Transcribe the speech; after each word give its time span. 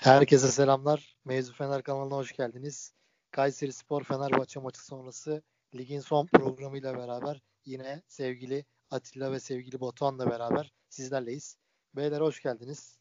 Herkese 0.00 0.48
selamlar. 0.48 1.16
Mevzu 1.24 1.52
Fener 1.52 1.82
kanalına 1.82 2.16
hoş 2.16 2.32
geldiniz. 2.32 2.94
Kayseri 3.30 3.72
Spor 3.72 4.04
Fenerbahçe 4.04 4.60
maçı 4.60 4.84
sonrası 4.84 5.42
ligin 5.74 6.00
son 6.00 6.26
programıyla 6.26 6.98
beraber 6.98 7.42
yine 7.64 8.02
sevgili 8.08 8.64
Atilla 8.90 9.32
ve 9.32 9.40
sevgili 9.40 9.80
Batuhan'la 9.80 10.30
beraber 10.30 10.72
sizlerleyiz. 10.88 11.56
Beyler 11.96 12.20
hoş 12.20 12.42
geldiniz. 12.42 12.98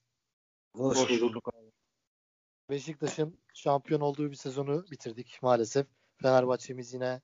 Hoş, 0.75 0.97
hoş 0.97 1.21
bulduk 1.21 1.50
abi. 1.54 1.71
Beşiktaş'ın 2.70 3.39
şampiyon 3.54 4.02
olduğu 4.02 4.31
bir 4.31 4.36
sezonu 4.36 4.86
bitirdik 4.91 5.39
maalesef. 5.41 5.88
Fenerbahçe'miz 6.21 6.93
yine 6.93 7.21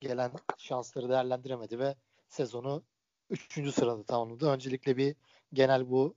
gelen 0.00 0.32
şansları 0.58 1.08
değerlendiremedi 1.08 1.78
ve 1.78 1.96
sezonu 2.28 2.84
3. 3.30 3.74
sırada 3.74 4.04
tamamladı. 4.04 4.48
Öncelikle 4.50 4.96
bir 4.96 5.16
genel 5.52 5.90
bu 5.90 6.16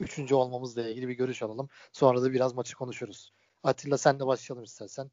üçüncü 0.00 0.34
olmamızla 0.34 0.88
ilgili 0.88 1.08
bir 1.08 1.14
görüş 1.14 1.42
alalım. 1.42 1.68
Sonra 1.92 2.22
da 2.22 2.32
biraz 2.32 2.54
maçı 2.54 2.76
konuşuruz. 2.76 3.32
Atilla 3.62 3.98
sen 3.98 4.20
de 4.20 4.26
başlayalım 4.26 4.64
istersen. 4.64 5.10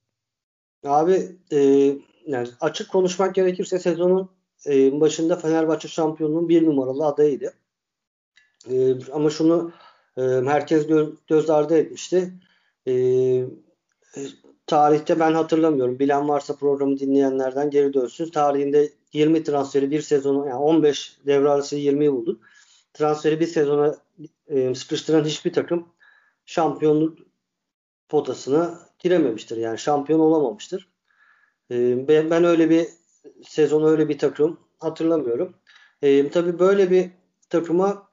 Abi 0.85 1.37
e, 1.51 1.57
yani 2.27 2.47
açık 2.61 2.91
konuşmak 2.91 3.35
gerekirse 3.35 3.79
sezonun 3.79 4.29
e, 4.65 5.01
başında 5.01 5.35
Fenerbahçe 5.35 5.87
şampiyonluğun 5.87 6.49
bir 6.49 6.65
numaralı 6.65 7.05
adayıydı. 7.05 7.53
E, 8.69 9.05
ama 9.11 9.29
şunu 9.29 9.71
e, 10.17 10.21
herkes 10.21 10.85
gö- 10.85 11.15
göz 11.27 11.49
ardı 11.49 11.77
etmişti. 11.77 12.33
E, 12.85 12.93
e, 12.93 14.21
tarihte 14.67 15.19
ben 15.19 15.33
hatırlamıyorum. 15.33 15.99
Bilen 15.99 16.29
varsa 16.29 16.55
programı 16.55 16.99
dinleyenlerden 16.99 17.69
geri 17.69 17.93
dönsün. 17.93 18.29
Tarihinde 18.29 18.89
20 19.13 19.43
transferi 19.43 19.91
bir 19.91 20.01
sezonu 20.01 20.47
yani 20.47 20.59
15 20.59 21.17
devre 21.25 21.49
arası 21.49 21.75
20'yi 21.75 22.11
buldu. 22.11 22.39
Transferi 22.93 23.39
bir 23.39 23.47
sezona 23.47 23.95
e, 24.47 24.75
sıkıştıran 24.75 25.25
hiçbir 25.25 25.53
takım 25.53 25.87
şampiyonluk 26.45 27.17
potasına 28.09 28.79
girememiştir. 28.99 29.57
Yani 29.57 29.77
şampiyon 29.77 30.19
olamamıştır. 30.19 30.89
E, 31.71 32.07
ben, 32.07 32.29
ben 32.29 32.43
öyle 32.43 32.69
bir 32.69 32.87
sezon 33.47 33.83
öyle 33.83 34.09
bir 34.09 34.17
takım 34.17 34.59
hatırlamıyorum. 34.79 35.55
E, 36.01 36.29
tabii 36.29 36.59
böyle 36.59 36.91
bir 36.91 37.09
takıma 37.49 38.11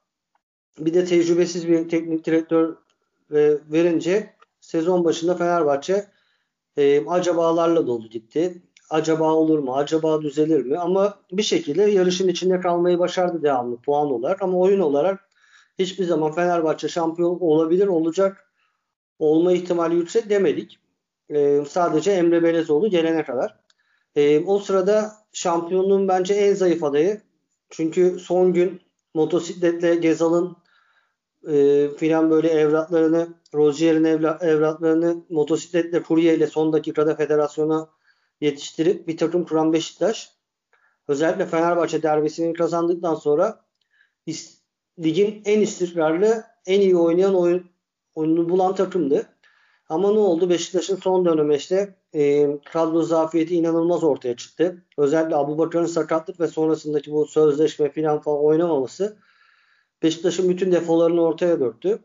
bir 0.79 0.95
de 0.95 1.05
tecrübesiz 1.05 1.69
bir 1.69 1.89
teknik 1.89 2.25
direktör 2.25 2.77
e, 3.35 3.59
verince 3.73 4.35
sezon 4.61 5.05
başında 5.05 5.37
Fenerbahçe 5.37 6.07
e, 6.77 7.07
acabalarla 7.07 7.87
dolu 7.87 8.09
gitti. 8.09 8.63
Acaba 8.91 9.33
olur 9.33 9.59
mu? 9.59 9.77
Acaba 9.77 10.23
düzelir 10.23 10.65
mi? 10.67 10.79
Ama 10.79 11.19
bir 11.33 11.43
şekilde 11.43 11.83
yarışın 11.83 12.29
içinde 12.29 12.61
kalmayı 12.61 12.99
başardı 12.99 13.43
devamlı 13.43 13.77
puan 13.77 14.11
olarak. 14.11 14.43
Ama 14.43 14.59
oyun 14.59 14.81
olarak 14.81 15.29
hiçbir 15.79 16.05
zaman 16.05 16.33
Fenerbahçe 16.33 16.89
şampiyon 16.89 17.41
olabilir, 17.41 17.87
olacak 17.87 18.49
olma 19.19 19.53
ihtimali 19.53 19.95
yüksek 19.95 20.31
demedik. 20.31 20.79
E, 21.31 21.65
sadece 21.69 22.11
Emre 22.11 22.43
Belezoğlu 22.43 22.91
gelene 22.91 23.25
kadar. 23.25 23.57
E, 24.17 24.45
o 24.45 24.59
sırada 24.59 25.13
şampiyonluğun 25.33 26.09
bence 26.09 26.35
en 26.35 26.55
zayıf 26.55 26.85
adayı. 26.85 27.21
Çünkü 27.71 28.19
son 28.19 28.53
gün 28.53 28.81
motosikletle 29.15 29.95
Gezal'ın 29.95 30.57
e, 31.49 31.89
filan 31.97 32.31
böyle 32.31 32.49
evlatlarını 32.49 33.29
Rozier'in 33.55 34.05
evla, 34.05 34.39
evlatlarını 34.43 35.25
motosikletle 35.31 36.03
kuryeyle 36.03 36.47
son 36.47 36.73
dakikada 36.73 37.15
federasyona 37.15 37.89
yetiştirip 38.41 39.09
bir 39.09 39.17
takım 39.17 39.45
kuran 39.45 39.73
Beşiktaş 39.73 40.31
özellikle 41.09 41.47
Fenerbahçe 41.47 42.03
derbisini 42.03 42.53
kazandıktan 42.53 43.15
sonra 43.15 43.65
ligin 44.99 45.43
en 45.45 45.61
istikrarlı, 45.61 46.45
en 46.67 46.81
iyi 46.81 46.97
oynayan 46.97 47.35
oyun, 47.35 47.71
oyunu 48.15 48.49
bulan 48.49 48.75
takımdı. 48.75 49.29
Ama 49.89 50.13
ne 50.13 50.19
oldu? 50.19 50.51
Beşiktaş'ın 50.51 50.97
son 50.97 51.25
dönemeçte 51.25 51.97
e, 52.15 52.49
kadro 52.65 53.03
zafiyeti 53.03 53.55
inanılmaz 53.55 54.05
ortaya 54.05 54.37
çıktı. 54.37 54.85
Özellikle 54.99 55.37
Abu 55.37 55.59
Bakar'ın 55.59 55.87
sakatlık 55.87 56.41
ve 56.41 56.47
sonrasındaki 56.47 57.13
bu 57.13 57.27
sözleşme 57.27 57.93
falan 57.93 58.21
falan 58.21 58.45
oynamaması 58.45 59.17
Beşiktaş'ın 60.03 60.49
bütün 60.49 60.73
defolarını 60.73 61.21
ortaya 61.23 61.61
döktü. 61.61 61.99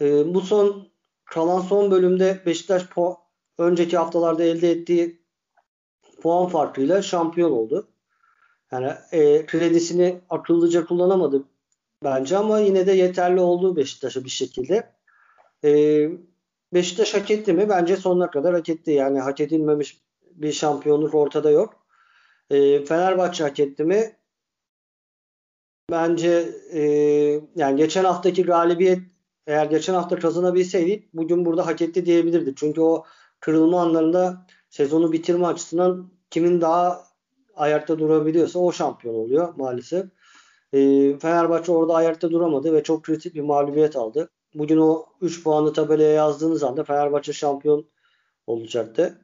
E, 0.00 0.34
bu 0.34 0.40
son 0.40 0.88
kalan 1.24 1.60
son 1.60 1.90
bölümde 1.90 2.40
Beşiktaş 2.46 2.82
po- 2.82 3.16
önceki 3.58 3.96
haftalarda 3.96 4.44
elde 4.44 4.70
ettiği 4.70 5.23
puan 6.24 6.48
farkıyla 6.48 7.02
şampiyon 7.02 7.50
oldu. 7.50 7.88
Yani 8.72 8.92
e, 9.12 9.46
kredisini 9.46 10.20
akıllıca 10.30 10.86
kullanamadı 10.86 11.44
bence 12.04 12.36
ama 12.36 12.58
yine 12.58 12.86
de 12.86 12.92
yeterli 12.92 13.40
oldu 13.40 13.76
Beşiktaş'a 13.76 14.24
bir 14.24 14.30
şekilde. 14.30 14.94
Ee, 15.64 16.08
Beşiktaş 16.74 17.14
hak 17.14 17.30
etti 17.30 17.52
mi? 17.52 17.68
Bence 17.68 17.96
sonuna 17.96 18.30
kadar 18.30 18.54
hak 18.54 18.68
etti. 18.68 18.90
Yani 18.90 19.20
hak 19.20 19.40
edilmemiş 19.40 20.00
bir 20.30 20.52
şampiyonluk 20.52 21.14
ortada 21.14 21.50
yok. 21.50 21.86
Ee, 22.50 22.84
Fenerbahçe 22.84 23.44
hak 23.44 23.60
etti 23.60 23.84
mi? 23.84 24.16
Bence 25.90 26.48
e, 26.72 26.80
yani 27.56 27.76
geçen 27.76 28.04
haftaki 28.04 28.42
galibiyet 28.42 29.00
eğer 29.46 29.66
geçen 29.66 29.94
hafta 29.94 30.18
kazanabilseydik 30.18 31.14
bugün 31.14 31.44
burada 31.44 31.66
hak 31.66 31.82
etti 31.82 32.06
diyebilirdik. 32.06 32.56
Çünkü 32.56 32.80
o 32.80 33.04
kırılma 33.40 33.82
anlarında 33.82 34.46
sezonu 34.70 35.12
bitirme 35.12 35.46
açısından 35.46 36.13
kimin 36.34 36.60
daha 36.60 37.04
ayakta 37.56 37.98
durabiliyorsa 37.98 38.58
o 38.58 38.72
şampiyon 38.72 39.14
oluyor 39.14 39.54
maalesef. 39.56 40.06
E, 40.72 40.78
Fenerbahçe 41.18 41.72
orada 41.72 41.94
ayakta 41.94 42.30
duramadı 42.30 42.72
ve 42.72 42.82
çok 42.82 43.04
kritik 43.04 43.34
bir 43.34 43.40
mağlubiyet 43.40 43.96
aldı. 43.96 44.30
Bugün 44.54 44.78
o 44.78 45.06
3 45.20 45.44
puanı 45.44 45.72
tabelaya 45.72 46.12
yazdığınız 46.12 46.62
anda 46.62 46.84
Fenerbahçe 46.84 47.32
şampiyon 47.32 47.86
olacaktı. 48.46 49.20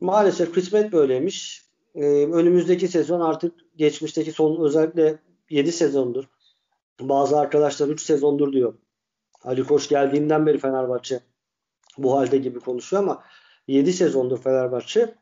Maalesef 0.00 0.54
kısmet 0.54 0.92
böyleymiş. 0.92 1.64
E, 1.94 2.02
önümüzdeki 2.26 2.88
sezon 2.88 3.20
artık 3.20 3.54
geçmişteki 3.76 4.32
son 4.32 4.64
özellikle 4.64 5.18
7 5.50 5.72
sezondur. 5.72 6.24
Bazı 7.00 7.38
arkadaşlar 7.38 7.88
3 7.88 8.02
sezondur 8.02 8.52
diyor. 8.52 8.74
Ali 9.42 9.64
Koç 9.64 9.88
geldiğinden 9.88 10.46
beri 10.46 10.58
Fenerbahçe 10.58 11.20
bu 11.98 12.16
halde 12.16 12.38
gibi 12.38 12.60
konuşuyor 12.60 13.02
ama 13.02 13.24
7 13.68 13.92
sezondur 13.92 14.42
Fenerbahçe 14.42 15.19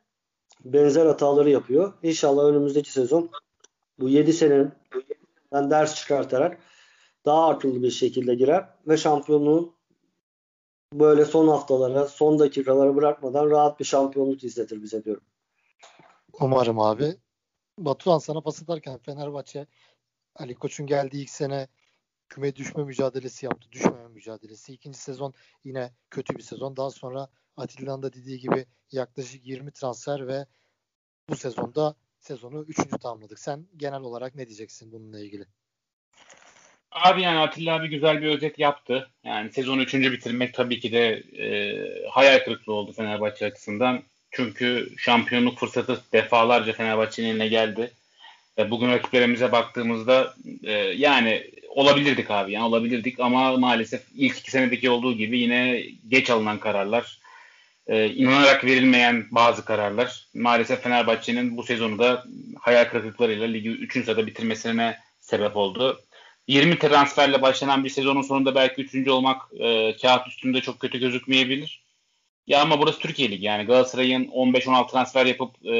benzer 0.65 1.07
hataları 1.07 1.51
yapıyor. 1.51 1.93
İnşallah 2.03 2.45
önümüzdeki 2.45 2.93
sezon 2.93 3.31
bu 4.01 4.09
7 4.09 4.33
senenin 4.33 4.73
ders 5.53 5.95
çıkartarak 5.95 6.59
daha 7.25 7.49
akıllı 7.49 7.83
bir 7.83 7.91
şekilde 7.91 8.35
girer 8.35 8.69
ve 8.89 8.97
şampiyonluğu 8.97 9.75
böyle 10.93 11.25
son 11.25 11.49
haftalara, 11.49 12.09
son 12.09 12.39
dakikalara 12.39 12.97
bırakmadan 12.97 13.51
rahat 13.51 13.81
bir 13.81 13.85
şampiyonluk 13.85 14.45
izletir 14.45 14.83
bize 14.83 15.05
diyorum. 15.05 15.23
Umarım 16.41 16.81
abi. 16.81 17.17
Batuhan 17.79 18.19
sana 18.19 18.41
pas 18.41 18.63
atarken 18.63 18.99
Fenerbahçe 18.99 19.67
Ali 20.37 20.55
Koç'un 20.55 20.87
geldiği 20.87 21.23
ilk 21.23 21.31
sene 21.31 21.69
küme 22.29 22.57
düşme 22.57 22.85
mücadelesi 22.85 23.47
yaptı. 23.47 23.69
Düşmeme 23.73 24.09
mücadelesi. 24.09 24.73
İkinci 24.73 24.99
sezon 24.99 25.35
yine 25.65 25.93
kötü 26.11 26.37
bir 26.37 26.43
sezon. 26.43 26.77
Daha 26.77 26.91
sonra 26.91 27.29
Atilla'nın 27.57 28.03
da 28.03 28.13
dediği 28.13 28.39
gibi 28.39 28.67
yaklaşık 28.93 29.47
20 29.47 29.73
transfer 29.73 30.27
ve 30.29 30.47
bu 31.29 31.37
sezonda 31.37 31.97
sezonu 32.19 32.65
3. 32.69 32.77
tamamladık. 33.03 33.39
Sen 33.39 33.67
genel 33.77 34.01
olarak 34.01 34.35
ne 34.35 34.47
diyeceksin 34.47 34.93
bununla 34.93 35.21
ilgili? 35.21 35.45
Abi 36.91 37.23
yani 37.23 37.39
Atilla 37.39 37.75
abi 37.75 37.89
güzel 37.89 38.23
bir 38.23 38.27
özet 38.27 38.59
yaptı. 38.59 39.11
Yani 39.25 39.53
sezonu 39.53 39.83
3. 39.83 39.95
bitirmek 39.95 40.55
tabii 40.55 40.81
ki 40.81 40.93
de 40.93 41.09
e, 41.39 41.49
hayal 42.09 42.39
kırıklığı 42.39 42.73
oldu 42.73 42.93
Fenerbahçe 42.93 43.47
açısından. 43.47 44.03
Çünkü 44.31 44.89
şampiyonluk 44.99 45.59
fırsatı 45.59 46.03
defalarca 46.13 46.73
Fenerbahçe'nin 46.73 47.29
eline 47.29 47.49
geldi. 47.49 47.91
E, 48.59 48.71
bugün 48.71 48.89
rakiplerimize 48.89 49.53
baktığımızda 49.53 50.35
e, 50.65 50.73
yani 50.73 51.51
olabilirdik 51.79 52.31
abi 52.31 52.53
yani 52.53 52.65
olabilirdik 52.65 53.21
ama 53.21 53.57
maalesef 53.57 54.03
ilk 54.15 54.39
iki 54.39 54.51
senedeki 54.51 54.91
olduğu 54.91 55.13
gibi 55.17 55.39
yine 55.39 55.85
geç 56.09 56.31
alınan 56.31 56.61
kararlar, 56.61 57.19
e, 57.87 58.11
inanarak 58.11 58.65
verilmeyen 58.65 59.27
bazı 59.31 59.65
kararlar 59.65 60.27
maalesef 60.35 60.83
Fenerbahçe'nin 60.83 61.57
bu 61.57 61.63
sezonu 61.63 61.99
da 61.99 62.25
hayal 62.61 62.85
kırıklıklarıyla 62.85 63.47
ligi 63.47 63.69
3. 63.69 64.05
sırada 64.05 64.27
bitirmesine 64.27 64.99
sebep 65.21 65.57
oldu. 65.57 66.01
20 66.49 66.79
transferle 66.79 67.43
başlanan 67.43 67.85
bir 67.85 67.91
sezonun 67.91 68.23
sonunda 68.23 68.55
belki 68.55 68.83
3. 68.83 69.09
olmak 69.09 69.43
e, 69.59 69.97
kağıt 69.97 70.29
üstünde 70.29 70.61
çok 70.61 70.81
kötü 70.81 70.99
gözükmeyebilir. 70.99 71.83
Ya 72.47 72.63
ama 72.63 72.81
burası 72.81 72.99
Türkiye 72.99 73.31
Ligi 73.31 73.47
yani 73.47 73.65
Galatasaray'ın 73.65 74.25
15-16 74.25 74.91
transfer 74.91 75.27
yapıp 75.27 75.67
e, 75.67 75.75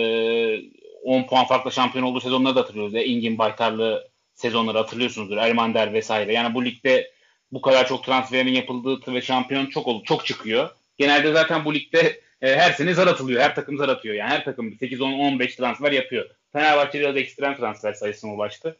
10 1.05 1.23
puan 1.27 1.47
farklı 1.47 1.73
şampiyon 1.73 2.05
olduğu 2.05 2.21
sezonları 2.21 2.57
da 2.57 2.61
hatırlıyoruz. 2.61 2.95
Ya. 2.95 3.03
Engin 3.03 3.39
Baytarlı 3.39 4.08
sezonları 4.39 4.79
hatırlıyorsunuzdur. 4.79 5.37
Ermander 5.37 5.93
vesaire. 5.93 6.33
Yani 6.33 6.55
bu 6.55 6.65
ligde 6.65 7.11
bu 7.53 7.61
kadar 7.61 7.87
çok 7.87 8.05
transferin 8.05 8.53
yapıldığı 8.53 9.15
ve 9.15 9.23
şampiyon 9.23 9.67
çok 9.67 9.87
oldu, 9.87 10.05
çok 10.05 10.27
çıkıyor. 10.27 10.71
Genelde 10.99 11.33
zaten 11.33 11.65
bu 11.65 11.75
ligde 11.75 12.21
e, 12.43 12.57
her 12.57 12.73
sene 12.73 12.95
zar 12.95 13.07
atılıyor. 13.07 13.43
Her 13.43 13.55
takım 13.55 13.77
zar 13.77 13.89
atıyor. 13.89 14.15
Yani 14.15 14.31
her 14.31 14.45
takım 14.45 14.69
8-10-15 14.69 15.57
transfer 15.57 15.93
yapıyor. 15.93 16.31
Fenerbahçe 16.53 17.01
biraz 17.01 17.17
ekstrem 17.17 17.57
transfer 17.57 17.93
sayısına 17.93 18.35
ulaştı. 18.35 18.77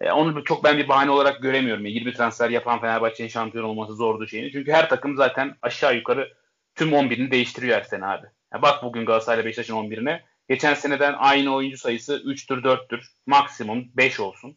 E, 0.00 0.12
onu 0.12 0.44
çok 0.44 0.64
ben 0.64 0.78
bir 0.78 0.88
bahane 0.88 1.10
olarak 1.10 1.42
göremiyorum. 1.42 1.86
Yani 1.86 1.94
20 1.94 2.12
transfer 2.12 2.50
yapan 2.50 2.80
Fenerbahçe'nin 2.80 3.28
şampiyon 3.28 3.64
olması 3.64 3.94
zordu 3.94 4.26
şeyini. 4.26 4.52
Çünkü 4.52 4.72
her 4.72 4.88
takım 4.88 5.16
zaten 5.16 5.56
aşağı 5.62 5.96
yukarı 5.96 6.32
tüm 6.74 6.90
11'ini 6.90 7.30
değiştiriyor 7.30 7.76
her 7.76 7.82
sene 7.82 8.06
abi. 8.06 8.26
Ya 8.54 8.62
bak 8.62 8.82
bugün 8.82 9.04
Galatasaray 9.04 9.44
Beşiktaş'ın 9.44 9.74
11'ine. 9.74 10.20
Geçen 10.48 10.74
seneden 10.74 11.14
aynı 11.18 11.54
oyuncu 11.54 11.78
sayısı 11.78 12.16
3'tür 12.16 12.62
4'tür. 12.62 13.00
Maksimum 13.26 13.88
5 13.94 14.20
olsun. 14.20 14.56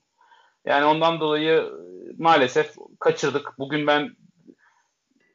Yani 0.65 0.85
ondan 0.85 1.19
dolayı 1.19 1.53
e, 1.53 1.71
maalesef 2.17 2.75
kaçırdık. 2.99 3.59
Bugün 3.59 3.87
ben 3.87 4.15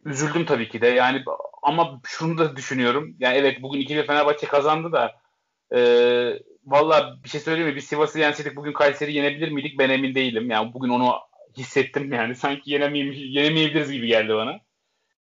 üzüldüm 0.05 0.47
tabii 0.47 0.69
ki 0.69 0.81
de. 0.81 0.87
Yani 0.87 1.25
ama 1.63 2.01
şunu 2.05 2.39
da 2.39 2.57
düşünüyorum. 2.57 3.17
Yani 3.19 3.37
evet 3.37 3.63
bugün 3.63 3.81
2 3.81 4.07
Fenerbahçe 4.07 4.47
kazandı 4.47 4.93
da 4.93 5.13
e, 5.75 5.81
valla 6.67 7.17
bir 7.25 7.29
şey 7.29 7.41
söyleyeyim 7.41 7.71
mi? 7.71 7.77
Biz 7.77 7.85
Sivas'ı 7.85 8.19
yenseydik 8.19 8.57
bugün 8.57 8.73
Kayseri 8.73 9.15
yenebilir 9.15 9.51
miydik? 9.51 9.79
Ben 9.79 9.91
emin 9.91 10.15
değilim. 10.15 10.51
Yani 10.51 10.75
bugün 10.75 10.89
onu 10.89 11.15
hissettim 11.57 12.13
yani. 12.13 12.35
Sanki 12.37 12.71
yenemeyebiliriz 12.71 13.93
gibi 13.93 14.07
geldi 14.07 14.35
bana. 14.35 14.61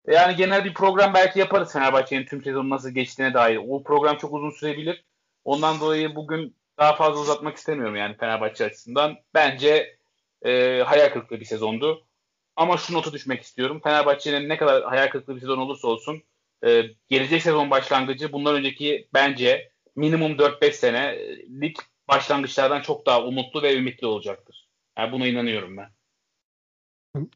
Yani 0.07 0.35
genel 0.35 0.65
bir 0.65 0.73
program 0.73 1.13
belki 1.13 1.39
yaparız 1.39 1.73
Fenerbahçe'nin 1.73 2.25
tüm 2.25 2.43
sezonu 2.43 2.69
nasıl 2.69 2.89
geçtiğine 2.89 3.33
dair. 3.33 3.59
O 3.67 3.83
program 3.83 4.17
çok 4.17 4.33
uzun 4.33 4.49
sürebilir. 4.49 5.05
Ondan 5.43 5.79
dolayı 5.79 6.15
bugün 6.15 6.55
daha 6.81 6.95
fazla 6.95 7.21
uzatmak 7.21 7.57
istemiyorum 7.57 7.95
yani 7.95 8.17
Fenerbahçe 8.17 8.65
açısından. 8.65 9.17
Bence 9.33 9.97
e, 10.45 10.81
hayal 10.81 11.09
kırıklığı 11.09 11.39
bir 11.39 11.45
sezondu. 11.45 12.07
Ama 12.55 12.77
şu 12.77 12.93
notu 12.93 13.13
düşmek 13.13 13.41
istiyorum. 13.41 13.81
Fenerbahçe'nin 13.83 14.49
ne 14.49 14.57
kadar 14.57 14.83
hayal 14.83 15.09
kırıklığı 15.09 15.35
bir 15.35 15.41
sezon 15.41 15.57
olursa 15.57 15.87
olsun 15.87 16.23
e, 16.65 16.83
gelecek 17.09 17.41
sezon 17.41 17.71
başlangıcı 17.71 18.33
bundan 18.33 18.55
önceki 18.55 19.07
bence 19.13 19.71
minimum 19.95 20.31
4-5 20.31 20.71
senelik 20.71 21.77
başlangıçlardan 22.07 22.81
çok 22.81 23.05
daha 23.05 23.23
umutlu 23.23 23.61
ve 23.61 23.75
ümitli 23.75 24.07
olacaktır. 24.07 24.69
Yani 24.97 25.11
buna 25.11 25.27
inanıyorum 25.27 25.77
ben. 25.77 25.89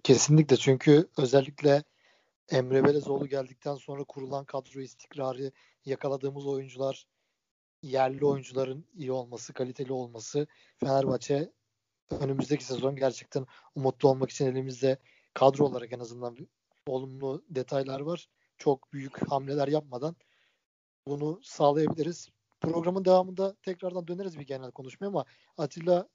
Kesinlikle 0.04 0.58
çünkü 0.58 1.08
özellikle 1.18 1.84
Emre 2.52 2.84
Belezoğlu 2.84 3.28
geldikten 3.28 3.76
sonra 3.76 4.04
kurulan 4.04 4.46
kadro 4.46 4.80
istikrarı, 4.80 5.52
yakaladığımız 5.86 6.48
oyuncular, 6.48 7.06
yerli 7.86 8.26
oyuncuların 8.26 8.86
iyi 8.94 9.12
olması, 9.12 9.54
kaliteli 9.54 9.94
olması 9.94 10.48
Fenerbahçe 10.78 11.52
önümüzdeki 12.10 12.66
sezon 12.66 12.96
gerçekten 12.96 13.46
umutlu 13.76 14.10
olmak 14.10 14.30
için 14.30 14.46
elimizde 14.46 15.00
kadro 15.34 15.66
olarak 15.66 15.94
en 15.94 16.00
azından 16.00 16.38
olumlu 16.88 17.46
detaylar 17.50 18.00
var. 18.00 18.30
Çok 18.58 18.94
büyük 18.94 19.32
hamleler 19.32 19.68
yapmadan 19.68 20.16
bunu 21.08 21.40
sağlayabiliriz. 21.44 22.30
Programın 22.62 23.06
devamında 23.06 23.56
tekrardan 23.56 24.08
döneriz 24.08 24.40
bir 24.40 24.48
genel 24.48 24.72
konuşmaya 24.72 25.08
ama 25.08 25.26
Atilla 25.58 26.10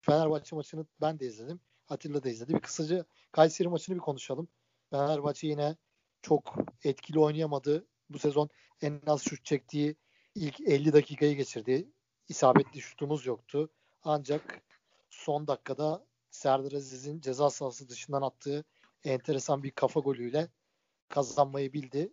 Fenerbahçe 0.00 0.56
maçını 0.56 0.86
ben 1.00 1.20
de 1.20 1.26
izledim. 1.26 1.60
Atilla 1.88 2.22
da 2.22 2.28
izledi. 2.28 2.54
Bir 2.54 2.60
kısaca 2.60 3.04
Kayseri 3.32 3.68
maçını 3.68 3.94
bir 3.94 4.00
konuşalım. 4.00 4.48
Fenerbahçe 4.90 5.46
yine 5.46 5.76
çok 6.22 6.54
etkili 6.84 7.18
oynayamadı. 7.18 7.86
Bu 8.10 8.18
sezon 8.18 8.48
en 8.82 9.02
az 9.06 9.22
şut 9.22 9.44
çektiği 9.44 9.96
ilk 10.34 10.60
50 10.60 10.92
dakikayı 10.92 11.36
geçirdi. 11.36 11.88
İsabetli 12.28 12.80
şutumuz 12.80 13.26
yoktu. 13.26 13.70
Ancak 14.02 14.62
son 15.10 15.46
dakikada 15.46 16.06
Serdar 16.30 16.72
Aziz'in 16.72 17.20
ceza 17.20 17.50
sahası 17.50 17.88
dışından 17.88 18.22
attığı 18.22 18.64
enteresan 19.04 19.62
bir 19.62 19.70
kafa 19.70 20.00
golüyle 20.00 20.48
kazanmayı 21.08 21.72
bildi. 21.72 22.12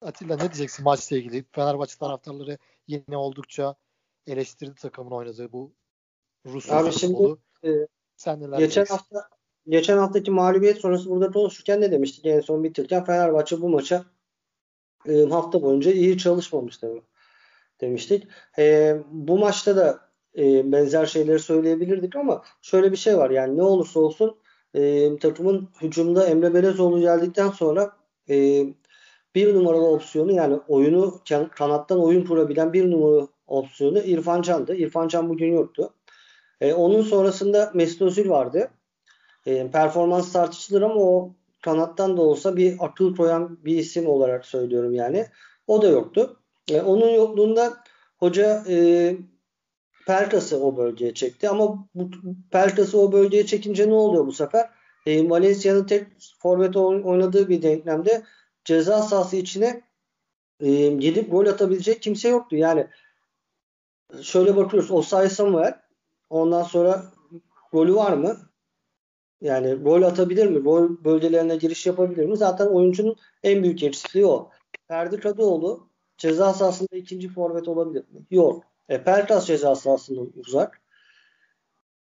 Atilla 0.00 0.34
ne 0.34 0.40
diyeceksin 0.40 0.84
maçla 0.84 1.16
ilgili? 1.16 1.44
Fenerbahçe 1.52 1.98
taraftarları 1.98 2.58
yine 2.86 3.16
oldukça 3.16 3.74
eleştirdi 4.26 4.74
takımın 4.74 5.10
oynadığı 5.10 5.52
bu 5.52 5.72
Rus 6.46 6.70
Abi 6.70 6.92
şimdi 6.92 7.36
e, 7.64 7.70
Sen 8.16 8.40
neler 8.40 8.58
geçen 8.58 8.58
diyeceksin? 8.58 8.94
hafta 8.94 9.28
geçen 9.68 9.98
haftaki 9.98 10.30
mağlubiyet 10.30 10.78
sonrası 10.78 11.10
burada 11.10 11.30
konuşurken 11.30 11.80
ne 11.80 11.92
demiştik 11.92 12.26
en 12.26 12.40
son 12.40 12.64
bitirken 12.64 13.04
Fenerbahçe 13.04 13.60
bu 13.60 13.68
maça 13.68 14.04
e, 15.08 15.22
hafta 15.22 15.62
boyunca 15.62 15.92
iyi 15.92 16.18
çalışmamış 16.18 16.80
demiştik. 17.80 18.28
E, 18.58 18.96
bu 19.10 19.38
maçta 19.38 19.76
da 19.76 20.00
e, 20.38 20.72
benzer 20.72 21.06
şeyleri 21.06 21.38
söyleyebilirdik 21.38 22.16
ama 22.16 22.42
şöyle 22.62 22.92
bir 22.92 22.96
şey 22.96 23.18
var 23.18 23.30
yani 23.30 23.56
ne 23.56 23.62
olursa 23.62 24.00
olsun 24.00 24.36
e, 24.74 25.16
takımın 25.18 25.68
hücumda 25.82 26.26
Emre 26.26 26.54
Belezoğlu 26.54 27.00
geldikten 27.00 27.48
sonra 27.48 27.92
e, 28.28 28.64
bir 29.34 29.54
numaralı 29.54 29.86
opsiyonu 29.86 30.32
yani 30.32 30.60
oyunu 30.68 31.20
kanattan 31.50 32.00
oyun 32.00 32.24
kurabilen 32.24 32.72
bir 32.72 32.90
numaralı 32.90 33.28
opsiyonu 33.46 33.98
İrfan 33.98 34.42
Can'dı. 34.42 34.76
İrfan 34.76 35.08
Can 35.08 35.28
bugün 35.28 35.52
yoktu. 35.52 35.94
E, 36.60 36.72
onun 36.74 37.02
sonrasında 37.02 37.70
Mesut 37.74 38.02
Özil 38.02 38.28
vardı. 38.28 38.70
E, 39.46 39.70
performans 39.70 40.32
tartışılır 40.32 40.82
ama 40.82 40.94
o 40.94 41.34
kanattan 41.60 42.16
da 42.16 42.22
olsa 42.22 42.56
bir 42.56 42.76
akıl 42.80 43.16
koyan 43.16 43.64
bir 43.64 43.76
isim 43.76 44.06
olarak 44.06 44.46
söylüyorum 44.46 44.94
yani. 44.94 45.26
O 45.66 45.82
da 45.82 45.88
yoktu. 45.88 46.40
E, 46.68 46.80
onun 46.80 47.08
yokluğunda 47.08 47.76
hoca 48.16 48.64
e, 48.68 49.16
Pelkas'ı 50.06 50.64
o 50.64 50.76
bölgeye 50.76 51.14
çekti. 51.14 51.48
Ama 51.48 51.88
bu 51.94 52.10
Pelkas'ı 52.50 52.98
o 52.98 53.12
bölgeye 53.12 53.46
çekince 53.46 53.88
ne 53.88 53.94
oluyor 53.94 54.26
bu 54.26 54.32
sefer? 54.32 54.70
E, 55.06 55.30
Valencia'nın 55.30 55.84
tek 55.84 56.06
forvet 56.38 56.76
oynadığı 56.76 57.48
bir 57.48 57.62
denklemde 57.62 58.22
ceza 58.64 59.02
sahası 59.02 59.36
içine 59.36 59.82
e, 60.60 60.86
gidip 60.86 61.30
gol 61.30 61.46
atabilecek 61.46 62.02
kimse 62.02 62.28
yoktu. 62.28 62.56
Yani 62.56 62.86
şöyle 64.22 64.56
bakıyoruz. 64.56 64.90
Osay 64.90 65.28
Samuel 65.28 65.80
ondan 66.30 66.62
sonra 66.62 67.04
golü 67.72 67.94
var 67.94 68.12
mı? 68.12 68.49
Yani 69.40 69.74
gol 69.74 70.02
atabilir 70.02 70.46
mi? 70.46 70.58
Gol 70.58 71.04
bölgelerine 71.04 71.56
giriş 71.56 71.86
yapabilir 71.86 72.26
mi? 72.26 72.36
Zaten 72.36 72.66
oyuncunun 72.66 73.16
en 73.42 73.62
büyük 73.62 73.82
eksikliği 73.82 74.26
o. 74.26 74.50
Ferdi 74.88 75.20
Kadıoğlu 75.20 75.88
ceza 76.18 76.52
sahasında 76.52 76.96
ikinci 76.96 77.28
forvet 77.28 77.68
olabilir 77.68 78.04
mi? 78.10 78.20
Yok. 78.30 78.64
E, 78.88 79.04
Pelkas 79.04 79.46
ceza 79.46 79.74
sahasında 79.74 80.20
uzak. 80.36 80.80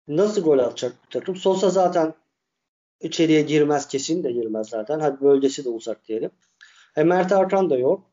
Nasıl 0.07 0.41
gol 0.41 0.59
atacak 0.59 0.93
bu 1.05 1.09
takım? 1.09 1.35
Sosa 1.35 1.69
zaten 1.69 2.13
içeriye 3.01 3.41
girmez 3.41 3.87
kesin 3.87 4.23
de 4.23 4.31
girmez 4.31 4.69
zaten. 4.69 4.99
Hadi 4.99 5.21
bölgesi 5.21 5.65
de 5.65 5.69
uzak 5.69 6.07
diyelim. 6.07 6.31
E, 6.95 7.03
Mert 7.03 7.31
Arkan 7.31 7.69
da 7.69 7.77
yok. 7.77 8.09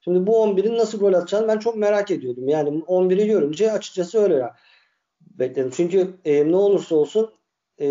Şimdi 0.00 0.26
bu 0.26 0.36
11'in 0.36 0.78
nasıl 0.78 0.98
gol 0.98 1.12
atacağını 1.12 1.48
ben 1.48 1.58
çok 1.58 1.76
merak 1.76 2.10
ediyordum. 2.10 2.48
Yani 2.48 2.68
11'i 2.68 3.26
görünce 3.26 3.72
açıkçası 3.72 4.18
öyle 4.18 4.34
ya. 4.34 4.56
Bekledim. 5.20 5.70
Çünkü 5.74 6.14
e, 6.24 6.50
ne 6.50 6.56
olursa 6.56 6.94
olsun 6.96 7.30
e, 7.80 7.86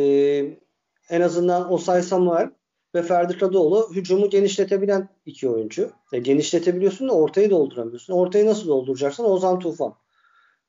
en 1.10 1.22
azından 1.22 1.74
Osay 1.74 2.02
Samuel 2.02 2.50
ve 2.96 3.02
Ferdi 3.02 3.38
Kadıoğlu 3.38 3.90
hücumu 3.96 4.30
genişletebilen 4.30 5.10
iki 5.26 5.50
oyuncu. 5.50 5.92
E, 6.14 6.20
genişletebiliyorsun 6.20 7.10
da 7.10 7.14
ortayı 7.14 7.50
dolduramıyorsun. 7.50 8.14
Ortayı 8.14 8.46
nasıl 8.46 8.68
dolduracaksın? 8.68 9.24
Ozan 9.24 9.60
Tufan. 9.60 9.94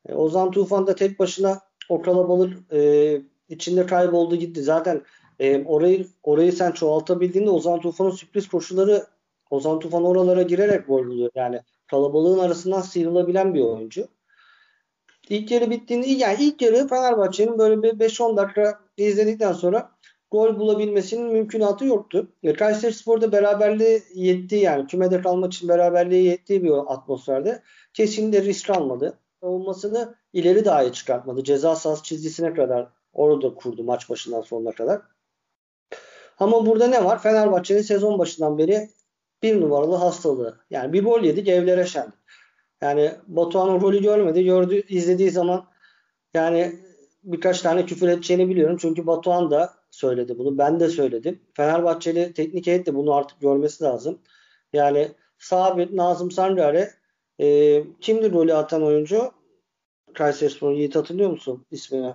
E, 0.09 0.15
Ozan 0.15 0.51
Tufan 0.51 0.87
da 0.87 0.95
tek 0.95 1.19
başına 1.19 1.61
o 1.89 2.03
kalabalık 2.03 2.73
e, 2.73 3.23
içinde 3.49 3.87
kayboldu 3.87 4.37
gitti. 4.37 4.63
Zaten 4.63 5.03
e, 5.39 5.65
orayı 5.65 6.07
orayı 6.23 6.53
sen 6.53 6.73
çoğaltabildiğinde 6.73 7.51
Ozan 7.51 7.81
Tufan'ın 7.81 8.11
sürpriz 8.11 8.49
koşuları 8.49 9.07
Ozan 9.51 9.79
Tufan 9.79 10.05
oralara 10.05 10.43
girerek 10.43 10.87
gol 10.87 11.07
buluyor. 11.07 11.31
Yani 11.35 11.61
kalabalığın 11.87 12.39
arasından 12.39 12.81
sıyrılabilen 12.81 13.55
bir 13.55 13.61
oyuncu. 13.61 14.09
İlk 15.29 15.51
yarı 15.51 15.71
bittiğinde 15.71 16.07
yani 16.07 16.37
ilk 16.41 16.63
yarı 16.63 16.89
Fenerbahçe'nin 16.89 17.59
böyle 17.59 17.83
bir 17.83 17.89
5-10 17.89 18.37
dakika 18.37 18.81
izledikten 18.97 19.53
sonra 19.53 19.91
gol 20.31 20.59
bulabilmesinin 20.59 21.33
mümkünatı 21.33 21.85
yoktu. 21.85 22.29
E, 22.43 22.53
Kayseri 22.53 22.93
Spor'da 22.93 23.33
beraberliği 23.33 24.03
yetti 24.15 24.57
yani 24.57 24.87
kümede 24.87 25.23
kalmak 25.23 25.53
için 25.53 25.69
beraberliği 25.69 26.25
yettiği 26.25 26.63
bir 26.63 26.73
atmosferde 26.93 27.63
kesinlikle 27.95 28.43
risk 28.43 28.71
almadı. 28.71 29.19
Savunmasını 29.41 30.15
ileri 30.33 30.65
dahi 30.65 30.93
çıkartmadı. 30.93 31.45
Ceza 31.45 31.77
sahası 31.77 32.03
çizgisine 32.03 32.55
kadar 32.55 32.89
orada 33.13 33.55
kurdu 33.55 33.85
maç 33.85 34.11
başından 34.11 34.41
sonuna 34.41 34.73
kadar. 34.73 35.01
Ama 36.39 36.67
burada 36.67 36.87
ne 36.87 37.05
var? 37.05 37.23
Fenerbahçe'nin 37.23 37.83
sezon 37.83 38.19
başından 38.19 38.59
beri 38.59 38.89
bir 39.43 39.61
numaralı 39.61 39.97
hastalığı. 39.97 40.59
Yani 40.71 40.93
bir 40.93 41.05
gol 41.05 41.23
yedik 41.23 41.49
evlere 41.49 41.87
şendik. 41.87 42.15
Yani 42.83 43.13
Batuhan 43.27 43.69
o 43.69 43.81
golü 43.81 44.03
görmedi. 44.03 44.45
Gördü, 44.45 44.83
izlediği 44.89 45.31
zaman 45.31 45.67
yani 46.35 46.73
birkaç 47.25 47.63
tane 47.63 47.87
küfür 47.87 48.09
edeceğini 48.09 48.49
biliyorum. 48.49 48.77
Çünkü 48.81 49.07
Batuhan 49.07 49.51
da 49.51 49.78
söyledi 49.91 50.39
bunu. 50.39 50.59
Ben 50.59 50.81
de 50.81 50.89
söyledim. 50.89 51.41
Fenerbahçeli 51.55 52.33
teknik 52.33 52.67
heyet 52.67 52.87
de 52.87 52.95
bunu 52.95 53.15
artık 53.15 53.41
görmesi 53.41 53.85
lazım. 53.85 54.19
Yani 54.73 55.09
sabit 55.39 55.93
Nazım 55.93 56.31
Sangar'e 56.31 56.91
e, 57.41 57.83
kimdi 58.01 58.29
golü 58.29 58.55
atan 58.55 58.83
oyuncu? 58.83 59.33
Kayserispor'un 60.15 60.75
Yiğit 60.75 60.97
hatırlıyor 60.97 61.31
musun 61.31 61.67
ismini? 61.71 62.15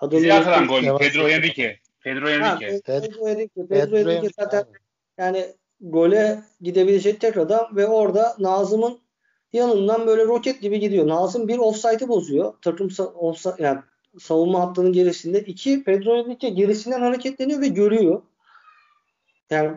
Adını 0.00 0.20
Bizi 0.20 0.32
atılan 0.32 0.68
gol. 0.68 0.98
Pedro 0.98 1.28
Henrique. 1.28 1.78
Pedro 2.00 2.28
Henrique. 2.28 2.80
Pedro 2.80 3.28
Henrique. 3.28 3.66
Pedro 3.68 3.96
Henrique 3.96 4.30
zaten 4.38 4.64
yani 5.18 5.46
gole 5.80 6.42
gidebilecek 6.60 7.20
tek 7.20 7.36
adam 7.36 7.76
ve 7.76 7.86
orada 7.86 8.36
Nazım'ın 8.38 9.00
yanından 9.52 10.06
böyle 10.06 10.24
roket 10.24 10.60
gibi 10.62 10.80
gidiyor. 10.80 11.08
Nazım 11.08 11.48
bir 11.48 11.58
offside'ı 11.58 12.08
bozuyor. 12.08 12.54
Takım 12.62 12.88
offside, 13.14 13.54
yani 13.58 13.80
savunma 14.18 14.60
hattının 14.60 14.92
gerisinde. 14.92 15.40
iki 15.40 15.84
Pedro 15.84 16.16
Henrique 16.16 16.50
gerisinden 16.50 17.00
hareketleniyor 17.00 17.60
ve 17.60 17.68
görüyor. 17.68 18.22
Yani 19.50 19.76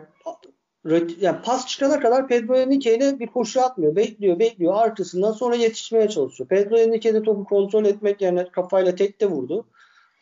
yani 1.20 1.42
pas 1.44 1.66
çıkana 1.66 2.00
kadar 2.00 2.28
Pedro 2.28 2.56
Henrique 2.56 2.96
ile 2.96 3.18
bir 3.18 3.26
koşu 3.26 3.62
atmıyor. 3.62 3.96
Bekliyor, 3.96 4.38
bekliyor. 4.38 4.74
Arkasından 4.74 5.32
sonra 5.32 5.54
yetişmeye 5.54 6.08
çalışıyor. 6.08 6.48
Pedro 6.48 6.78
Henrique 6.78 7.14
de 7.14 7.22
topu 7.22 7.44
kontrol 7.44 7.84
etmek 7.84 8.20
yerine 8.20 8.48
kafayla 8.48 8.94
tekte 8.94 9.26
vurdu. 9.26 9.66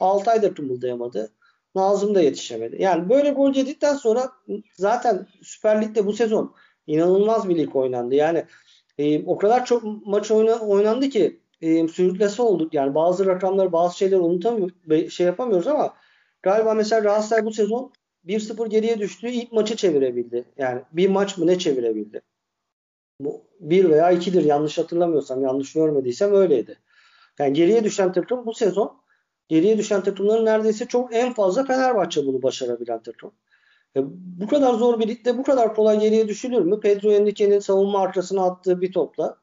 Altay 0.01 0.43
da 0.43 0.55
kımıldayamadı. 0.55 1.33
Nazım 1.75 2.15
da 2.15 2.21
yetişemedi. 2.21 2.83
Yani 2.83 3.09
böyle 3.09 3.31
gol 3.31 3.55
yedikten 3.55 3.95
sonra 3.95 4.33
zaten 4.77 5.27
Süper 5.43 5.83
Lig'de 5.83 6.07
bu 6.07 6.13
sezon 6.13 6.55
inanılmaz 6.87 7.49
bir 7.49 7.57
lig 7.57 7.77
oynandı. 7.77 8.15
Yani 8.15 8.45
e, 8.99 9.25
o 9.25 9.39
kadar 9.39 9.65
çok 9.65 10.07
maç 10.07 10.31
oyna, 10.31 10.59
oynandı 10.59 11.09
ki 11.09 11.41
e, 11.63 11.89
sürüklese 11.89 12.43
olduk. 12.43 12.75
Yani 12.75 12.95
bazı 12.95 13.27
rakamları, 13.27 13.73
bazı 13.73 13.99
şeyleri 13.99 14.21
unutamıyoruz, 14.21 15.13
şey 15.13 15.27
yapamıyoruz 15.27 15.67
ama 15.67 15.95
galiba 16.43 16.75
mesela 16.75 17.01
Galatasaray 17.01 17.45
bu 17.45 17.53
sezon 17.53 17.93
1-0 18.27 18.69
geriye 18.69 18.99
düştüğü 18.99 19.29
ilk 19.29 19.53
maçı 19.53 19.77
çevirebildi. 19.77 20.45
Yani 20.59 20.83
bir 20.93 21.09
maç 21.09 21.39
mı 21.39 21.47
ne 21.47 21.59
çevirebildi? 21.59 22.23
Bu 23.21 23.43
bir 23.61 23.91
veya 23.91 24.11
ikidir 24.11 24.45
yanlış 24.45 24.79
hatırlamıyorsam, 24.79 25.43
yanlış 25.43 25.73
görmediysem 25.73 26.35
öyleydi. 26.35 26.79
Yani 27.39 27.53
geriye 27.53 27.85
düşen 27.85 28.13
takım 28.13 28.47
bu 28.47 28.55
sezon 28.55 29.01
geriye 29.49 29.79
düşen 29.79 30.03
takımların 30.03 30.45
neredeyse 30.45 30.87
çok 30.87 31.15
en 31.15 31.33
fazla 31.33 31.65
Fenerbahçe 31.65 32.27
bunu 32.27 32.43
başarabilen 32.43 33.03
takım. 33.03 33.33
E, 33.97 34.01
bu 34.41 34.47
kadar 34.47 34.75
zor 34.75 35.01
bir 35.01 35.09
ligde 35.09 35.39
bu 35.39 35.43
kadar 35.43 35.75
kolay 35.75 36.01
geriye 36.01 36.29
düşülür 36.29 36.61
mü? 36.61 36.81
Pedro 36.81 37.11
Henrique'nin 37.11 37.59
savunma 37.59 38.01
arkasına 38.01 38.45
attığı 38.45 38.81
bir 38.81 38.93
topla 38.93 39.37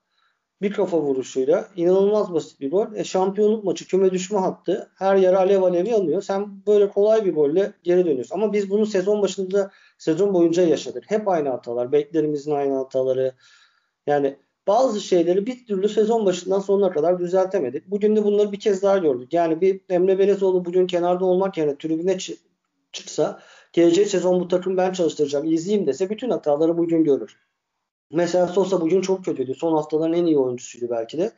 bir 0.62 0.74
kafa 0.74 1.02
vuruşuyla 1.02 1.68
inanılmaz 1.76 2.34
basit 2.34 2.60
bir 2.62 2.72
gol. 2.72 2.94
E, 2.96 3.04
şampiyonluk 3.04 3.64
maçı 3.64 3.88
küme 3.88 4.12
düşme 4.12 4.40
hattı. 4.40 4.92
Her 4.96 5.16
yer 5.16 5.34
alev 5.34 5.62
alev 5.62 5.86
yanıyor. 5.86 6.22
Sen 6.22 6.66
böyle 6.68 6.90
kolay 6.90 7.26
bir 7.26 7.34
golle 7.34 7.74
geri 7.84 8.06
dönüyorsun. 8.06 8.36
Ama 8.36 8.54
biz 8.54 8.70
bunu 8.70 8.86
sezon 8.86 9.22
başında 9.22 9.72
sezon 9.98 10.34
boyunca 10.34 10.64
yaşadık. 10.64 11.04
Hep 11.08 11.28
aynı 11.28 11.50
hatalar. 11.50 11.92
Beklerimizin 11.92 12.52
aynı 12.52 12.76
hataları. 12.76 13.34
Yani 14.08 14.38
bazı 14.68 15.02
şeyleri 15.02 15.46
bir 15.46 15.66
türlü 15.66 15.90
sezon 15.90 16.26
başından 16.26 16.60
sonuna 16.60 16.92
kadar 16.92 17.20
düzeltemedik. 17.20 17.92
Bugün 17.92 18.16
de 18.16 18.24
bunları 18.24 18.52
bir 18.52 18.60
kez 18.60 18.84
daha 18.84 18.98
gördük. 18.98 19.34
Yani 19.34 19.62
bir 19.62 19.82
Emre 19.90 20.20
Belezoğlu 20.20 20.66
bugün 20.66 20.88
kenarda 20.88 21.26
olmak 21.26 21.58
yerine 21.58 21.78
tribüne 21.78 22.18
çıksa 22.92 23.40
gelecek 23.74 24.08
sezon 24.08 24.40
bu 24.40 24.48
takım 24.48 24.78
ben 24.78 24.94
çalıştıracağım 24.94 25.54
izleyeyim 25.54 25.88
dese 25.88 26.10
bütün 26.10 26.30
hataları 26.30 26.78
bugün 26.78 27.04
görür. 27.04 27.38
Mesela 28.12 28.48
Sosa 28.48 28.82
bugün 28.82 29.02
çok 29.02 29.26
kötüydü. 29.26 29.54
Son 29.56 29.76
haftaların 29.76 30.14
en 30.14 30.26
iyi 30.26 30.38
oyuncusuydu 30.38 30.90
belki 30.90 31.18
de. 31.18 31.32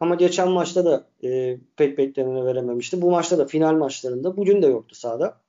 Ama 0.00 0.14
geçen 0.14 0.48
maçta 0.48 0.84
da 0.84 1.06
e, 1.24 1.58
pek 1.76 1.98
beklenene 1.98 2.44
verememişti. 2.44 3.02
Bu 3.02 3.10
maçta 3.10 3.38
da 3.38 3.46
final 3.46 3.74
maçlarında 3.74 4.36
bugün 4.36 4.62
de 4.62 4.66
yoktu 4.66 4.94
sahada. 4.94 5.40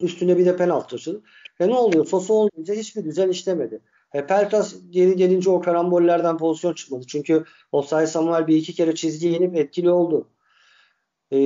Üstüne 0.00 0.38
bir 0.38 0.46
de 0.46 0.56
penaltı 0.56 0.96
açıldı. 0.96 1.22
E 1.60 1.68
ne 1.68 1.74
oluyor? 1.74 2.06
Sosa 2.06 2.34
olunca 2.34 2.74
hiçbir 2.74 3.04
düzen 3.04 3.28
işlemedi. 3.28 3.80
E, 4.12 4.26
Pelkas 4.26 4.74
geri 4.90 5.16
gelince 5.16 5.50
o 5.50 5.60
karambollerden 5.60 6.38
pozisyon 6.38 6.72
çıkmadı. 6.72 7.04
Çünkü 7.08 7.44
Osay 7.72 8.06
Samuel 8.06 8.46
bir 8.46 8.56
iki 8.56 8.74
kere 8.74 8.94
çizgiye 8.94 9.32
inip 9.32 9.56
etkili 9.56 9.90
oldu. 9.90 10.28
E, 11.32 11.38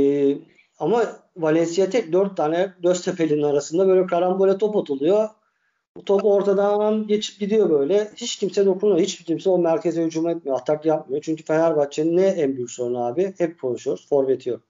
ama 0.79 1.07
Valencia 1.37 1.91
tek 1.91 2.13
dört 2.13 2.37
tane 2.37 2.75
Göztepe'nin 2.83 3.43
arasında 3.43 3.89
böyle 3.89 4.07
karambole 4.07 4.59
top 4.59 4.77
atılıyor. 4.77 5.29
Bu 5.97 6.05
top 6.05 6.25
ortadan 6.25 7.07
geçip 7.07 7.41
gidiyor 7.41 7.71
böyle. 7.71 8.11
Hiç 8.17 8.37
kimse 8.37 8.67
dokunmuyor. 8.67 9.03
Hiç 9.03 9.25
kimse 9.25 9.51
o 9.51 9.59
merkeze 9.59 10.03
hücum 10.05 10.29
etmiyor. 10.29 10.57
Atak 10.57 10.85
yapmıyor. 10.85 11.23
Çünkü 11.23 11.45
Fenerbahçe'nin 11.45 12.17
ne 12.17 12.27
en 12.27 12.57
büyük 12.57 12.71
sorunu 12.71 13.05
abi? 13.05 13.35
Hep 13.39 13.61
konuşuyoruz. 13.61 14.09
Forvet 14.09 14.47
yok. 14.47 14.61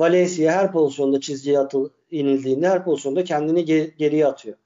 Valencia 0.00 0.52
her 0.52 0.72
pozisyonda 0.72 1.20
çizgiye 1.20 1.58
atıl, 1.58 1.88
inildiğinde 2.10 2.68
her 2.68 2.84
pozisyonda 2.84 3.24
kendini 3.24 3.60
ge- 3.60 3.96
geriye 3.96 4.26
atıyor. 4.26 4.56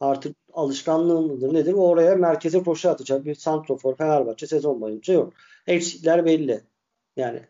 Artık 0.00 0.36
alışkanlığı 0.52 1.22
mıdır 1.22 1.54
nedir? 1.54 1.72
Oraya 1.72 2.16
merkeze 2.16 2.62
koşu 2.62 2.90
atacak 2.90 3.24
bir 3.24 3.34
santrofor 3.34 3.96
Fenerbahçe 3.96 4.46
sezon 4.46 4.80
boyunca 4.80 5.14
yok. 5.14 5.32
Eksikler 5.66 6.24
belli. 6.24 6.60
Yani 7.16 7.40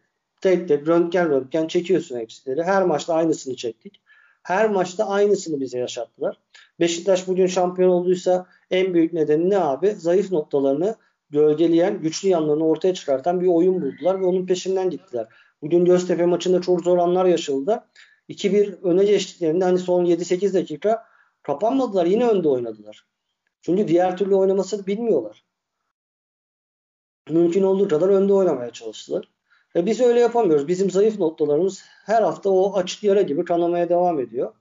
tek 0.41 0.69
tek 0.69 0.89
röntgen 0.89 1.31
röntgen 1.31 1.67
çekiyorsun 1.67 2.17
eksikleri. 2.17 2.63
Her 2.63 2.83
maçta 2.83 3.15
aynısını 3.15 3.57
çektik. 3.57 4.01
Her 4.43 4.71
maçta 4.71 5.07
aynısını 5.09 5.61
bize 5.61 5.79
yaşattılar. 5.79 6.39
Beşiktaş 6.81 7.29
bugün 7.29 7.47
şampiyon 7.47 7.91
olduysa 7.91 8.47
en 8.71 8.95
büyük 8.95 9.13
nedeni 9.13 9.51
ne 9.51 9.59
abi? 9.59 9.91
Zayıf 9.91 10.33
noktalarını 10.33 10.97
gölgeleyen, 11.31 12.01
güçlü 12.01 12.29
yanlarını 12.29 12.67
ortaya 12.67 12.95
çıkartan 12.95 13.41
bir 13.41 13.47
oyun 13.47 13.83
buldular 13.83 14.21
ve 14.21 14.25
onun 14.25 14.47
peşinden 14.47 14.91
gittiler. 14.91 15.27
Bugün 15.63 15.85
Göztepe 15.85 16.27
maçında 16.27 16.61
çok 16.61 16.81
zor 16.81 16.99
anlar 16.99 17.25
yaşadılar. 17.25 17.85
2-1 18.29 18.83
öne 18.83 19.05
geçtiklerinde 19.05 19.65
hani 19.65 19.79
son 19.79 20.05
7-8 20.05 20.55
dakika 20.55 21.05
kapanmadılar. 21.43 22.07
Yine 22.07 22.29
önde 22.29 22.49
oynadılar. 22.49 23.07
Çünkü 23.61 23.89
diğer 23.89 24.17
türlü 24.17 24.35
oynamasını 24.35 24.87
bilmiyorlar. 24.87 25.45
Mümkün 27.31 27.63
olduğu 27.63 27.89
kadar 27.89 28.09
önde 28.09 28.33
oynamaya 28.33 28.71
çalıştılar. 28.71 29.29
E 29.77 29.87
biz 29.87 30.01
öyle 30.01 30.21
yapamıyoruz. 30.21 30.69
Bizim 30.69 30.91
zayıf 30.91 31.19
noktalarımız 31.19 31.85
her 32.05 32.23
hafta 32.23 32.51
o 32.51 32.77
açık 32.77 33.03
yara 33.03 33.23
gibi 33.23 33.45
kanamaya 33.45 33.89
devam 33.89 34.21
ediyor. 34.21 34.53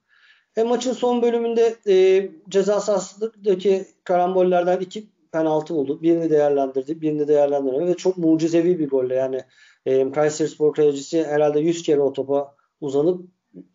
E 0.58 0.64
maçın 0.64 0.94
son 0.94 1.22
bölümünde 1.22 1.76
e, 1.88 2.30
ceza 2.50 2.80
sahasındaki 2.80 3.86
karambollerden 4.04 4.80
iki 4.80 5.08
penaltı 5.32 5.76
oldu. 5.76 6.02
Birini 6.02 6.30
değerlendirdi, 6.30 7.02
birini 7.02 7.28
değerlendirmedi 7.28 7.88
ve 7.88 7.94
çok 7.94 8.18
mucizevi 8.18 8.80
bir 8.80 8.90
golle. 8.90 9.16
Yani 9.16 9.44
e, 9.86 10.12
Kayseri 10.12 10.48
Spor 10.48 10.74
kalecisi 10.74 11.24
herhalde 11.24 11.60
100 11.60 11.84
kere 11.84 12.02
o 12.02 12.14
topa 12.14 12.56
uzanıp 12.82 13.28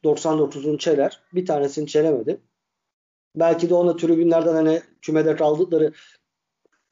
99'unu 0.05 0.79
çeler. 0.79 1.21
Bir 1.35 1.47
tanesini 1.47 1.87
çelemedi. 1.87 2.41
Belki 3.37 3.71
de 3.71 3.75
ona 3.75 3.97
tribünlerden 3.97 4.55
hani 4.55 4.83
kümede 5.03 5.37
kaldıkları 5.37 5.93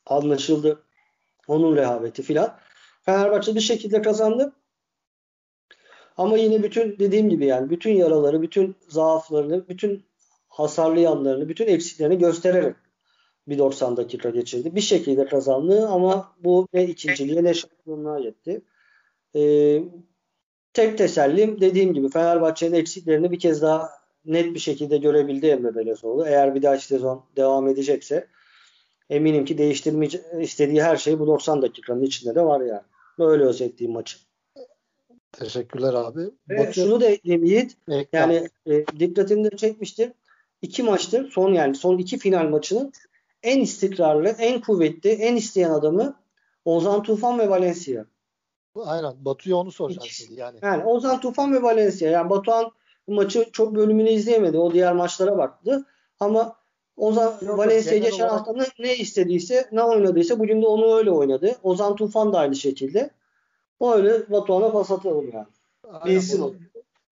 anlaşıldı. 0.07 0.83
Onun 1.49 1.77
rehaveti 1.77 2.23
filan. 2.23 2.59
Fenerbahçe 3.03 3.55
bir 3.55 3.61
şekilde 3.61 4.03
kazandı. 4.03 4.53
Ama 6.17 6.39
yine 6.39 6.63
bütün 6.63 6.99
dediğim 6.99 7.31
gibi 7.31 7.47
yani 7.47 7.71
bütün 7.71 7.93
yaraları, 7.93 8.43
bütün 8.43 8.77
zaaflarını, 8.89 9.69
bütün 9.69 10.05
hasarlı 10.49 11.01
yanlarını, 11.01 11.49
bütün 11.49 11.67
eksiklerini 11.67 12.19
göstererek 12.19 12.77
bir 13.49 13.59
90 13.59 13.97
dakika 13.97 14.31
geçirdi. 14.31 14.75
Bir 14.75 14.81
şekilde 14.81 15.27
kazandı 15.27 15.89
ama 15.89 16.33
bu 16.45 16.69
ne 16.73 16.85
ikinciliğe 16.85 17.45
ne 17.45 17.55
şampiyonluğa 17.55 18.19
yetti. 18.19 18.63
Ee, 19.37 19.83
tek 20.73 20.99
tesellim 20.99 21.61
dediğim 21.61 21.95
gibi 21.95 22.09
Fenerbahçe'nin 22.09 22.77
eksiklerini 22.77 23.31
bir 23.31 23.39
kez 23.39 23.63
daha 23.63 23.91
net 24.25 24.55
bir 24.55 24.59
şekilde 24.59 24.97
görebildi 24.99 25.47
Emre 25.47 25.75
Belezoğlu. 25.75 26.27
Eğer 26.27 26.55
bir 26.55 26.63
dahaki 26.63 26.87
sezon 26.87 27.25
devam 27.37 27.69
edecekse 27.69 28.27
eminim 29.11 29.45
ki 29.45 29.59
değiştirme 29.59 30.09
istediği 30.41 30.83
her 30.83 30.97
şey 30.97 31.19
bu 31.19 31.27
90 31.27 31.63
dakikanın 31.63 32.03
içinde 32.03 32.35
de 32.35 32.45
var 32.45 32.61
yani. 32.61 32.83
Böyle 33.19 33.45
özetleyeyim 33.45 33.95
maçı. 33.95 34.19
Teşekkürler 35.39 35.95
abi. 35.95 36.21
Ve 36.49 36.59
Batı... 36.59 36.75
şunu 36.75 37.01
da 37.01 37.07
ekleyeyim 37.07 37.45
Yiğit. 37.45 37.77
Yani 38.13 38.49
e, 38.67 38.87
dikkatini 38.99 39.51
de 39.51 39.57
çekmiştir. 39.57 40.13
İki 40.63 40.83
maçtır 40.83 41.31
son 41.31 41.53
yani 41.53 41.75
son 41.75 41.99
iki 41.99 42.19
final 42.19 42.49
maçının 42.49 42.93
en 43.43 43.61
istikrarlı, 43.61 44.29
en 44.29 44.61
kuvvetli, 44.61 45.11
en 45.11 45.37
isteyen 45.37 45.71
adamı 45.71 46.17
Ozan 46.65 47.03
Tufan 47.03 47.39
ve 47.39 47.51
Valencia. 47.51 48.05
Aynen. 48.85 49.15
Batu'ya 49.25 49.57
onu 49.57 49.73
şimdi 49.73 50.41
yani. 50.41 50.59
Yani 50.63 50.85
Ozan 50.85 51.21
Tufan 51.21 51.55
ve 51.55 51.63
Valencia. 51.63 52.11
Yani 52.11 52.31
Batuhan 52.31 52.71
bu 53.09 53.15
maçı 53.15 53.47
çok 53.53 53.75
bölümünü 53.75 54.11
izleyemedi. 54.11 54.59
O 54.59 54.73
diğer 54.73 54.93
maçlara 54.93 55.39
baktı. 55.39 55.85
Ama 56.21 56.57
Ozan 56.97 57.35
Valencia 57.43 57.97
geçen 57.97 58.25
olarak... 58.25 58.33
hafta 58.33 58.53
ne, 58.53 58.65
ne 58.79 58.97
istediyse, 58.97 59.69
ne 59.73 59.83
oynadıysa 59.83 60.39
bugün 60.39 60.63
de 60.63 60.67
onu 60.67 60.97
öyle 60.97 61.11
oynadı. 61.11 61.57
Ozan 61.63 61.97
Tufan 61.97 62.33
da 62.33 62.39
aynı 62.39 62.57
şekilde. 62.57 63.11
Öyle 63.81 64.31
Batuhan'a 64.31 64.73
pas 64.73 64.91
atalım 64.91 65.31
yani. 65.33 65.47
Bilsin 66.05 66.43
o. 66.43 66.55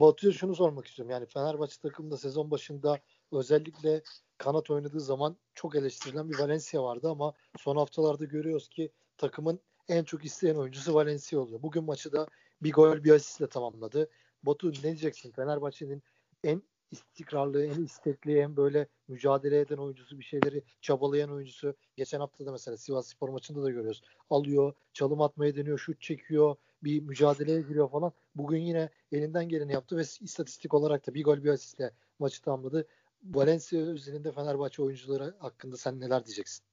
Batu'ya 0.01 0.33
şunu 0.33 0.55
sormak 0.55 0.87
istiyorum. 0.87 1.11
Yani 1.11 1.27
Fenerbahçe 1.27 1.81
takımında 1.81 2.17
sezon 2.17 2.51
başında 2.51 2.99
özellikle 3.33 4.03
kanat 4.39 4.71
oynadığı 4.71 5.01
zaman 5.01 5.37
çok 5.55 5.77
eleştirilen 5.77 6.31
bir 6.31 6.39
Valencia 6.39 6.85
vardı 6.85 7.09
ama 7.11 7.33
son 7.59 7.77
haftalarda 7.77 8.25
görüyoruz 8.25 8.69
ki 8.69 8.91
takımın 9.17 9.61
en 9.89 10.05
çok 10.05 10.25
isteyen 10.25 10.55
oyuncusu 10.55 10.95
Valencia 10.95 11.41
oluyor. 11.41 11.63
Bugün 11.63 11.85
maçı 11.85 12.13
da 12.13 12.27
bir 12.63 12.73
gol 12.73 13.05
bir 13.05 13.13
asistle 13.13 13.47
tamamladı. 13.47 14.11
Batu 14.43 14.69
ne 14.69 14.83
diyeceksin? 14.83 15.33
Fenerbahçe'nin 15.33 16.03
en 16.45 16.63
istikrarlı, 16.95 17.67
en 17.67 17.85
istekli, 17.85 18.39
en 18.39 18.57
böyle 18.57 18.87
mücadele 19.09 19.61
eden 19.61 19.77
oyuncusu, 19.77 20.19
bir 20.19 20.25
şeyleri 20.25 20.63
çabalayan 20.81 21.31
oyuncusu. 21.31 21.75
Geçen 21.97 22.21
hafta 22.21 22.47
da 22.47 22.53
mesela 22.53 22.77
Sivas 22.77 23.09
Spor 23.09 23.29
maçında 23.29 23.63
da 23.63 23.71
görüyoruz. 23.71 24.03
Alıyor, 24.31 24.73
çalım 24.93 25.21
atmaya 25.21 25.57
deniyor, 25.57 25.79
şut 25.79 26.01
çekiyor, 26.01 26.57
bir 26.85 27.01
mücadeleye 27.01 27.61
giriyor 27.61 27.91
falan. 27.91 28.13
Bugün 28.35 28.59
yine 28.59 28.89
elinden 29.13 29.49
geleni 29.49 29.73
yaptı 29.73 29.97
ve 29.97 30.03
istatistik 30.03 30.75
olarak 30.75 31.07
da 31.07 31.15
bir 31.15 31.25
gol 31.25 31.45
bir 31.45 31.51
asistle 31.51 31.91
maçı 32.19 32.43
tamamladı. 32.43 32.87
Valencia 33.23 33.81
özelinde 33.81 34.33
Fenerbahçe 34.33 34.83
oyuncuları 34.83 35.35
hakkında 35.39 35.77
sen 35.77 36.01
neler 36.01 36.27
diyeceksin? 36.27 36.65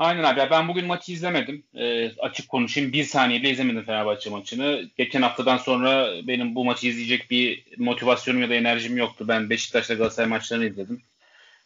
Aynen 0.00 0.24
abi. 0.24 0.50
Ben 0.50 0.68
bugün 0.68 0.86
maçı 0.86 1.12
izlemedim. 1.12 1.64
E, 1.74 2.10
açık 2.18 2.48
konuşayım. 2.48 2.92
Bir 2.92 3.04
saniyede 3.04 3.50
izlemedim 3.50 3.84
Fenerbahçe 3.84 4.30
maçını. 4.30 4.90
Geçen 4.96 5.22
haftadan 5.22 5.56
sonra 5.56 6.10
benim 6.26 6.54
bu 6.54 6.64
maçı 6.64 6.86
izleyecek 6.86 7.30
bir 7.30 7.64
motivasyonum 7.78 8.42
ya 8.42 8.50
da 8.50 8.54
enerjim 8.54 8.96
yoktu. 8.96 9.24
Ben 9.28 9.50
Beşiktaş'la 9.50 9.94
Galatasaray 9.94 10.28
maçlarını 10.28 10.66
izledim. 10.66 11.02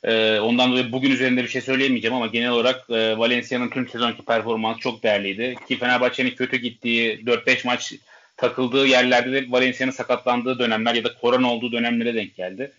E, 0.04 0.38
ondan 0.38 0.70
dolayı 0.70 0.92
bugün 0.92 1.10
üzerinde 1.10 1.42
bir 1.42 1.48
şey 1.48 1.60
söyleyemeyeceğim 1.60 2.14
ama 2.14 2.26
genel 2.26 2.50
olarak 2.50 2.90
e, 2.90 3.18
Valencia'nın 3.18 3.70
tüm 3.70 3.88
sezonki 3.88 4.24
performansı 4.24 4.80
çok 4.80 5.02
değerliydi. 5.02 5.54
Ki 5.68 5.78
Fenerbahçe'nin 5.78 6.30
kötü 6.30 6.56
gittiği 6.56 7.24
4-5 7.26 7.66
maç 7.66 7.92
takıldığı 8.36 8.86
yerlerde 8.86 9.32
de 9.32 9.50
Valencia'nın 9.50 9.92
sakatlandığı 9.92 10.58
dönemler 10.58 10.94
ya 10.94 11.04
da 11.04 11.14
korona 11.14 11.52
olduğu 11.52 11.72
dönemlere 11.72 12.14
denk 12.14 12.36
geldi. 12.36 12.72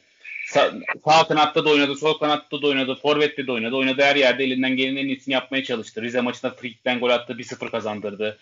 Sa- 0.46 0.82
sağ 1.06 1.28
kanatta 1.28 1.66
da 1.66 1.70
oynadı, 1.70 1.96
sol 1.96 2.20
kanatta 2.20 2.62
da 2.62 2.68
oynadı, 2.68 2.96
forvette 3.02 3.48
de 3.48 3.52
oynadı. 3.52 3.76
Oynadığı 3.76 4.02
her 4.02 4.16
yerde 4.16 4.44
elinden 4.44 4.76
gelenin 4.76 4.98
en 4.98 5.08
iyisini 5.08 5.34
yapmaya 5.34 5.64
çalıştı. 5.64 6.02
Rize 6.02 6.22
maçında 6.22 6.52
frikikten 6.52 7.00
gol 7.00 7.10
attı, 7.10 7.34
1-0 7.34 7.72
kazandırdı. 7.72 8.38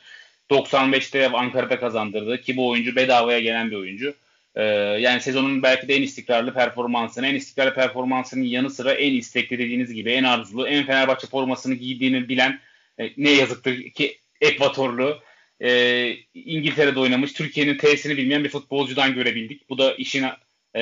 95'te 0.49 1.29
Ankara'da 1.29 1.79
kazandırdı 1.79 2.41
ki 2.41 2.57
bu 2.57 2.69
oyuncu 2.69 2.95
bedavaya 2.95 3.39
gelen 3.39 3.71
bir 3.71 3.75
oyuncu. 3.75 4.13
Ee, 4.55 4.63
yani 4.99 5.21
sezonun 5.21 5.63
belki 5.63 5.87
de 5.87 5.95
en 5.95 6.01
istikrarlı 6.01 6.53
performansını, 6.53 7.27
en 7.27 7.35
istikrarlı 7.35 7.73
performansının 7.73 8.43
yanı 8.43 8.69
sıra 8.69 8.93
en 8.93 9.13
istekli 9.13 9.59
dediğiniz 9.59 9.93
gibi 9.93 10.11
en 10.11 10.23
arzulu, 10.23 10.67
en 10.67 10.85
Fenerbahçe 10.85 11.27
formasını 11.27 11.75
giydiğini 11.75 12.29
bilen 12.29 12.59
e, 12.99 13.11
ne 13.17 13.31
yazıktır 13.31 13.89
ki 13.89 14.19
Ekvatorlu 14.41 15.19
e, 15.61 16.09
İngiltere'de 16.33 16.99
oynamış, 16.99 17.33
Türkiye'nin 17.33 17.77
T'sini 17.77 18.17
bilmeyen 18.17 18.43
bir 18.43 18.49
futbolcudan 18.49 19.13
görebildik. 19.13 19.69
Bu 19.69 19.77
da 19.77 19.93
işin 19.93 20.25
e, 20.75 20.81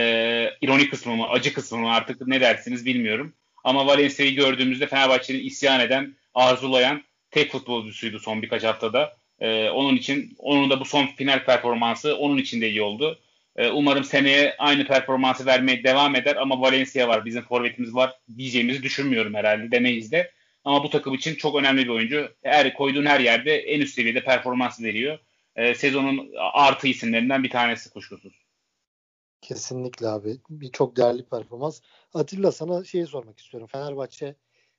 ironik 0.62 0.92
kısmı 0.92 1.16
mı, 1.16 1.30
acı 1.30 1.54
kısmı 1.54 1.78
mı 1.78 1.92
artık 1.92 2.28
ne 2.28 2.42
dersiniz 2.42 2.86
bilmiyorum. 2.86 3.34
Ama 3.64 3.88
Valencia'yı 3.88 4.36
gördüğümüzde 4.36 4.88
Fenerbahçe'nin 4.88 5.44
isyan 5.44 5.80
eden, 5.80 6.16
arzulayan 6.34 7.04
tek 7.32 7.52
futbolcusuydu 7.52 8.20
son 8.20 8.42
birkaç 8.42 8.64
haftada. 8.64 9.14
E, 9.40 9.70
onun 9.70 9.96
için, 9.96 10.36
onun 10.38 10.70
da 10.70 10.80
bu 10.80 10.86
son 10.86 11.08
final 11.08 11.46
performansı 11.46 12.18
onun 12.18 12.38
için 12.38 12.62
de 12.62 12.70
iyi 12.70 12.82
oldu. 12.82 13.20
E, 13.56 13.70
umarım 13.70 14.04
seneye 14.04 14.56
aynı 14.58 14.88
performansı 14.88 15.46
vermeye 15.46 15.84
devam 15.84 16.16
eder 16.16 16.36
ama 16.36 16.62
Valencia 16.62 17.08
var, 17.08 17.26
bizim 17.26 17.44
forvetimiz 17.44 17.96
var 17.96 18.14
diyeceğimizi 18.38 18.84
düşünmüyorum 18.84 19.34
herhalde 19.34 19.72
demeyiz 19.72 20.12
de. 20.12 20.32
Ama 20.64 20.84
bu 20.84 20.90
takım 20.90 21.14
için 21.14 21.36
çok 21.36 21.56
önemli 21.56 21.84
bir 21.84 21.90
oyuncu. 21.90 22.32
Her 22.44 22.74
koyduğun 22.74 23.06
her 23.06 23.20
yerde 23.20 23.56
en 23.56 23.82
üst 23.82 23.96
seviyede 23.96 24.24
performans 24.24 24.82
veriyor. 24.82 25.20
E, 25.56 25.76
sezonun 25.76 26.32
artı 26.54 26.88
isimlerinden 26.88 27.44
bir 27.44 27.50
tanesi 27.50 27.90
kuşkusuz. 27.90 28.41
Kesinlikle 29.42 30.08
abi. 30.08 30.42
Bir 30.50 30.72
çok 30.72 30.96
değerli 30.96 31.26
performans. 31.26 31.82
Atilla 32.14 32.52
sana 32.52 32.84
şeyi 32.84 33.08
sormak 33.08 33.40
istiyorum. 33.40 33.68
Fenerbahçe 33.72 34.36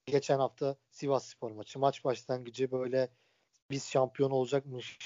geçen 0.06 0.38
hafta 0.38 0.76
Sivas 0.90 1.26
Spor 1.26 1.50
maçı. 1.50 1.78
Maç 1.78 2.04
başlangıcı 2.04 2.70
böyle 2.70 3.08
biz 3.70 3.88
şampiyon 3.90 4.30
olacakmış 4.30 4.98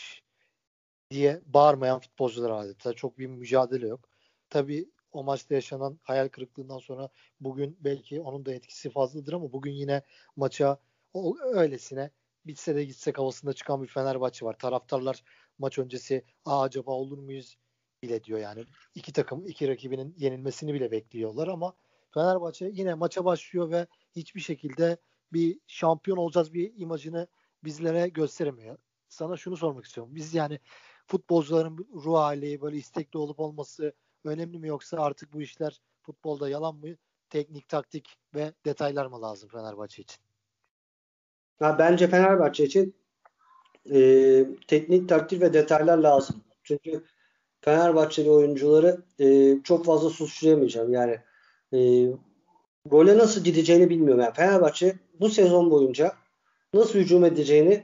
diye 1.11 1.43
bağırmayan 1.47 2.01
futbolcular 2.01 2.51
adeta. 2.51 2.93
Çok 2.93 3.19
bir 3.19 3.27
mücadele 3.27 3.89
yok. 3.89 4.09
Tabii 4.51 4.91
o 5.13 5.25
maçta 5.25 5.55
yaşanan 5.55 5.99
hayal 6.03 6.29
kırıklığından 6.29 6.79
sonra 6.79 7.09
bugün 7.41 7.77
belki 7.81 8.21
onun 8.21 8.47
da 8.47 8.55
etkisi 8.55 8.91
fazladır 8.91 9.33
ama 9.33 9.53
bugün 9.53 9.73
yine 9.73 10.03
maça 10.37 10.79
öylesine 11.55 12.11
bitse 12.47 12.77
de 12.77 12.85
gitsek 12.85 13.19
havasında 13.19 13.53
çıkan 13.53 13.83
bir 13.83 13.89
Fenerbahçe 13.89 14.47
var. 14.47 14.59
Taraftarlar 14.59 15.23
maç 15.59 15.79
öncesi 15.79 16.25
Aa, 16.45 16.63
acaba 16.63 16.93
olur 16.93 17.19
muyuz 17.19 17.59
bile 18.03 18.25
diyor 18.25 18.39
yani. 18.39 18.65
iki 18.95 19.13
takım 19.13 19.47
iki 19.47 19.69
rakibinin 19.69 20.15
yenilmesini 20.19 20.75
bile 20.75 20.91
bekliyorlar 20.91 21.49
ama 21.49 21.75
Fenerbahçe 22.15 22.71
yine 22.73 22.95
maça 22.95 23.25
başlıyor 23.25 23.71
ve 23.71 23.87
hiçbir 24.17 24.41
şekilde 24.41 24.97
bir 25.33 25.61
şampiyon 25.67 26.17
olacağız 26.17 26.55
bir 26.55 26.73
imajını 26.77 27.27
bizlere 27.65 28.09
gösteremiyor. 28.09 28.79
Sana 29.09 29.37
şunu 29.37 29.57
sormak 29.57 29.85
istiyorum. 29.85 30.15
Biz 30.15 30.35
yani 30.35 30.61
futbolcuların 31.07 31.89
ruh 31.95 32.17
hali 32.17 32.61
böyle 32.61 32.77
istekli 32.77 33.19
olup 33.19 33.41
olması 33.41 33.93
önemli 34.25 34.59
mi 34.59 34.69
yoksa 34.69 34.99
artık 34.99 35.33
bu 35.33 35.43
işler 35.43 35.81
futbolda 36.03 36.49
yalan 36.49 36.77
mı? 36.77 36.97
Teknik, 37.31 37.69
taktik 37.69 38.19
ve 38.35 38.53
detaylar 38.65 39.07
mı 39.07 39.23
lazım 39.23 39.49
Fenerbahçe 39.49 40.03
için? 40.03 40.23
Ya 41.61 41.79
bence 41.79 42.09
Fenerbahçe 42.09 42.65
için 42.65 42.97
e, 43.93 43.99
teknik, 44.67 45.09
taktik 45.09 45.41
ve 45.41 45.53
detaylar 45.53 45.99
lazım. 45.99 46.45
Çünkü 46.63 47.05
Fenerbahçeli 47.67 48.31
oyuncuları 48.31 49.01
e, 49.19 49.57
çok 49.65 49.85
fazla 49.85 50.11
suçlayamayacağım. 50.11 50.93
Yani 50.93 51.19
e, 51.73 51.79
gole 52.87 53.19
nasıl 53.19 53.45
gideceğini 53.45 53.91
bilmiyorum. 53.91 54.23
Yani 54.23 54.35
Fenerbahçe 54.35 54.97
bu 55.21 55.29
sezon 55.29 55.71
boyunca 55.71 56.13
nasıl 56.75 56.99
hücum 56.99 57.25
edeceğini 57.25 57.83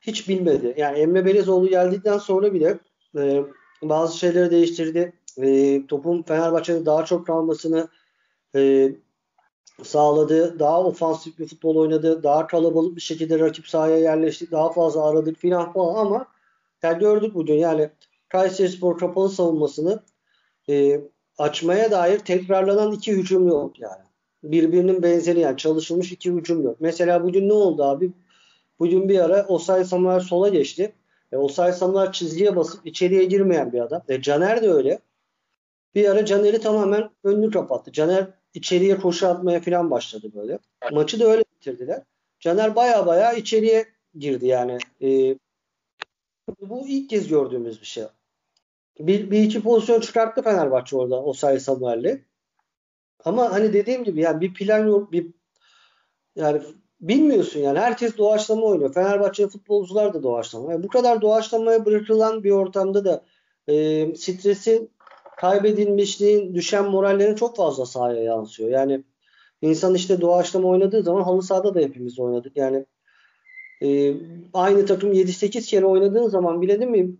hiç 0.00 0.28
bilmedi. 0.28 0.74
Yani 0.76 0.98
Emre 0.98 1.26
Belezoğlu 1.26 1.68
geldikten 1.68 2.18
sonra 2.18 2.52
bile 2.52 2.78
e, 3.16 3.42
bazı 3.82 4.18
şeyleri 4.18 4.50
değiştirdi. 4.50 5.12
E, 5.38 5.80
topun 5.86 6.22
Fenerbahçe'de 6.22 6.86
daha 6.86 7.04
çok 7.04 7.26
kalmasını 7.26 7.88
e, 8.54 8.92
sağladı. 9.82 10.58
Daha 10.58 10.84
ofansif 10.84 11.38
bir 11.38 11.46
futbol 11.46 11.76
oynadı. 11.76 12.22
Daha 12.22 12.46
kalabalık 12.46 12.96
bir 12.96 13.00
şekilde 13.00 13.38
rakip 13.38 13.66
sahaya 13.66 13.98
yerleştik. 13.98 14.52
Daha 14.52 14.72
fazla 14.72 15.08
aradık 15.08 15.36
filan 15.36 15.72
falan 15.72 15.94
ama 15.94 16.26
yani 16.82 16.98
gördük 16.98 17.34
bugün 17.34 17.54
yani 17.54 17.90
Kayserispor 18.34 18.98
kapalı 18.98 19.28
savunmasını 19.28 20.02
e, 20.68 21.00
açmaya 21.38 21.90
dair 21.90 22.18
tekrarlanan 22.18 22.92
iki 22.92 23.12
hücum 23.12 23.48
yok 23.48 23.80
yani. 23.80 24.02
Birbirinin 24.42 25.02
benzeri 25.02 25.40
yani 25.40 25.56
çalışılmış 25.56 26.12
iki 26.12 26.32
hücum 26.32 26.62
yok. 26.62 26.76
Mesela 26.80 27.24
bugün 27.24 27.48
ne 27.48 27.52
oldu 27.52 27.84
abi? 27.84 28.12
Bugün 28.78 29.08
bir 29.08 29.18
ara 29.18 29.46
Osay 29.46 29.84
Samuel 29.84 30.20
sola 30.20 30.48
geçti. 30.48 30.92
E, 31.32 31.36
Osay 31.36 31.72
Samuel 31.72 32.12
çizgiye 32.12 32.56
basıp 32.56 32.86
içeriye 32.86 33.24
girmeyen 33.24 33.72
bir 33.72 33.80
adam. 33.80 34.02
E, 34.08 34.22
Caner 34.22 34.62
de 34.62 34.72
öyle. 34.72 34.98
Bir 35.94 36.08
ara 36.08 36.24
Caner'i 36.24 36.60
tamamen 36.60 37.10
önünü 37.24 37.50
kapattı. 37.50 37.92
Caner 37.92 38.26
içeriye 38.54 38.98
koşu 38.98 39.28
atmaya 39.28 39.60
falan 39.60 39.90
başladı 39.90 40.30
böyle. 40.34 40.58
Maçı 40.92 41.20
da 41.20 41.24
öyle 41.24 41.44
bitirdiler. 41.56 42.02
Caner 42.40 42.76
baya 42.76 43.06
baya 43.06 43.32
içeriye 43.32 43.84
girdi 44.18 44.46
yani. 44.46 44.78
E, 45.02 45.38
bu 46.60 46.88
ilk 46.88 47.10
kez 47.10 47.28
gördüğümüz 47.28 47.80
bir 47.80 47.86
şey. 47.86 48.04
Bir, 48.98 49.30
bir 49.30 49.42
iki 49.42 49.62
pozisyon 49.62 50.00
çıkarttı 50.00 50.42
Fenerbahçe 50.42 50.96
orada 50.96 51.22
o 51.22 51.32
sayı 51.32 51.60
Samuel'le. 51.60 52.20
Ama 53.24 53.52
hani 53.52 53.72
dediğim 53.72 54.04
gibi 54.04 54.20
yani 54.20 54.40
bir 54.40 54.54
plan 54.54 54.86
yok. 54.86 55.12
Bir, 55.12 55.26
yani 56.36 56.62
bilmiyorsun 57.00 57.60
yani. 57.60 57.78
Herkes 57.78 58.16
doğaçlama 58.16 58.62
oynuyor. 58.62 58.94
Fenerbahçe 58.94 59.48
futbolcular 59.48 60.14
da 60.14 60.22
doğaçlama. 60.22 60.72
Yani 60.72 60.82
bu 60.82 60.88
kadar 60.88 61.20
doğaçlamaya 61.20 61.84
bırakılan 61.84 62.44
bir 62.44 62.50
ortamda 62.50 63.04
da 63.04 63.24
e, 63.68 64.06
stresin 64.16 64.90
kaybedilmişliğin, 65.36 66.54
düşen 66.54 66.84
morallerin 66.84 67.34
çok 67.34 67.56
fazla 67.56 67.86
sahaya 67.86 68.22
yansıyor. 68.22 68.70
Yani 68.70 69.04
insan 69.62 69.94
işte 69.94 70.20
doğaçlama 70.20 70.68
oynadığı 70.68 71.02
zaman 71.02 71.22
halı 71.22 71.42
sahada 71.42 71.74
da 71.74 71.80
hepimiz 71.80 72.18
oynadık. 72.18 72.56
Yani 72.56 72.86
e, 73.82 74.14
aynı 74.52 74.86
takım 74.86 75.12
7-8 75.12 75.66
kere 75.66 75.86
oynadığın 75.86 76.28
zaman 76.28 76.62
bile 76.62 76.80
değil 76.80 76.90
mi 76.90 77.16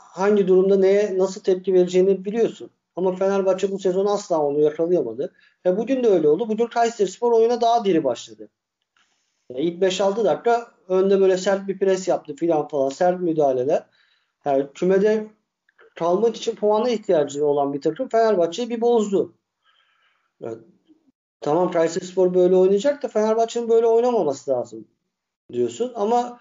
hangi 0.00 0.48
durumda 0.48 0.76
neye 0.76 1.18
nasıl 1.18 1.40
tepki 1.40 1.74
vereceğini 1.74 2.24
biliyorsun. 2.24 2.70
Ama 2.96 3.16
Fenerbahçe 3.16 3.70
bu 3.72 3.78
sezon 3.78 4.06
asla 4.06 4.42
onu 4.42 4.60
yakalayamadı. 4.60 5.32
Ve 5.66 5.76
bugün 5.76 6.04
de 6.04 6.08
öyle 6.08 6.28
oldu. 6.28 6.48
Bugün 6.48 6.66
Kayseri 6.66 7.10
Spor 7.10 7.32
oyuna 7.32 7.60
daha 7.60 7.84
diri 7.84 8.04
başladı. 8.04 8.48
Yani 9.50 9.60
ilk 9.60 9.82
5-6 9.82 10.24
dakika 10.24 10.66
önde 10.88 11.20
böyle 11.20 11.36
sert 11.36 11.68
bir 11.68 11.78
pres 11.78 12.08
yaptı 12.08 12.34
filan 12.36 12.68
falan. 12.68 12.88
Sert 12.88 13.20
müdahaleler. 13.20 13.86
Yani 14.44 14.66
kümede 14.74 15.26
kalmak 15.96 16.36
için 16.36 16.54
puana 16.54 16.90
ihtiyacı 16.90 17.46
olan 17.46 17.72
bir 17.72 17.80
takım 17.80 18.08
Fenerbahçe'yi 18.08 18.70
bir 18.70 18.80
bozdu. 18.80 19.34
Yani, 20.40 20.58
tamam 21.40 21.70
Kayseri 21.70 22.04
Spor 22.04 22.34
böyle 22.34 22.56
oynayacak 22.56 23.02
da 23.02 23.08
Fenerbahçe'nin 23.08 23.68
böyle 23.68 23.86
oynamaması 23.86 24.50
lazım 24.50 24.88
diyorsun. 25.52 25.92
Ama 25.94 26.40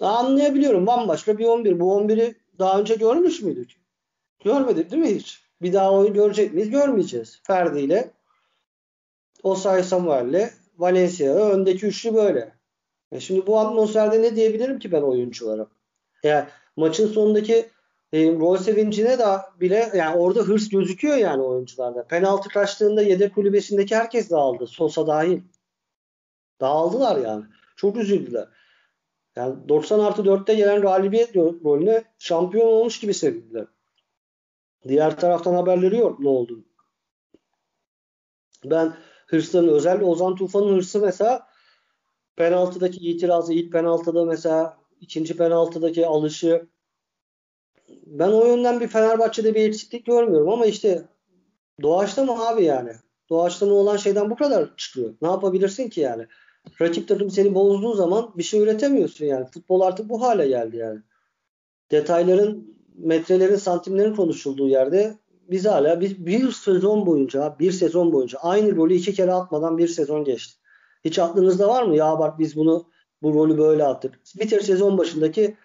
anlayabiliyorum. 0.00 0.86
Bambaşka 0.86 1.38
bir 1.38 1.44
11. 1.44 1.80
Bu 1.80 2.00
11'i 2.00 2.34
daha 2.58 2.80
önce 2.80 2.94
görmüş 2.94 3.42
müydük? 3.42 3.76
Görmedik 4.44 4.90
değil 4.90 5.02
mi 5.02 5.14
hiç? 5.14 5.42
Bir 5.62 5.72
daha 5.72 5.92
oyun 5.92 6.14
görecek 6.14 6.54
miyiz? 6.54 6.70
Görmeyeceğiz. 6.70 7.40
Ferdi 7.42 7.80
ile 7.80 8.10
Osay 9.42 9.82
Samuel'le 9.82 10.50
Valencia'ya 10.78 11.34
öndeki 11.34 11.86
üçlü 11.86 12.14
böyle. 12.14 12.52
E 13.12 13.20
şimdi 13.20 13.46
bu 13.46 13.58
atmosferde 13.58 14.22
ne 14.22 14.36
diyebilirim 14.36 14.78
ki 14.78 14.92
ben 14.92 15.02
oyunculara? 15.02 15.66
Yani 16.22 16.44
maçın 16.76 17.08
sonundaki 17.08 17.70
e, 18.12 18.26
gol 18.26 18.56
sevincine 18.56 19.18
de 19.18 19.24
bile 19.60 19.90
yani 19.94 20.16
orada 20.16 20.40
hırs 20.40 20.68
gözüküyor 20.68 21.16
yani 21.16 21.42
oyuncularda. 21.42 22.06
Penaltı 22.06 22.48
kaçtığında 22.48 23.02
yedek 23.02 23.34
kulübesindeki 23.34 23.96
herkes 23.96 24.30
dağıldı. 24.30 24.66
Sosa 24.66 25.06
dahil. 25.06 25.40
Dağıldılar 26.60 27.16
yani. 27.16 27.44
Çok 27.76 27.96
üzüldüler. 27.96 28.48
Yani 29.36 29.68
90 29.68 30.00
artı 30.00 30.22
4'te 30.22 30.54
gelen 30.54 30.80
galibiyet 30.80 31.36
rolüne 31.36 32.04
şampiyon 32.18 32.66
olmuş 32.66 33.00
gibi 33.00 33.14
sevindiler. 33.14 33.66
Diğer 34.88 35.20
taraftan 35.20 35.54
haberleri 35.54 35.96
yok 35.96 36.20
ne 36.20 36.28
oldu. 36.28 36.64
Ben 38.64 38.96
hırsların 39.26 39.68
özel 39.68 40.02
Ozan 40.02 40.34
Tufan'ın 40.34 40.76
hırsı 40.76 41.00
mesela 41.00 41.46
penaltıdaki 42.36 43.10
itirazı 43.10 43.52
ilk 43.52 43.72
penaltıda 43.72 44.24
mesela 44.24 44.78
ikinci 45.00 45.36
penaltıdaki 45.36 46.06
alışı 46.06 46.66
ben 48.06 48.28
o 48.28 48.46
yönden 48.46 48.80
bir 48.80 48.88
Fenerbahçe'de 48.88 49.54
bir 49.54 49.68
eksiklik 49.68 50.06
görmüyorum 50.06 50.48
ama 50.48 50.66
işte 50.66 51.08
doğaçta 51.82 52.24
mı 52.24 52.48
abi 52.48 52.64
yani? 52.64 52.92
Doğaçlama 53.30 53.74
olan 53.74 53.96
şeyden 53.96 54.30
bu 54.30 54.36
kadar 54.36 54.76
çıkıyor. 54.76 55.14
Ne 55.22 55.28
yapabilirsin 55.28 55.88
ki 55.88 56.00
yani? 56.00 56.26
Rakip 56.80 57.08
takım 57.08 57.30
seni 57.30 57.54
bozduğu 57.54 57.94
zaman 57.94 58.30
bir 58.36 58.42
şey 58.42 58.60
üretemiyorsun 58.60 59.26
yani. 59.26 59.46
Futbol 59.46 59.80
artık 59.80 60.08
bu 60.08 60.22
hale 60.22 60.48
geldi 60.48 60.76
yani. 60.76 61.00
Detayların, 61.90 62.76
metrelerin, 62.98 63.56
santimlerin 63.56 64.14
konuşulduğu 64.14 64.68
yerde 64.68 65.18
biz 65.50 65.66
hala 65.66 66.00
bir, 66.00 66.26
bir 66.26 66.52
sezon 66.52 67.06
boyunca, 67.06 67.56
bir 67.60 67.72
sezon 67.72 68.12
boyunca 68.12 68.38
aynı 68.38 68.70
golü 68.70 68.94
iki 68.94 69.14
kere 69.14 69.32
atmadan 69.32 69.78
bir 69.78 69.88
sezon 69.88 70.24
geçti. 70.24 70.54
Hiç 71.04 71.18
aklınızda 71.18 71.68
var 71.68 71.82
mı? 71.82 71.96
Ya 71.96 72.18
bak 72.18 72.38
biz 72.38 72.56
bunu 72.56 72.86
bu 73.22 73.34
rolü 73.34 73.58
böyle 73.58 73.84
attık. 73.84 74.20
Bitir 74.40 74.60
sezon 74.60 74.98
başındaki 74.98 75.56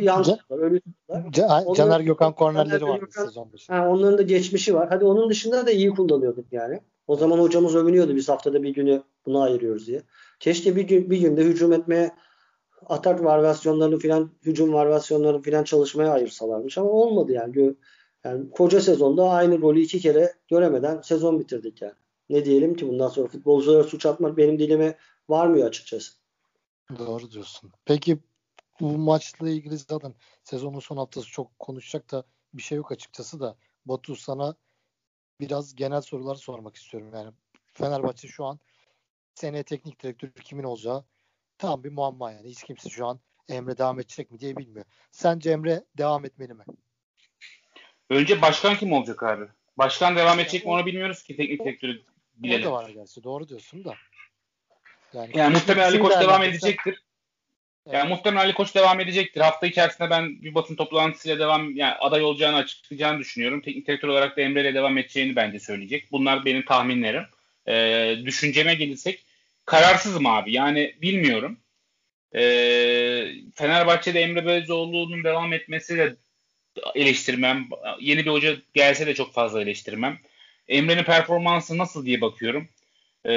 yanlışlar, 0.00 0.58
ölü 0.58 0.80
Caner 1.76 2.00
Gökhan 2.00 2.34
kornerleri 2.34 2.84
var 2.84 3.00
sezon 3.10 3.52
başı. 3.52 3.72
Ha, 3.72 3.88
onların 3.88 4.18
da 4.18 4.22
geçmişi 4.22 4.74
var. 4.74 4.88
Hadi 4.88 5.04
onun 5.04 5.30
dışında 5.30 5.66
da 5.66 5.70
iyi 5.70 5.90
kullanıyorduk 5.90 6.52
yani. 6.52 6.80
O 7.06 7.16
zaman 7.16 7.38
hocamız 7.38 7.76
övünüyordu 7.76 8.16
biz 8.16 8.28
haftada 8.28 8.62
bir 8.62 8.74
günü 8.74 9.02
buna 9.28 9.42
ayırıyoruz 9.42 9.86
diye. 9.86 10.02
Keşke 10.40 10.76
bir, 10.76 10.82
gün, 10.82 11.10
bir 11.10 11.18
günde 11.18 11.44
hücum 11.44 11.72
etmeye 11.72 12.10
atak 12.86 13.24
varyasyonlarını 13.24 13.98
filan 13.98 14.30
hücum 14.42 14.72
varyasyonlarını 14.72 15.42
filan 15.42 15.64
çalışmaya 15.64 16.12
ayırsalarmış 16.12 16.78
ama 16.78 16.90
olmadı 16.90 17.32
yani. 17.32 17.74
Yani 18.24 18.50
koca 18.50 18.80
sezonda 18.80 19.30
aynı 19.30 19.56
golü 19.56 19.80
iki 19.80 20.00
kere 20.00 20.34
göremeden 20.48 21.00
sezon 21.00 21.40
bitirdik 21.40 21.82
yani. 21.82 21.94
Ne 22.30 22.44
diyelim 22.44 22.76
ki 22.76 22.88
bundan 22.88 23.08
sonra 23.08 23.28
futbolculara 23.28 23.84
suç 23.84 24.06
atmak 24.06 24.36
benim 24.36 24.58
dilime 24.58 24.98
varmıyor 25.28 25.68
açıkçası. 25.68 26.12
Doğru 26.98 27.30
diyorsun. 27.30 27.72
Peki 27.84 28.18
bu 28.80 28.98
maçla 28.98 29.48
ilgili 29.48 29.78
zaten 29.78 30.14
sezonun 30.44 30.80
son 30.80 30.96
haftası 30.96 31.26
çok 31.26 31.58
konuşacak 31.58 32.12
da 32.12 32.24
bir 32.54 32.62
şey 32.62 32.76
yok 32.76 32.92
açıkçası 32.92 33.40
da 33.40 33.56
Batu 33.86 34.16
sana 34.16 34.54
biraz 35.40 35.74
genel 35.74 36.00
sorular 36.00 36.34
sormak 36.34 36.76
istiyorum. 36.76 37.10
Yani 37.14 37.32
Fenerbahçe 37.72 38.28
şu 38.28 38.44
an 38.44 38.58
seneye 39.38 39.62
teknik 39.62 40.02
direktör 40.02 40.30
kimin 40.44 40.64
olacağı 40.64 41.04
tam 41.58 41.84
bir 41.84 41.92
muamma 41.92 42.32
yani. 42.32 42.48
Hiç 42.48 42.62
kimse 42.62 42.90
şu 42.90 43.06
an 43.06 43.20
Emre 43.48 43.78
devam 43.78 44.00
edecek 44.00 44.30
mi 44.30 44.40
diye 44.40 44.56
bilmiyor. 44.56 44.86
Sence 45.10 45.50
Emre 45.50 45.84
devam 45.98 46.24
etmeli 46.24 46.54
mi? 46.54 46.64
Önce 48.10 48.42
başkan 48.42 48.76
kim 48.76 48.92
olacak 48.92 49.22
abi? 49.22 49.44
Başkan 49.78 50.16
devam 50.16 50.40
edecek 50.40 50.64
mi 50.64 50.70
onu 50.70 50.86
bilmiyoruz 50.86 51.22
ki 51.22 51.36
teknik 51.36 51.64
direktörü 51.64 52.02
bilelim. 52.34 52.62
O 52.62 52.70
da 52.70 52.72
var 52.72 52.90
gerçi 52.90 53.24
doğru 53.24 53.48
diyorsun 53.48 53.84
da. 53.84 53.94
Yani, 55.12 55.30
yani 55.34 55.52
muhtemelen 55.52 55.88
Ali 55.88 55.98
Koç 55.98 56.12
devam 56.20 56.42
edecektir. 56.42 57.02
Yani 57.86 57.96
evet. 57.96 58.08
muhtemelen 58.08 58.44
Ali 58.44 58.54
Koç 58.54 58.74
devam 58.74 59.00
edecektir. 59.00 59.40
Hafta 59.40 59.66
içerisinde 59.66 60.10
ben 60.10 60.42
bir 60.42 60.54
basın 60.54 60.76
toplantısıyla 60.76 61.38
devam 61.38 61.76
yani 61.76 61.94
aday 61.94 62.22
olacağını 62.22 62.56
açıklayacağını 62.56 63.18
düşünüyorum. 63.18 63.60
Teknik 63.60 63.86
direktör 63.86 64.08
olarak 64.08 64.36
da 64.36 64.40
Emre 64.40 64.60
ile 64.60 64.74
devam 64.74 64.98
edeceğini 64.98 65.36
bence 65.36 65.60
söyleyecek. 65.60 66.12
Bunlar 66.12 66.44
benim 66.44 66.64
tahminlerim. 66.64 67.24
Ee, 67.68 68.16
düşünceme 68.24 68.74
gelirsek 68.74 69.24
kararsızım 69.68 70.26
abi. 70.26 70.52
Yani 70.52 70.94
bilmiyorum. 71.02 71.58
Ee, 72.34 73.32
Fenerbahçe'de 73.54 74.20
Emre 74.20 74.46
Belözoğlu'nun 74.46 75.24
devam 75.24 75.52
etmesi 75.52 75.98
de 75.98 76.16
eleştirmem. 76.94 77.68
Yeni 78.00 78.24
bir 78.24 78.30
hoca 78.30 78.56
gelse 78.74 79.06
de 79.06 79.14
çok 79.14 79.34
fazla 79.34 79.62
eleştirmem. 79.62 80.18
Emre'nin 80.68 81.04
performansı 81.04 81.78
nasıl 81.78 82.06
diye 82.06 82.20
bakıyorum. 82.20 82.68
Ee, 83.26 83.32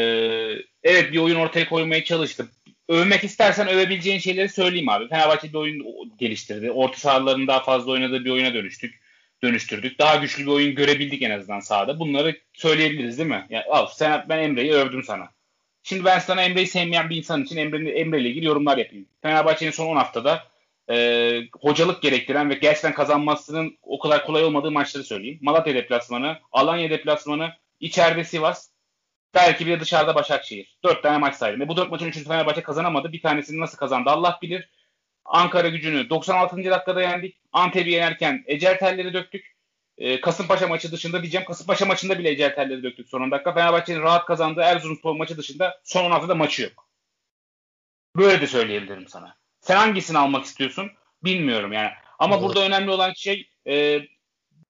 evet 0.84 1.14
bir 1.14 1.18
oyun 1.18 1.36
ortaya 1.36 1.70
koymaya 1.70 2.04
çalıştı 2.04 2.48
övmek 2.92 3.24
istersen 3.24 3.68
övebileceğin 3.68 4.20
şeyleri 4.20 4.50
söyleyeyim 4.50 4.90
abi. 4.90 5.08
Fenerbahçe 5.08 5.50
bir 5.50 5.54
oyun 5.54 5.84
geliştirdi. 6.18 6.72
Orta 6.72 6.98
sahaların 6.98 7.48
daha 7.48 7.64
fazla 7.64 7.92
oynadığı 7.92 8.26
bir 8.26 8.30
oyuna 8.30 8.54
dönüştük. 8.54 9.02
Dönüştürdük. 9.44 10.00
Daha 10.00 10.16
güçlü 10.16 10.44
bir 10.44 10.52
oyun 10.52 10.76
görebildik 10.76 11.22
en 11.22 11.32
azından 11.32 11.60
sahada. 11.60 12.00
Bunları 12.00 12.38
söyleyebiliriz 12.54 13.18
değil 13.18 13.30
mi? 13.30 13.46
Yani, 13.50 13.64
al 13.64 13.88
sen 13.96 14.26
ben 14.30 14.40
Emre'yi 14.40 14.74
övdüm 14.74 15.04
sana. 15.04 15.30
Şimdi 15.84 16.06
ben 16.06 16.20
sana 16.20 16.44
Emre'yi 16.44 16.68
sevmeyen 16.68 17.10
bir 17.10 17.18
insan 17.18 17.44
için 17.44 17.58
Emre, 17.58 17.90
Emre 17.90 18.22
ilgili 18.22 18.46
yorumlar 18.46 18.78
yapayım. 18.78 19.06
Fenerbahçe'nin 19.22 19.72
son 19.72 19.88
10 19.88 19.96
haftada 19.96 20.44
e, 20.90 21.40
hocalık 21.62 22.02
gerektiren 22.02 22.50
ve 22.50 22.54
gerçekten 22.54 22.94
kazanmasının 22.94 23.78
o 23.82 24.00
kadar 24.00 24.26
kolay 24.26 24.44
olmadığı 24.44 24.72
maçları 24.72 25.04
söyleyeyim. 25.04 25.40
Malatya 25.42 25.76
deplasmanı, 25.76 26.38
Alanya 26.52 26.90
deplasmanı, 26.90 27.54
içeride 27.80 28.24
Sivas, 28.24 28.72
Belki 29.34 29.66
bir 29.68 29.72
de 29.72 29.80
dışarıda 29.80 30.16
Başakşehir. 30.16 30.78
Dört 30.84 31.04
tane 31.04 31.18
maç 31.18 31.36
saydım. 31.36 31.60
Ve 31.60 31.68
bu 31.68 31.78
dört 31.78 31.92
maçın 31.92 32.08
üçüncü 32.08 32.28
Fenerbahçe 32.28 32.64
kazanamadı. 32.64 33.12
Bir 33.12 33.22
tanesini 33.22 33.60
nasıl 33.60 33.78
kazandı 33.78 34.10
Allah 34.10 34.40
bilir. 34.42 34.70
Ankara 35.26 35.70
gücünü 35.70 36.10
96. 36.10 36.58
dakikada 36.58 37.02
yendik. 37.02 37.38
Antep'i 37.54 37.92
yenerken 37.92 38.44
ecel 38.48 38.78
telleri 38.78 39.14
döktük. 39.14 39.56
Ee, 40.02 40.22
Kasımpaşa 40.22 40.68
maçı 40.68 40.92
dışında 40.92 41.22
diyeceğim. 41.22 41.46
Kasımpaşa 41.46 41.86
maçında 41.86 42.20
bile 42.20 42.30
ecel 42.30 42.56
telleri 42.56 42.84
döktük 42.84 43.10
son 43.10 43.32
dakika. 43.32 43.54
Fenerbahçe'nin 43.54 44.02
rahat 44.02 44.26
kazandığı 44.26 44.62
Erzurumspor 44.62 45.16
maçı 45.16 45.38
dışında 45.38 45.80
son 45.84 46.04
16'da 46.04 46.14
haftada 46.14 46.36
maçı 46.36 46.64
yok. 46.64 46.88
Böyle 48.18 48.42
de 48.42 48.48
söyleyebilirim 48.48 49.08
sana. 49.08 49.36
Sen 49.60 49.76
hangisini 49.76 50.18
almak 50.18 50.46
istiyorsun? 50.46 50.92
Bilmiyorum 51.24 51.74
yani. 51.74 51.90
Ama 52.20 52.36
evet. 52.36 52.46
burada 52.46 52.66
önemli 52.66 52.92
olan 52.92 53.14
şey 53.14 53.50
e, 53.68 54.02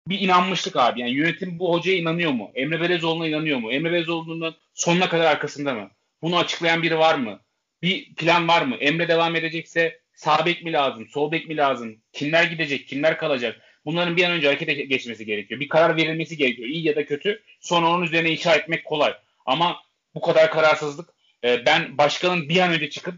bir 0.08 0.20
inanmışlık 0.20 0.76
abi. 0.76 1.00
Yani 1.00 1.12
yönetim 1.12 1.60
bu 1.60 1.74
hocaya 1.74 1.98
inanıyor 1.98 2.32
mu? 2.32 2.52
Emre 2.56 2.82
Belezoğlu'na 2.82 3.28
inanıyor 3.28 3.60
mu? 3.60 3.72
Emre 3.72 3.92
Belezoğlu'nun 3.92 4.56
sonuna 4.74 5.10
kadar 5.10 5.26
arkasında 5.26 5.74
mı? 5.74 5.92
Bunu 6.22 6.38
açıklayan 6.38 6.84
biri 6.84 6.98
var 6.98 7.16
mı? 7.16 7.40
Bir 7.82 8.16
plan 8.16 8.48
var 8.48 8.62
mı? 8.62 8.76
Emre 8.76 9.08
devam 9.08 9.36
edecekse 9.36 10.00
sağ 10.14 10.46
bek 10.46 10.64
mi 10.64 10.74
lazım? 10.74 11.08
Sol 11.08 11.32
bek 11.32 11.48
mi 11.48 11.58
lazım? 11.58 11.98
Kimler 12.14 12.44
gidecek? 12.44 12.88
Kimler 12.88 13.18
kalacak? 13.18 13.62
Bunların 13.86 14.18
bir 14.18 14.24
an 14.24 14.32
önce 14.32 14.48
harekete 14.48 14.74
geçmesi 14.74 15.26
gerekiyor. 15.26 15.60
Bir 15.60 15.70
karar 15.70 15.98
verilmesi 15.98 16.38
gerekiyor. 16.38 16.70
İyi 16.70 16.88
ya 16.88 16.96
da 16.96 17.06
kötü. 17.06 17.44
Sonra 17.60 17.90
onun 17.90 18.04
üzerine 18.04 18.32
inşa 18.32 18.56
etmek 18.56 18.86
kolay. 18.86 19.14
Ama 19.46 19.82
bu 20.16 20.22
kadar 20.22 20.52
kararsızlık 20.52 21.10
e, 21.44 21.66
ben 21.66 21.98
başkanın 21.98 22.50
bir 22.50 22.60
an 22.60 22.74
önce 22.74 22.90
çıkıp 22.90 23.16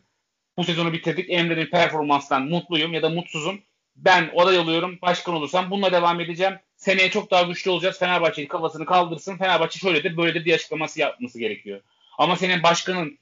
bu 0.58 0.63
sezonu 0.63 0.93
bitirdik. 0.93 1.30
Emre'nin 1.30 1.65
performanstan 1.65 2.41
mutluyum 2.43 2.93
ya 2.93 3.02
da 3.02 3.10
mutsuzum. 3.10 3.62
Ben 3.95 4.32
aday 4.38 4.60
oluyorum. 4.60 4.99
Başkan 5.02 5.36
olursam 5.36 5.71
bununla 5.71 5.91
devam 5.91 6.19
edeceğim 6.19 6.54
seneye 6.76 7.10
çok 7.10 7.32
daha 7.32 7.41
güçlü 7.41 7.71
olacağız. 7.71 7.99
Fenerbahçe'nin 7.99 8.47
kafasını 8.47 8.86
kaldırsın. 8.86 9.38
Fenerbahçe 9.38 9.80
şöyledir 9.80 10.17
böyledir 10.17 10.45
diye 10.45 10.56
açıklaması 10.56 10.99
yapması 10.99 11.39
gerekiyor. 11.39 11.82
Ama 12.17 12.36
senin 12.36 12.63
başkanın 12.63 13.17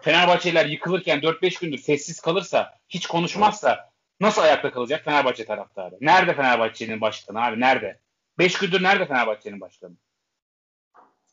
Fenerbahçeliler 0.00 0.66
yıkılırken 0.66 1.18
4-5 1.18 1.60
gündür 1.60 1.78
sessiz 1.78 2.20
kalırsa, 2.20 2.78
hiç 2.88 3.06
konuşmazsa 3.06 3.91
nasıl 4.22 4.42
ayakta 4.42 4.70
kalacak 4.70 5.04
Fenerbahçe 5.04 5.44
taraftarı? 5.44 5.98
Nerede 6.00 6.34
Fenerbahçe'nin 6.34 7.00
başkanı 7.00 7.44
abi? 7.44 7.60
Nerede? 7.60 7.98
5 8.38 8.58
gündür 8.58 8.82
nerede 8.82 9.06
Fenerbahçe'nin 9.06 9.60
başkanı? 9.60 9.92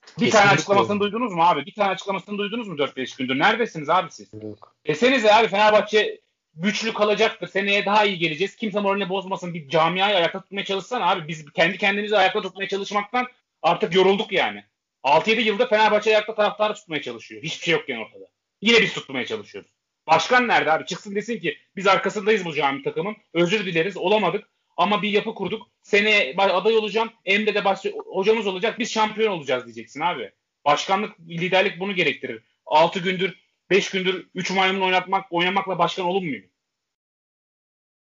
Bir 0.04 0.26
Kesinlikle 0.26 0.40
tane 0.40 0.52
açıklamasını 0.52 1.00
duydunuz 1.00 1.34
mu 1.34 1.44
abi? 1.44 1.66
Bir 1.66 1.74
tane 1.74 1.90
açıklamasını 1.90 2.38
duydunuz 2.38 2.68
mu 2.68 2.76
4-5 2.76 3.18
gündür? 3.18 3.40
Neredesiniz 3.40 3.90
abi 3.90 4.12
siz? 4.12 4.30
Yok. 4.44 4.76
Desenize 4.88 5.34
abi 5.34 5.48
Fenerbahçe 5.48 6.22
güçlü 6.54 6.94
kalacaktır. 6.94 7.48
Seneye 7.48 7.86
daha 7.86 8.06
iyi 8.06 8.18
geleceğiz. 8.18 8.56
Kimse 8.56 8.80
moralini 8.80 9.10
bozmasın. 9.10 9.54
Bir 9.54 9.70
camiayı 9.70 10.16
ayakta 10.16 10.42
tutmaya 10.42 10.66
çalışsana 10.66 11.10
abi. 11.10 11.28
Biz 11.28 11.52
kendi 11.54 11.78
kendimizi 11.78 12.18
ayakta 12.18 12.42
tutmaya 12.42 12.68
çalışmaktan 12.68 13.28
artık 13.62 13.96
yorulduk 13.96 14.32
yani. 14.32 14.64
6-7 15.04 15.42
yılda 15.42 15.68
Fenerbahçe 15.68 16.10
ayakta 16.10 16.36
taraftarı 16.36 16.74
tutmaya 16.74 17.02
çalışıyor. 17.02 17.44
Hiçbir 17.44 17.66
şey 17.66 17.74
yok 17.74 17.90
yani 17.90 18.06
ortada. 18.06 18.26
Yine 18.62 18.82
biz 18.82 18.94
tutmaya 18.94 19.26
çalışıyoruz. 19.26 19.72
Başkan 20.10 20.48
nerede 20.48 20.72
abi? 20.72 20.86
Çıksın 20.86 21.16
desin 21.16 21.40
ki 21.40 21.58
biz 21.76 21.88
arkasındayız 21.88 22.46
bu 22.46 22.54
cami 22.54 22.84
takımın. 22.84 23.16
Özür 23.34 23.66
dileriz. 23.66 23.98
Olamadık. 23.98 24.50
Ama 24.78 25.02
bir 25.02 25.10
yapı 25.10 25.36
kurduk. 25.36 25.68
Seneye 25.82 26.36
aday 26.38 26.76
olacağım. 26.76 27.10
Emre 27.26 27.56
de 27.56 27.66
baş, 27.66 27.86
hocamız 28.06 28.48
olacak. 28.48 28.80
Biz 28.80 28.92
şampiyon 28.92 29.32
olacağız 29.32 29.66
diyeceksin 29.66 30.02
abi. 30.02 30.32
Başkanlık, 30.66 31.20
liderlik 31.20 31.80
bunu 31.80 31.96
gerektirir. 31.96 32.44
6 32.66 33.00
gündür 33.00 33.40
5 33.70 33.90
gündür 33.90 34.28
3 34.36 34.52
maymun 34.52 34.82
oynatmak, 34.82 35.26
oynamakla 35.32 35.80
başkan 35.80 36.06
olunmuyor. 36.06 36.44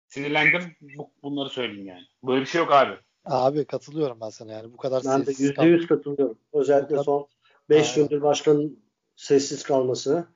Sinirlendim. 0.06 0.76
Bu, 0.80 1.10
bunları 1.22 1.48
söyleyeyim 1.48 1.86
yani. 1.86 2.06
Böyle 2.22 2.40
bir 2.40 2.46
şey 2.46 2.58
yok 2.58 2.72
abi. 2.72 2.94
Abi 3.24 3.64
katılıyorum 3.64 4.20
ben 4.20 4.30
sana 4.30 4.52
yani. 4.52 4.72
Bu 4.72 4.76
kadar 4.76 5.02
ben 5.04 5.26
de 5.26 5.30
yüzde 5.38 5.66
yüz 5.66 5.86
katılıyorum. 5.86 6.38
Özellikle 6.52 6.88
kadar... 6.88 7.04
son 7.04 7.28
5 7.70 7.94
gündür 7.94 8.22
başkanın 8.22 8.84
sessiz 9.16 9.62
kalması. 9.62 10.28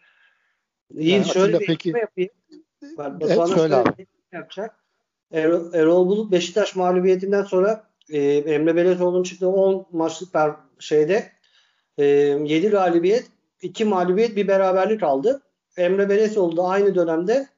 İyi 0.90 1.11
yani 1.11 1.25
şöyle 1.25 1.61
bir 1.61 1.66
peki... 1.66 1.88
yapayım. 1.88 2.31
Ben 2.99 3.18
evet, 3.20 3.55
şöyle 3.55 3.75
abi. 3.75 4.07
yapacak. 4.33 4.85
Erol, 5.33 5.75
Erol 5.75 6.09
Bulut 6.09 6.33
Beşiktaş 6.33 6.77
mağlubiyetinden 6.77 7.42
sonra 7.42 7.90
e, 8.11 8.20
Emre 8.23 8.77
Belezoğlu'nun 8.77 9.23
çıktığı 9.23 9.49
10 9.49 9.87
maçlık 9.92 10.33
per, 10.33 10.53
şeyde 10.79 11.33
e, 11.99 12.05
7 12.05 12.68
galibiyet 12.68 13.31
2 13.62 13.85
mağlubiyet 13.85 14.37
bir 14.37 14.49
beraberlik 14.49 15.03
aldı. 15.03 15.42
Emre 15.77 16.09
Belezoğlu 16.09 16.57
da 16.57 16.62
aynı 16.62 16.94
dönemde 16.94 17.49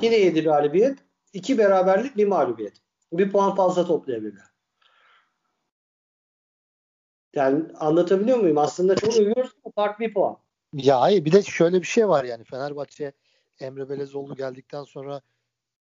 yine 0.00 0.16
7 0.16 0.42
galibiyet, 0.42 0.98
2 1.32 1.58
beraberlik, 1.58 2.16
bir 2.16 2.26
mağlubiyet. 2.26 2.76
Bir 3.12 3.32
puan 3.32 3.54
fazla 3.54 3.86
toplayabildi. 3.86 4.40
Yani 7.34 7.64
anlatabiliyor 7.74 8.38
muyum? 8.38 8.58
Aslında 8.58 8.96
çok 8.96 9.16
övüyoruz 9.16 9.50
ama 9.64 9.72
fark 9.74 10.00
bir 10.00 10.14
puan. 10.14 10.36
Ya 10.72 11.00
hayır 11.00 11.24
bir 11.24 11.32
de 11.32 11.42
şöyle 11.42 11.80
bir 11.80 11.86
şey 11.86 12.08
var 12.08 12.24
yani 12.24 12.44
Fenerbahçe 12.44 13.12
Emre 13.60 13.88
Belezoğlu 13.88 14.36
geldikten 14.36 14.84
sonra 14.84 15.20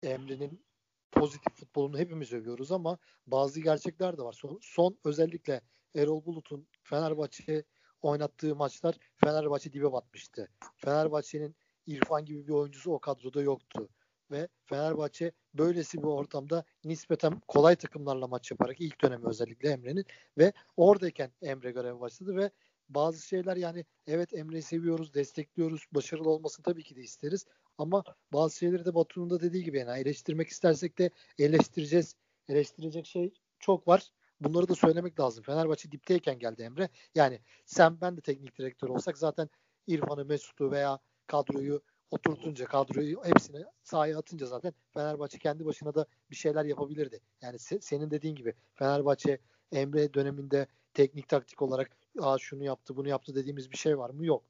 Emre'nin 0.04 0.65
pozitif 1.12 1.56
futbolunu 1.56 1.98
hepimiz 2.00 2.34
övüyoruz 2.34 2.71
ama 2.71 2.98
bazı 3.28 3.62
gerçekler 3.62 4.17
de 4.17 4.21
var. 4.21 4.34
Son, 4.34 4.60
son 4.62 4.98
özellikle 5.06 5.62
Erol 5.95 6.26
Bulut'un 6.26 6.67
Fenerbahçe 6.84 7.63
oynattığı 8.02 8.56
maçlar 8.56 8.95
Fenerbahçe 9.15 9.74
dibe 9.74 9.91
batmıştı. 9.91 10.50
Fenerbahçe'nin 10.78 11.56
İrfan 11.88 12.26
gibi 12.26 12.48
bir 12.48 12.54
oyuncusu 12.54 12.91
o 12.91 13.00
kadroda 13.00 13.41
yoktu. 13.41 13.89
Ve 14.32 14.48
Fenerbahçe 14.65 15.32
böylesi 15.54 15.98
bir 15.98 16.08
ortamda 16.08 16.63
nispeten 16.84 17.41
kolay 17.48 17.76
takımlarla 17.76 18.28
maç 18.28 18.52
yaparak 18.52 18.82
ilk 18.82 19.02
dönemi 19.02 19.28
özellikle 19.28 19.69
Emre'nin 19.69 20.06
ve 20.38 20.54
oradayken 20.78 21.32
Emre 21.41 21.71
görev 21.71 22.00
başladı 22.00 22.36
ve 22.36 22.52
bazı 22.89 23.28
şeyler 23.28 23.58
yani 23.58 23.86
evet 24.08 24.34
Emre'yi 24.34 24.62
seviyoruz, 24.62 25.13
destekliyoruz, 25.13 25.86
başarılı 25.91 26.30
olmasını 26.30 26.63
tabii 26.63 26.84
ki 26.84 26.95
de 26.95 27.02
isteriz 27.02 27.45
ama 27.78 28.04
bazı 28.34 28.58
şeyleri 28.58 28.86
de 28.86 28.95
Batu'nun 28.95 29.30
da 29.30 29.39
dediği 29.39 29.63
gibi 29.63 29.78
yani 29.80 30.00
eleştirmek 30.00 30.48
istersek 30.48 30.98
de 30.98 31.10
eleştireceğiz. 31.39 32.15
Eleştirecek 32.50 33.06
şey 33.06 33.34
çok 33.60 33.88
var. 33.88 34.12
Bunları 34.41 34.67
da 34.67 34.76
söylemek 34.76 35.19
lazım. 35.19 35.43
Fenerbahçe 35.43 35.91
dipteyken 35.91 36.39
geldi 36.39 36.62
Emre. 36.62 36.89
Yani 37.15 37.39
sen 37.65 38.02
ben 38.02 38.17
de 38.17 38.21
teknik 38.21 38.58
direktör 38.58 38.89
olsak 38.89 39.17
zaten 39.17 39.50
İrfan'ı, 39.88 40.26
Mesut'u 40.26 40.71
veya 40.71 41.00
kadroyu 41.28 41.82
oturtunca 42.12 42.65
kadroyu 42.65 43.24
hepsini 43.24 43.65
sahaya 43.84 44.19
atınca 44.19 44.45
zaten 44.45 44.74
Fenerbahçe 44.93 45.38
kendi 45.39 45.65
başına 45.65 45.95
da 45.95 46.06
bir 46.32 46.36
şeyler 46.36 46.65
yapabilirdi. 46.65 47.19
Yani 47.41 47.56
se- 47.56 47.82
senin 47.82 48.12
dediğin 48.12 48.36
gibi 48.36 48.54
Fenerbahçe 48.74 49.39
Emre 49.71 50.13
döneminde 50.13 50.67
teknik 50.95 51.29
taktik 51.29 51.62
olarak 51.62 51.91
Aa, 52.19 52.38
şunu 52.38 52.63
yaptı 52.63 52.95
bunu 52.97 53.10
yaptı 53.10 53.36
dediğimiz 53.36 53.71
bir 53.71 53.77
şey 53.77 53.97
var 53.97 54.10
mı? 54.10 54.25
Yok. 54.25 54.43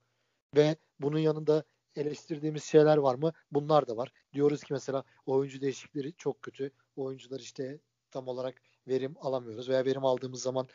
Ve 0.56 0.76
bunun 1.00 1.20
yanında 1.20 1.64
eleştirdiğimiz 1.96 2.64
şeyler 2.64 2.98
var 2.98 3.16
mı? 3.16 3.32
Bunlar 3.52 3.88
da 3.88 3.98
var. 3.98 4.12
Diyoruz 4.34 4.64
ki 4.64 4.74
mesela 4.74 5.04
oyuncu 5.26 5.62
değişikleri 5.62 6.14
çok 6.14 6.42
kötü. 6.42 6.72
Oyuncular 6.96 7.40
işte 7.40 7.80
tam 8.12 8.28
olarak 8.28 8.62
verim 8.88 9.16
alamıyoruz 9.22 9.70
veya 9.70 9.86
verim 9.86 10.06
aldığımız 10.06 10.42
zaman 10.42 10.68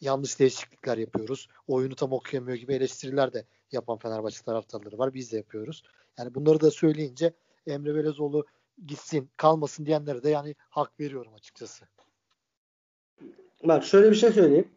yanlış 0.00 0.38
değişiklikler 0.38 0.98
yapıyoruz. 0.98 1.48
Oyunu 1.66 1.94
tam 1.94 2.12
okuyamıyor 2.12 2.56
gibi 2.56 2.74
eleştiriler 2.74 3.32
de 3.32 3.46
yapan 3.72 3.98
Fenerbahçe 3.98 4.42
taraftarları 4.42 4.98
var. 4.98 5.14
Biz 5.14 5.32
de 5.32 5.36
yapıyoruz. 5.36 5.82
Yani 6.18 6.34
bunları 6.34 6.60
da 6.60 6.70
söyleyince 6.70 7.32
Emre 7.66 7.94
Belezoğlu 7.94 8.46
gitsin 8.86 9.30
kalmasın 9.36 9.86
diyenlere 9.86 10.22
de 10.22 10.30
yani 10.30 10.54
hak 10.58 11.00
veriyorum 11.00 11.34
açıkçası. 11.34 11.84
Bak 13.64 13.84
şöyle 13.84 14.10
bir 14.10 14.16
şey 14.16 14.32
söyleyeyim. 14.32 14.75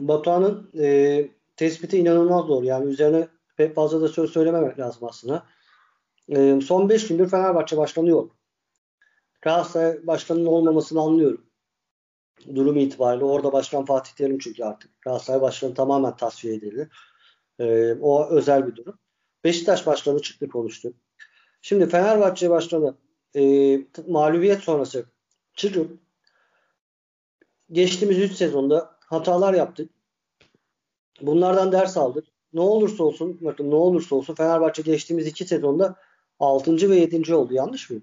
Batuhan'ın 0.00 0.70
e, 0.78 1.28
tespiti 1.56 1.98
inanılmaz 1.98 2.48
doğru. 2.48 2.66
Yani 2.66 2.90
üzerine 2.90 3.28
pek 3.56 3.74
fazla 3.74 4.00
da 4.00 4.08
söz 4.08 4.30
söylememek 4.30 4.78
lazım 4.78 5.08
aslında. 5.08 5.46
E, 6.28 6.60
son 6.60 6.88
5 6.88 7.08
gündür 7.08 7.28
Fenerbahçe 7.28 7.76
başkanı 7.76 8.08
yok. 8.08 8.36
Galatasaray 9.42 10.06
başkanının 10.06 10.46
olmamasını 10.46 11.00
anlıyorum. 11.00 11.46
Durum 12.54 12.76
itibariyle. 12.76 13.24
Orada 13.24 13.52
başkan 13.52 13.84
Fatih 13.84 14.12
Terim 14.12 14.38
çünkü 14.38 14.64
artık. 14.64 15.02
Galatasaray 15.02 15.40
başkanı 15.40 15.74
tamamen 15.74 16.16
tasfiye 16.16 16.54
edildi. 16.54 16.88
E, 17.58 17.94
o 18.00 18.28
özel 18.30 18.66
bir 18.66 18.76
durum. 18.76 18.98
Beşiktaş 19.44 19.86
başkanı 19.86 20.22
çıktı 20.22 20.48
konuştu. 20.48 20.92
Şimdi 21.62 21.88
Fenerbahçe 21.88 22.50
başkanı 22.50 22.94
e, 23.36 23.42
mağlubiyet 24.08 24.60
sonrası 24.60 25.04
çıkıp 25.54 25.98
geçtiğimiz 27.72 28.18
3 28.18 28.32
sezonda 28.32 28.91
hatalar 29.12 29.54
yaptık. 29.54 29.90
Bunlardan 31.20 31.72
ders 31.72 31.96
aldık. 31.96 32.24
Ne 32.52 32.60
olursa 32.60 33.04
olsun 33.04 33.38
bakın 33.40 33.70
ne 33.70 33.74
olursa 33.74 34.16
olsun 34.16 34.34
Fenerbahçe 34.34 34.82
geçtiğimiz 34.82 35.26
2 35.26 35.44
sezonda 35.44 35.96
6. 36.38 36.90
ve 36.90 36.96
7. 36.96 37.34
oldu. 37.34 37.54
Yanlış 37.54 37.90
mı? 37.90 38.00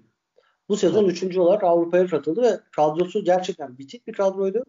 Bu 0.68 0.76
sezon 0.76 1.04
3. 1.04 1.36
olarak 1.36 1.64
Avrupa'ya 1.64 2.06
katıldı 2.06 2.42
ve 2.42 2.60
kadrosu 2.72 3.24
gerçekten 3.24 3.78
bitik 3.78 4.06
bir 4.06 4.12
kadroydu. 4.12 4.64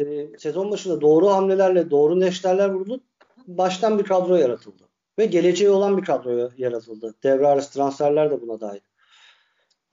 Ee, 0.00 0.28
sezon 0.38 0.70
başında 0.70 1.00
doğru 1.00 1.28
hamlelerle, 1.28 1.90
doğru 1.90 2.20
neşterler 2.20 2.70
vuruldu. 2.70 3.00
Baştan 3.46 3.98
bir 3.98 4.04
kadro 4.04 4.36
yaratıldı. 4.36 4.82
Ve 5.18 5.26
geleceği 5.26 5.70
olan 5.70 5.96
bir 5.96 6.04
kadro 6.04 6.50
yaratıldı. 6.56 7.14
Devre 7.22 7.46
arası 7.46 7.72
transferler 7.72 8.30
de 8.30 8.42
buna 8.42 8.60
dahil. 8.60 8.80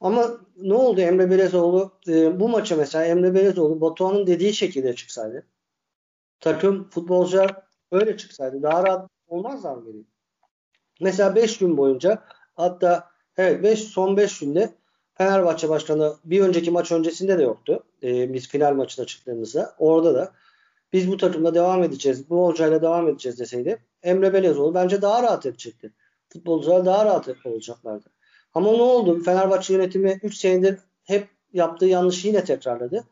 Ama 0.04 0.32
ne 0.58 0.74
oldu 0.74 1.02
Emre 1.02 1.30
Belezoğlu 1.30 1.92
e, 2.08 2.40
bu 2.40 2.50
maça 2.50 2.76
mesela 2.76 3.06
Emre 3.06 3.34
Belezoğlu 3.36 3.82
Batuhan'ın 3.82 4.28
dediği 4.28 4.54
şekilde 4.54 4.96
çıksaydı 4.96 5.48
takım 6.40 6.90
futbolcular 6.90 7.56
öyle 7.92 8.18
çıksaydı 8.18 8.64
daha 8.64 8.84
rahat 8.88 9.10
olmazlar 9.28 9.76
mı? 9.76 10.04
Mesela 11.02 11.36
5 11.36 11.58
gün 11.58 11.78
boyunca 11.78 12.24
hatta 12.56 13.10
evet 13.38 13.64
5 13.64 13.80
son 13.80 14.18
5 14.18 14.40
günde 14.40 14.74
Fenerbahçe 15.14 15.70
başkanı 15.70 16.16
bir 16.26 16.42
önceki 16.42 16.72
maç 16.72 16.92
öncesinde 16.92 17.38
de 17.38 17.44
yoktu. 17.44 17.84
E, 18.04 18.34
biz 18.34 18.48
final 18.48 18.74
maçına 18.74 19.06
çıktığımızda 19.06 19.76
orada 19.78 20.16
da 20.16 20.34
biz 20.94 21.12
bu 21.12 21.18
takımda 21.18 21.56
devam 21.56 21.84
edeceğiz, 21.84 22.30
bu 22.30 22.48
hocayla 22.48 22.82
devam 22.82 23.10
edeceğiz 23.10 23.40
deseydi 23.40 23.86
Emre 24.04 24.34
Belezoğlu 24.34 24.74
bence 24.74 25.02
daha 25.02 25.24
rahat 25.24 25.46
edecekti. 25.46 25.94
Futbolcular 26.30 26.86
daha 26.86 27.06
rahat 27.06 27.30
olacaklardı. 27.46 28.13
Ama 28.54 28.72
ne 28.72 28.82
oldu? 28.82 29.24
Fenerbahçe 29.24 29.74
yönetimi 29.74 30.20
3 30.24 30.38
senedir 30.38 30.80
hep 31.04 31.28
yaptığı 31.54 31.86
yanlışı 31.86 32.28
yine 32.28 32.44
tekrarladı. 32.44 33.04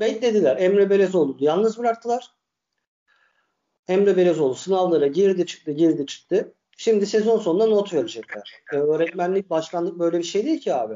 Beklediler. 0.00 0.56
Emre 0.56 0.90
Belezoğlu 0.90 1.36
yalnız 1.40 1.78
bıraktılar. 1.78 2.30
Emre 3.88 4.16
Belezoğlu 4.16 4.54
sınavlara 4.54 5.06
girdi 5.06 5.46
çıktı 5.46 5.72
girdi 5.72 6.06
çıktı. 6.06 6.54
Şimdi 6.76 7.06
sezon 7.06 7.38
sonunda 7.38 7.66
not 7.66 7.94
verecekler. 7.94 8.52
E, 8.72 8.76
öğretmenlik, 8.76 9.50
başkanlık 9.50 9.98
böyle 9.98 10.18
bir 10.18 10.24
şey 10.24 10.46
değil 10.46 10.60
ki 10.60 10.74
abi. 10.74 10.94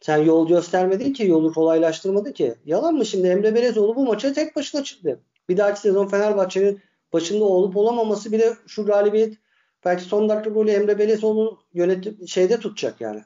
Sen 0.00 0.18
yol 0.18 0.48
göstermedin 0.48 1.12
ki, 1.12 1.26
yolu 1.26 1.52
kolaylaştırmadın 1.52 2.32
ki. 2.32 2.54
Yalan 2.64 2.94
mı 2.94 3.06
şimdi? 3.06 3.28
Emre 3.28 3.54
Belezoğlu 3.54 3.96
bu 3.96 4.06
maça 4.06 4.32
tek 4.32 4.56
başına 4.56 4.84
çıktı. 4.84 5.20
Bir 5.48 5.56
dahaki 5.56 5.80
sezon 5.80 6.08
Fenerbahçe'nin 6.08 6.80
başında 7.12 7.44
olup 7.44 7.76
olamaması 7.76 8.32
bile 8.32 8.56
şu 8.66 8.86
galibiyet 8.86 9.38
belki 9.84 10.04
son 10.04 10.28
dakika 10.28 10.50
golü 10.50 10.70
Emre 10.70 10.98
Belezoğlu 10.98 11.58
yönetim 11.72 12.28
şeyde 12.28 12.60
tutacak 12.60 13.00
yani. 13.00 13.24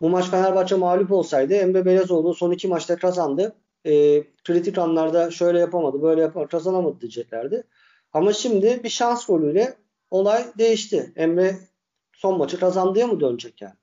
Bu 0.00 0.08
maç 0.08 0.30
Fenerbahçe 0.30 0.74
mağlup 0.74 1.12
olsaydı 1.12 1.54
Emre 1.54 1.84
Belezoğlu 1.84 2.34
son 2.34 2.50
iki 2.50 2.68
maçta 2.68 2.96
kazandı. 2.96 3.56
E, 3.86 4.24
kritik 4.44 4.78
anlarda 4.78 5.30
şöyle 5.30 5.58
yapamadı, 5.58 6.02
böyle 6.02 6.20
yapamadı, 6.20 6.50
kazanamadı 6.50 7.00
diyeceklerdi. 7.00 7.64
Ama 8.12 8.32
şimdi 8.32 8.80
bir 8.84 8.88
şans 8.88 9.26
golüyle 9.26 9.76
olay 10.10 10.44
değişti. 10.58 11.12
Emre 11.16 11.56
son 12.12 12.38
maçı 12.38 12.60
kazandıya 12.60 13.06
mı 13.06 13.20
dönecek 13.20 13.62
yani? 13.62 13.74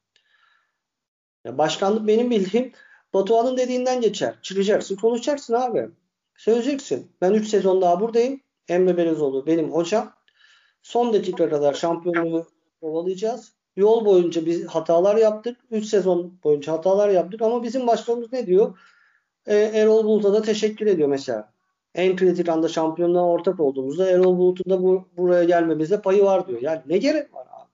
Ya 1.45 1.57
başkanlık 1.57 2.07
benim 2.07 2.31
bildiğim 2.31 2.71
Batuhan'ın 3.13 3.57
dediğinden 3.57 4.01
geçer. 4.01 4.35
Çıkacaksın, 4.41 4.95
konuşacaksın 4.95 5.53
abi. 5.53 5.89
Söyleyeceksin. 6.37 7.11
Ben 7.21 7.33
3 7.33 7.47
sezon 7.47 7.81
daha 7.81 7.99
buradayım. 7.99 8.41
Emre 8.67 8.97
Belezoğlu 8.97 9.47
benim 9.47 9.71
hocam. 9.71 10.14
Son 10.85 11.13
dakika 11.13 11.49
kadar 11.49 11.73
şampiyonluğu 11.73 12.45
kovalayacağız. 12.81 13.53
Yol 13.75 14.05
boyunca 14.05 14.45
biz 14.45 14.67
hatalar 14.67 15.15
yaptık. 15.15 15.57
3 15.71 15.85
sezon 15.85 16.39
boyunca 16.43 16.73
hatalar 16.73 17.09
yaptık 17.09 17.41
ama 17.41 17.63
bizim 17.63 17.87
başkanımız 17.87 18.33
ne 18.33 18.47
diyor? 18.47 18.79
Ee, 19.45 19.55
Erol 19.55 20.03
Bulut'a 20.05 20.33
da 20.33 20.41
teşekkür 20.41 20.87
ediyor 20.87 21.09
mesela. 21.09 21.53
En 21.95 22.15
kritik 22.15 22.49
anda 22.49 22.67
şampiyonluğa 22.67 23.23
ortak 23.23 23.59
olduğumuzda 23.59 24.09
Erol 24.09 24.37
Bulut'un 24.37 24.71
da 24.71 24.83
bu, 24.83 25.07
buraya 25.17 25.43
gelmemizde 25.43 26.01
payı 26.01 26.23
var 26.23 26.47
diyor. 26.47 26.61
Yani 26.61 26.81
ne 26.85 26.97
gerek 26.97 27.33
var 27.33 27.47
abi? 27.51 27.69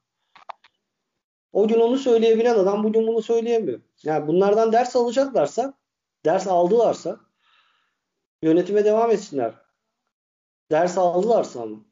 O 1.53 1.67
gün 1.67 1.79
onu 1.79 1.97
söyleyebilen 1.97 2.55
adam 2.55 2.83
bugün 2.83 3.07
bunu 3.07 3.21
söyleyemiyor. 3.21 3.81
Yani 4.03 4.27
bunlardan 4.27 4.71
ders 4.71 4.95
alacaklarsa, 4.95 5.73
ders 6.25 6.47
aldılarsa 6.47 7.19
yönetime 8.41 8.85
devam 8.85 9.11
etsinler. 9.11 9.53
Ders 10.71 10.97
aldılarsa 10.97 11.61
ama. 11.61 11.90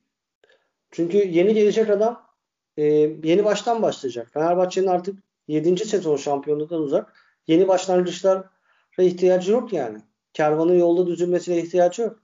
Çünkü 0.92 1.18
yeni 1.18 1.54
gelecek 1.54 1.90
adam 1.90 2.30
e, 2.78 2.84
yeni 3.24 3.46
baştan 3.46 3.82
başlayacak. 3.82 4.30
Fenerbahçe'nin 4.34 4.88
artık 4.88 5.20
7. 5.48 5.86
sezon 5.86 6.18
şampiyonluğundan 6.18 6.82
uzak. 6.82 7.14
Yeni 7.48 7.68
başlangıçlara 7.68 8.50
ihtiyacı 8.98 9.52
yok 9.52 9.74
yani. 9.74 10.02
Kervanın 10.34 10.80
yolda 10.80 11.08
düzülmesine 11.08 11.58
ihtiyacı 11.58 12.02
yok. 12.02 12.20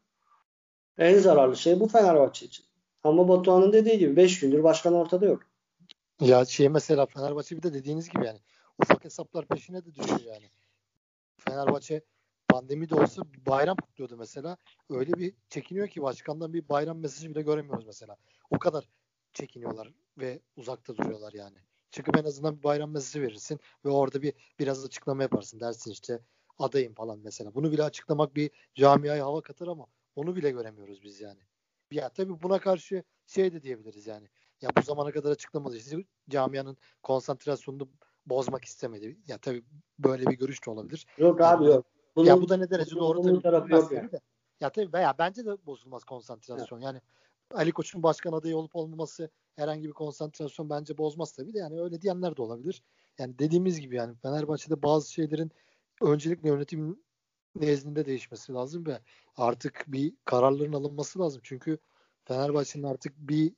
En 0.97 1.19
zararlı 1.19 1.57
şey 1.57 1.79
bu 1.79 1.87
Fenerbahçe 1.87 2.45
için. 2.45 2.65
Ama 3.03 3.27
Batuhan'ın 3.27 3.73
dediği 3.73 3.97
gibi 3.97 4.15
5 4.15 4.39
gündür 4.39 4.63
başkan 4.63 4.93
ortada 4.93 5.25
yok. 5.25 5.43
Ya 6.21 6.45
şey 6.45 6.69
mesela 6.69 7.05
Fenerbahçe 7.05 7.57
bir 7.57 7.63
de 7.63 7.73
dediğiniz 7.73 8.09
gibi 8.09 8.25
yani 8.25 8.39
ufak 8.79 9.05
hesaplar 9.05 9.45
peşine 9.45 9.85
de 9.85 9.95
düşüyor 9.95 10.19
yani. 10.19 10.49
Fenerbahçe 11.37 12.01
pandemi 12.55 12.89
de 12.89 12.95
olsa 12.95 13.21
bayram 13.47 13.77
kutluyordu 13.77 14.17
mesela. 14.17 14.57
Öyle 14.89 15.13
bir 15.13 15.33
çekiniyor 15.49 15.87
ki 15.87 16.01
başkandan 16.01 16.53
bir 16.53 16.69
bayram 16.69 16.99
mesajı 16.99 17.29
bile 17.29 17.41
göremiyoruz 17.41 17.85
mesela. 17.85 18.17
O 18.49 18.59
kadar 18.59 18.89
çekiniyorlar 19.33 19.93
ve 20.17 20.39
uzakta 20.55 20.97
duruyorlar 20.97 21.33
yani. 21.33 21.57
Çıkıp 21.91 22.17
en 22.17 22.23
azından 22.23 22.57
bir 22.57 22.63
bayram 22.63 22.91
mesajı 22.91 23.21
verirsin 23.25 23.59
ve 23.85 23.89
orada 23.89 24.21
bir 24.21 24.33
biraz 24.59 24.85
açıklama 24.85 25.23
yaparsın. 25.23 25.59
Dersin 25.59 25.91
işte 25.91 26.19
adayım 26.59 26.93
falan 26.93 27.19
mesela. 27.19 27.55
Bunu 27.55 27.71
bile 27.71 27.83
açıklamak 27.83 28.35
bir 28.35 28.51
camiaya 28.75 29.25
hava 29.25 29.41
katar 29.41 29.67
ama 29.67 29.85
onu 30.15 30.35
bile 30.35 30.51
göremiyoruz 30.51 31.03
biz 31.03 31.21
yani. 31.21 31.39
Ya 31.91 32.09
tabii 32.09 32.41
buna 32.43 32.59
karşı 32.59 33.03
şey 33.25 33.53
de 33.53 33.63
diyebiliriz 33.63 34.07
yani. 34.07 34.27
Ya 34.61 34.69
bu 34.77 34.81
zamana 34.81 35.11
kadar 35.11 35.31
açıklamadı. 35.31 35.77
İşte 35.77 35.97
camianın 36.29 36.77
konsantrasyonunu 37.03 37.89
bozmak 38.25 38.65
istemedi. 38.65 39.17
Ya 39.27 39.37
tabii 39.37 39.63
böyle 39.99 40.25
bir 40.27 40.37
görüş 40.37 40.65
de 40.65 40.69
olabilir. 40.69 41.05
Yok 41.17 41.41
abi 41.41 41.65
yok. 41.65 41.94
Bunun, 42.15 42.27
ya 42.27 42.41
bu 42.41 42.49
da 42.49 42.57
ne 42.57 42.69
derece 42.69 42.95
doğru 42.95 43.41
tabii. 43.41 43.73
Yok 43.73 43.91
yani. 43.91 44.11
De. 44.11 44.19
Ya 44.59 44.69
tabii 44.69 44.93
veya 44.93 45.15
bence 45.17 45.45
de 45.45 45.65
bozulmaz 45.65 46.03
konsantrasyon. 46.03 46.77
Evet. 46.77 46.85
Yani 46.85 47.01
Ali 47.53 47.71
Koç'un 47.71 48.03
başkan 48.03 48.31
adayı 48.31 48.57
olup 48.57 48.75
olmaması 48.75 49.29
herhangi 49.55 49.87
bir 49.87 49.93
konsantrasyon 49.93 50.69
bence 50.69 50.97
bozmaz 50.97 51.31
tabii 51.31 51.53
de 51.53 51.59
yani 51.59 51.81
öyle 51.81 52.01
diyenler 52.01 52.37
de 52.37 52.41
olabilir. 52.41 52.83
Yani 53.17 53.39
dediğimiz 53.39 53.79
gibi 53.79 53.95
yani 53.95 54.15
Fenerbahçe'de 54.15 54.81
bazı 54.81 55.13
şeylerin 55.13 55.51
öncelikle 56.01 56.49
yönetim 56.49 56.99
nezdinde 57.55 58.05
değişmesi 58.05 58.53
lazım 58.53 58.85
ve 58.85 58.99
artık 59.37 59.85
bir 59.87 60.13
kararların 60.25 60.73
alınması 60.73 61.19
lazım. 61.19 61.41
Çünkü 61.43 61.77
Fenerbahçe'nin 62.25 62.83
artık 62.83 63.17
bir 63.17 63.53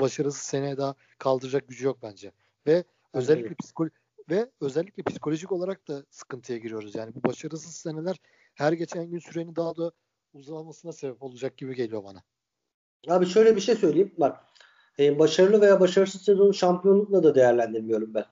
başarısız 0.00 0.42
seneye 0.42 0.76
daha 0.76 0.94
kaldıracak 1.18 1.68
gücü 1.68 1.86
yok 1.86 1.98
bence. 2.02 2.32
Ve 2.66 2.84
özellikle 3.12 3.54
psikolo 3.54 3.88
ve 4.30 4.50
özellikle 4.60 5.02
psikolojik 5.02 5.52
olarak 5.52 5.88
da 5.88 6.04
sıkıntıya 6.10 6.58
giriyoruz. 6.58 6.94
Yani 6.94 7.14
bu 7.14 7.28
başarısız 7.28 7.76
seneler 7.76 8.16
her 8.54 8.72
geçen 8.72 9.10
gün 9.10 9.18
sürenin 9.18 9.56
daha 9.56 9.76
da 9.76 9.92
uzamasına 10.32 10.92
sebep 10.92 11.22
olacak 11.22 11.56
gibi 11.56 11.74
geliyor 11.74 12.04
bana. 12.04 12.22
Abi 13.08 13.26
şöyle 13.26 13.56
bir 13.56 13.60
şey 13.60 13.74
söyleyeyim. 13.74 14.14
Bak 14.18 14.44
e, 14.98 15.18
başarılı 15.18 15.60
veya 15.60 15.80
başarısız 15.80 16.22
sezonu 16.22 16.54
şampiyonlukla 16.54 17.22
da 17.22 17.34
değerlendirmiyorum 17.34 18.14
ben. 18.14 18.24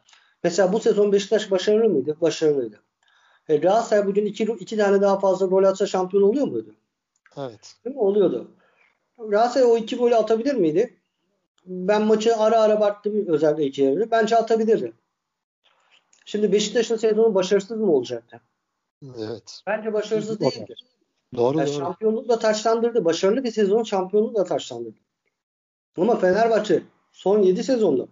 Mesela 0.44 0.72
bu 0.72 0.80
sezon 0.80 1.12
Beşiktaş 1.12 1.50
başarılı 1.50 1.88
mıydı? 1.88 2.16
Başarılıydı. 2.20 2.80
E, 3.48 3.57
Galatasaray 3.57 4.07
bugün 4.07 4.26
iki, 4.26 4.44
iki 4.44 4.76
tane 4.76 5.00
daha 5.00 5.20
fazla 5.20 5.46
gol 5.46 5.64
atsa 5.64 5.87
şampiyon 5.87 6.22
oluyor 6.22 6.46
muydu? 6.46 6.74
Evet. 7.37 7.74
Değil 7.85 7.96
mi? 7.96 8.02
Oluyordu. 8.02 8.50
Galatasaray 9.18 9.66
o 9.66 9.76
iki 9.76 9.96
golü 9.96 10.16
atabilir 10.16 10.54
miydi? 10.54 10.96
Ben 11.66 12.02
maçı 12.02 12.37
ara 12.37 12.61
ara 12.61 12.80
baktım 12.80 13.26
özellikle 13.26 13.64
iki 13.64 13.83
yarıda. 13.83 14.11
Bence 14.11 14.37
atabilirdi. 14.37 14.92
Şimdi 16.25 16.53
Beşiktaş'ın 16.53 16.97
sezonu 16.97 17.35
başarısız 17.35 17.81
mı 17.81 17.93
olacaktı? 17.93 18.41
Evet. 19.19 19.63
Bence 19.67 19.93
başarısız 19.93 20.41
değildir. 20.41 20.85
Doğru 21.37 21.59
yani 21.59 21.69
doğru. 21.69 21.79
Şampiyonlukla 21.79 22.39
taçlandırdı. 22.39 23.05
Başarılı 23.05 23.45
bir 23.45 23.51
sezon 23.51 23.83
şampiyonlukla 23.83 24.45
taçlandırdı. 24.45 24.99
Ama 25.99 26.19
Fenerbahçe 26.19 26.83
son 27.13 27.43
7 27.43 27.65
sezonda 27.65 28.09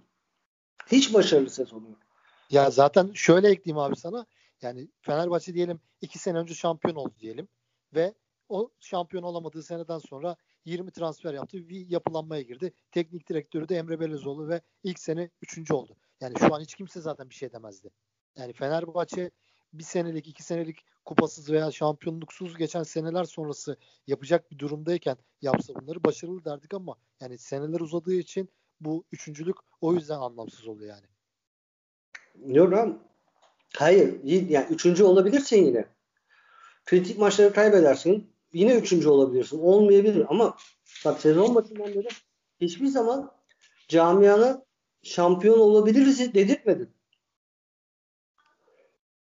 hiç 0.87 1.15
başarılı 1.15 1.51
sezonu 1.51 1.89
yok. 1.89 1.99
Ya 2.51 2.71
zaten 2.71 3.11
şöyle 3.15 3.49
ekleyeyim 3.49 3.79
abi 3.79 3.97
sana. 3.97 4.27
Yani 4.63 4.89
Fenerbahçe 5.01 5.55
diyelim 5.55 5.81
2 6.01 6.19
sene 6.19 6.39
önce 6.39 6.55
şampiyon 6.55 6.97
oldu 6.97 7.15
diyelim 7.21 7.49
ve 7.95 8.15
o 8.49 8.71
şampiyon 8.81 9.23
olamadığı 9.23 9.63
seneden 9.63 9.99
sonra 9.99 10.37
20 10.65 10.91
transfer 10.91 11.35
yaptı. 11.35 11.69
Bir 11.69 11.91
yapılanmaya 11.91 12.43
girdi. 12.43 12.73
Teknik 12.91 13.29
direktörü 13.29 13.69
de 13.69 13.77
Emre 13.77 14.01
Belezoğlu 14.01 14.49
ve 14.49 14.61
ilk 14.85 14.99
sene 14.99 15.31
3. 15.43 15.71
oldu. 15.71 15.97
Yani 16.23 16.35
şu 16.39 16.55
an 16.55 16.61
hiç 16.61 16.75
kimse 16.75 17.01
zaten 17.01 17.31
bir 17.31 17.35
şey 17.35 17.53
demezdi. 17.53 17.91
Yani 18.37 18.53
Fenerbahçe 18.53 19.31
bir 19.73 19.85
senelik, 19.85 20.29
iki 20.29 20.43
senelik 20.43 20.85
kupasız 21.05 21.51
veya 21.51 21.71
şampiyonluksuz 21.71 22.57
geçen 22.57 22.83
seneler 22.83 23.25
sonrası 23.25 23.77
yapacak 24.07 24.51
bir 24.51 24.59
durumdayken 24.59 25.17
yapsa 25.41 25.75
bunları 25.75 26.05
başarılı 26.05 26.45
derdik 26.45 26.75
ama 26.75 26.97
yani 27.21 27.39
seneler 27.39 27.81
uzadığı 27.81 28.15
için 28.15 28.49
bu 28.81 29.05
üçüncülük 29.13 29.57
o 29.81 29.95
yüzden 29.95 30.19
anlamsız 30.19 30.69
oluyor 30.69 30.97
yani. 30.97 31.07
Yok. 32.57 32.97
Hayır. 33.77 34.25
Yani 34.25 34.67
üçüncü 34.71 35.05
olabilirsin 35.05 35.65
yine. 35.65 35.85
Kritik 36.85 37.19
maçları 37.19 37.53
kaybedersin. 37.53 38.33
Yine 38.53 38.75
üçüncü 38.75 39.09
olabilirsin. 39.09 39.59
Olmayabilir 39.59 40.27
ama 40.29 40.57
bak 41.05 41.21
sezon 41.21 41.55
başından 41.55 41.87
beri 41.87 42.09
hiçbir 42.61 42.87
zaman 42.87 43.33
camiana 43.89 44.65
şampiyon 45.03 45.59
olabiliriz 45.59 46.35
dedirtmedin. 46.35 46.91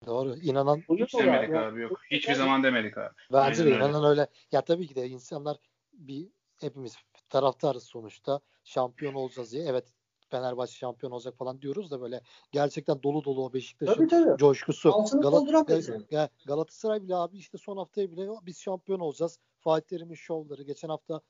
Doğru. 0.07 0.37
İnanan 0.37 0.77
Hiç 0.77 1.15
demedik 1.15 1.51
ya. 1.55 1.69
abi 1.69 1.81
yok. 1.81 2.01
Hiçbir 2.11 2.35
zaman 2.35 2.63
demedik 2.63 2.99
abi. 2.99 3.15
Bence 3.33 3.65
de 3.65 3.71
inanan 3.71 4.05
öyle. 4.05 4.27
Ya 4.53 4.61
tabii 4.61 4.87
ki 4.87 4.95
de 4.95 5.09
insanlar 5.09 5.57
bir 5.93 6.29
hepimiz 6.61 6.97
taraftarız 7.29 7.85
sonuçta. 7.85 8.41
Şampiyon 8.65 9.15
olacağız 9.15 9.53
diye. 9.53 9.65
Evet 9.65 9.93
Fenerbahçe 10.31 10.73
şampiyon 10.73 11.13
olacak 11.13 11.37
falan 11.37 11.63
diyoruz 11.63 11.91
da 11.91 12.01
böyle 12.01 12.21
gerçekten 12.53 13.03
dolu 13.03 13.25
dolu 13.25 13.45
o 13.45 13.53
Beşiktaş'ın 13.53 14.37
coşkusu. 14.37 14.89
Gal- 14.89 16.05
ya, 16.11 16.29
Galatasaray 16.47 17.03
bile 17.03 17.17
abi 17.17 17.37
işte 17.37 17.59
son 17.59 17.77
haftaya 17.77 18.11
bile 18.13 18.29
biz 18.47 18.61
şampiyon 18.61 19.01
olacağız. 19.01 19.39
Fatih 19.59 19.87
Terim'in 19.89 20.15
şovları. 20.15 20.63
Geçen 20.63 20.89
hafta 20.89 21.21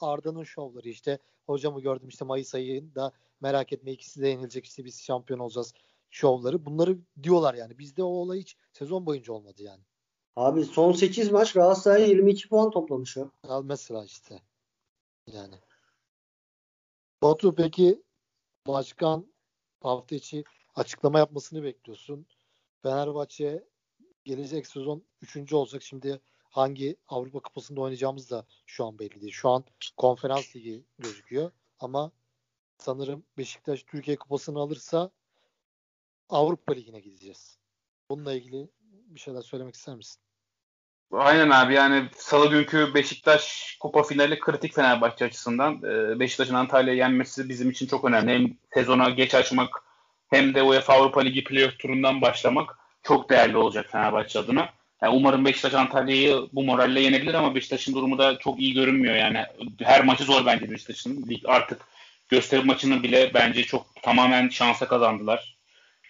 Arda'nın 0.00 0.44
şovları 0.44 0.88
işte. 0.88 1.18
Hocamı 1.46 1.80
gördüm 1.80 2.08
işte 2.08 2.24
Mayıs 2.24 2.54
ayında 2.54 3.12
merak 3.40 3.72
etme 3.72 3.92
ikisi 3.92 4.22
de 4.22 4.28
yenilecek 4.28 4.66
işte 4.66 4.84
biz 4.84 5.02
şampiyon 5.02 5.38
olacağız 5.38 5.74
şovları. 6.10 6.66
Bunları 6.66 6.98
diyorlar 7.22 7.54
yani. 7.54 7.78
Bizde 7.78 8.02
o 8.02 8.06
olay 8.06 8.38
hiç 8.38 8.56
sezon 8.72 9.06
boyunca 9.06 9.32
olmadı 9.32 9.62
yani. 9.62 9.82
Abi 10.36 10.64
son 10.64 10.92
8 10.92 11.30
maç 11.30 11.52
Galatasaray 11.52 12.08
22 12.08 12.48
puan 12.48 12.70
toplamış 12.70 13.16
ya. 13.16 13.30
Mesela 13.64 14.04
işte. 14.04 14.42
Yani. 15.26 15.54
Batu 17.22 17.54
peki 17.54 18.02
başkan 18.66 19.32
hafta 19.80 20.16
içi 20.16 20.44
açıklama 20.74 21.18
yapmasını 21.18 21.62
bekliyorsun. 21.62 22.26
Fenerbahçe 22.82 23.64
gelecek 24.24 24.66
sezon 24.66 25.04
3. 25.22 25.52
olacak. 25.52 25.82
Şimdi 25.82 26.20
hangi 26.52 26.96
Avrupa 27.08 27.40
Kupası'nda 27.40 27.80
oynayacağımız 27.80 28.30
da 28.30 28.46
şu 28.66 28.84
an 28.84 28.98
belli 28.98 29.20
değil. 29.20 29.32
Şu 29.32 29.48
an 29.50 29.64
konferans 29.96 30.56
ligi 30.56 30.84
gözüküyor 30.98 31.50
ama 31.80 32.12
sanırım 32.78 33.24
Beşiktaş 33.38 33.82
Türkiye 33.82 34.16
Kupası'nı 34.16 34.58
alırsa 34.58 35.10
Avrupa 36.28 36.72
Ligi'ne 36.72 37.00
gideceğiz. 37.00 37.58
Bununla 38.10 38.32
ilgili 38.32 38.70
bir 38.82 39.20
şeyler 39.20 39.42
söylemek 39.42 39.74
ister 39.74 39.96
misin? 39.96 40.22
Aynen 41.12 41.50
abi 41.50 41.74
yani 41.74 42.08
salı 42.16 42.50
günkü 42.50 42.94
Beşiktaş 42.94 43.76
kupa 43.80 44.02
finali 44.02 44.40
kritik 44.40 44.74
Fenerbahçe 44.74 45.24
açısından. 45.24 45.82
Ee, 45.82 46.20
Beşiktaş'ın 46.20 46.54
Antalya'yı 46.54 46.98
yenmesi 46.98 47.48
bizim 47.48 47.70
için 47.70 47.86
çok 47.86 48.04
önemli. 48.04 48.32
Hem 48.32 48.56
sezona 48.74 49.10
geç 49.10 49.34
açmak 49.34 49.84
hem 50.30 50.54
de 50.54 50.62
UEFA 50.62 50.94
Avrupa 50.94 51.20
Ligi 51.20 51.44
playoff 51.44 51.78
turundan 51.78 52.20
başlamak 52.20 52.78
çok 53.02 53.30
değerli 53.30 53.56
olacak 53.56 53.86
Fenerbahçe 53.90 54.38
adına. 54.38 54.68
Yani 55.02 55.14
umarım 55.14 55.44
Beşiktaş 55.44 55.74
Antalya'yı 55.74 56.48
bu 56.52 56.62
moralle 56.62 57.00
yenebilir 57.00 57.34
ama 57.34 57.54
Beşiktaş'ın 57.54 57.94
durumu 57.94 58.18
da 58.18 58.38
çok 58.38 58.60
iyi 58.60 58.74
görünmüyor 58.74 59.14
yani. 59.14 59.44
Her 59.82 60.04
maçı 60.04 60.24
zor 60.24 60.46
bence 60.46 60.70
Beşiktaş'ın. 60.70 61.40
Artık 61.44 61.80
gösteri 62.28 62.64
maçını 62.64 63.02
bile 63.02 63.30
bence 63.34 63.64
çok 63.64 64.02
tamamen 64.02 64.48
şansa 64.48 64.88
kazandılar 64.88 65.56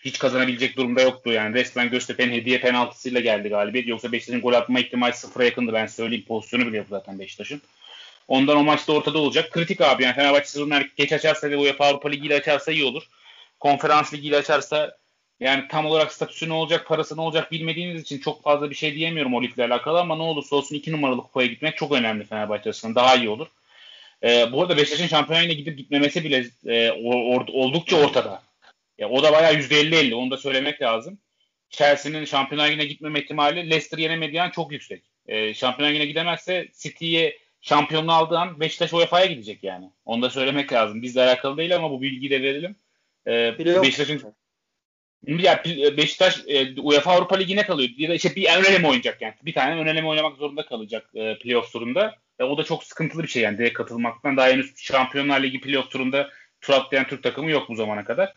hiç 0.05 0.19
kazanabilecek 0.19 0.77
durumda 0.77 1.01
yoktu. 1.01 1.33
Yani 1.33 1.55
resmen 1.55 1.91
Göztepe'nin 1.91 2.33
hediye 2.33 2.61
penaltısıyla 2.61 3.21
geldi 3.21 3.49
galibiyet. 3.49 3.89
Yoksa 3.89 4.13
Beşiktaş'ın 4.13 4.41
gol 4.41 4.53
atma 4.53 4.81
ihtimali 4.81 5.15
sıfıra 5.15 5.45
yakındı 5.45 5.73
ben 5.73 5.87
söyleyeyim. 5.87 6.25
Pozisyonu 6.29 6.67
bile 6.67 6.77
yok 6.77 6.87
zaten 6.91 7.19
Beşiktaş'ın. 7.19 7.63
Ondan 8.29 8.57
o 8.57 8.63
maçta 8.63 8.93
ortada 8.93 9.19
olacak. 9.19 9.51
Kritik 9.51 9.81
abi 9.81 10.03
yani 10.03 10.15
Fenerbahçe 10.15 10.47
sezonlar 10.47 10.89
geç 10.97 11.13
açarsa 11.13 11.51
ve 11.51 11.57
UEFA 11.57 11.87
Avrupa 11.87 12.09
Ligi 12.09 12.27
ile 12.27 12.35
açarsa 12.35 12.73
iyi 12.73 12.85
olur. 12.85 13.03
Konferans 13.61 14.15
Ligi 14.15 14.29
ile 14.29 14.37
açarsa 14.37 14.97
yani 15.41 15.65
tam 15.69 15.87
olarak 15.87 16.13
statüsü 16.13 16.49
ne 16.49 16.53
olacak, 16.53 16.87
parası 16.87 17.17
ne 17.17 17.21
olacak 17.21 17.53
bilmediğimiz 17.53 18.03
için 18.03 18.19
çok 18.19 18.43
fazla 18.43 18.71
bir 18.71 18.75
şey 18.75 18.95
diyemiyorum 18.95 19.35
o 19.35 19.43
ligle 19.43 19.65
alakalı 19.65 20.01
ama 20.01 20.17
ne 20.17 20.23
olursa 20.23 20.57
olsun 20.57 20.77
iki 20.77 20.93
numaralı 20.93 21.23
kupaya 21.23 21.47
gitmek 21.47 21.77
çok 21.77 21.93
önemli 21.93 22.25
Fenerbahçe 22.25 22.71
açısından. 22.71 22.95
Daha 22.95 23.15
iyi 23.17 23.29
olur. 23.29 23.47
Ee, 24.23 24.53
bu 24.53 24.63
arada 24.63 24.77
Beşiktaş'ın 24.77 25.07
şampiyonayla 25.07 25.55
gidip 25.55 25.79
gitmemesi 25.79 26.25
bile 26.25 26.47
e, 26.67 26.91
or, 26.91 27.47
oldukça 27.53 27.97
ortada. 27.97 28.43
Ya 28.99 29.09
o 29.09 29.23
da 29.23 29.33
bayağı 29.33 29.55
%50-50 29.55 30.15
onu 30.15 30.31
da 30.31 30.37
söylemek 30.37 30.83
lazım. 30.83 31.19
Chelsea'nin 31.71 32.25
Şampiyonlar 32.25 32.69
Ligi'ne 32.69 32.85
gitmeme 32.85 33.21
ihtimali 33.21 33.71
Leicester 33.71 33.99
yenemediği 33.99 34.43
an 34.43 34.51
çok 34.51 34.73
yüksek. 34.73 35.03
E, 35.29 35.55
Şampiyonlar 35.55 35.95
Ligi'ne 35.95 36.07
gidemezse 36.07 36.69
City'ye 36.79 37.39
şampiyonluğu 37.61 38.13
aldığı 38.13 38.39
an 38.39 38.61
Beşiktaş 38.61 38.93
UEFA'ya 38.93 39.27
gidecek 39.27 39.65
yani. 39.65 39.91
Onu 40.05 40.23
da 40.23 40.31
söylemek 40.31 40.73
lazım. 40.73 41.03
Bizle 41.03 41.23
alakalı 41.23 41.57
değil 41.57 41.77
ama 41.77 41.91
bu 41.91 42.03
bilgiyi 42.03 42.31
de 42.31 42.43
verelim. 42.43 42.77
E, 43.27 43.59
Beşiktaş'ın 43.83 44.35
ya 45.27 45.63
Beşiktaş 45.97 46.41
e, 46.47 46.81
UEFA 46.81 47.13
Avrupa 47.13 47.37
Ligi'ne 47.37 47.67
kalıyor. 47.67 47.91
Ya 47.97 48.09
da 48.09 48.15
işte 48.15 48.35
bir 48.37 48.45
ön 48.59 48.65
eleme 48.65 48.89
oynayacak 48.89 49.23
yani. 49.23 49.35
Bir 49.43 49.55
tane 49.55 49.81
ön 49.81 49.87
eleme 49.87 50.09
oynamak 50.09 50.37
zorunda 50.37 50.67
kalacak 50.67 51.11
e, 51.15 51.39
playoff 51.39 51.73
turunda. 51.73 52.15
E, 52.39 52.45
o 52.45 52.59
da 52.59 52.65
çok 52.65 52.85
sıkıntılı 52.85 53.23
bir 53.23 53.29
şey 53.29 53.43
yani 53.43 53.59
direkt 53.59 53.75
katılmaktan. 53.75 54.37
Daha 54.37 54.49
henüz 54.49 54.77
Şampiyonlar 54.77 55.43
Ligi 55.43 55.61
playoff 55.61 55.91
turunda 55.91 56.31
tur 56.61 56.73
atlayan 56.73 57.07
Türk 57.07 57.23
takımı 57.23 57.51
yok 57.51 57.69
bu 57.69 57.75
zamana 57.75 58.05
kadar 58.05 58.35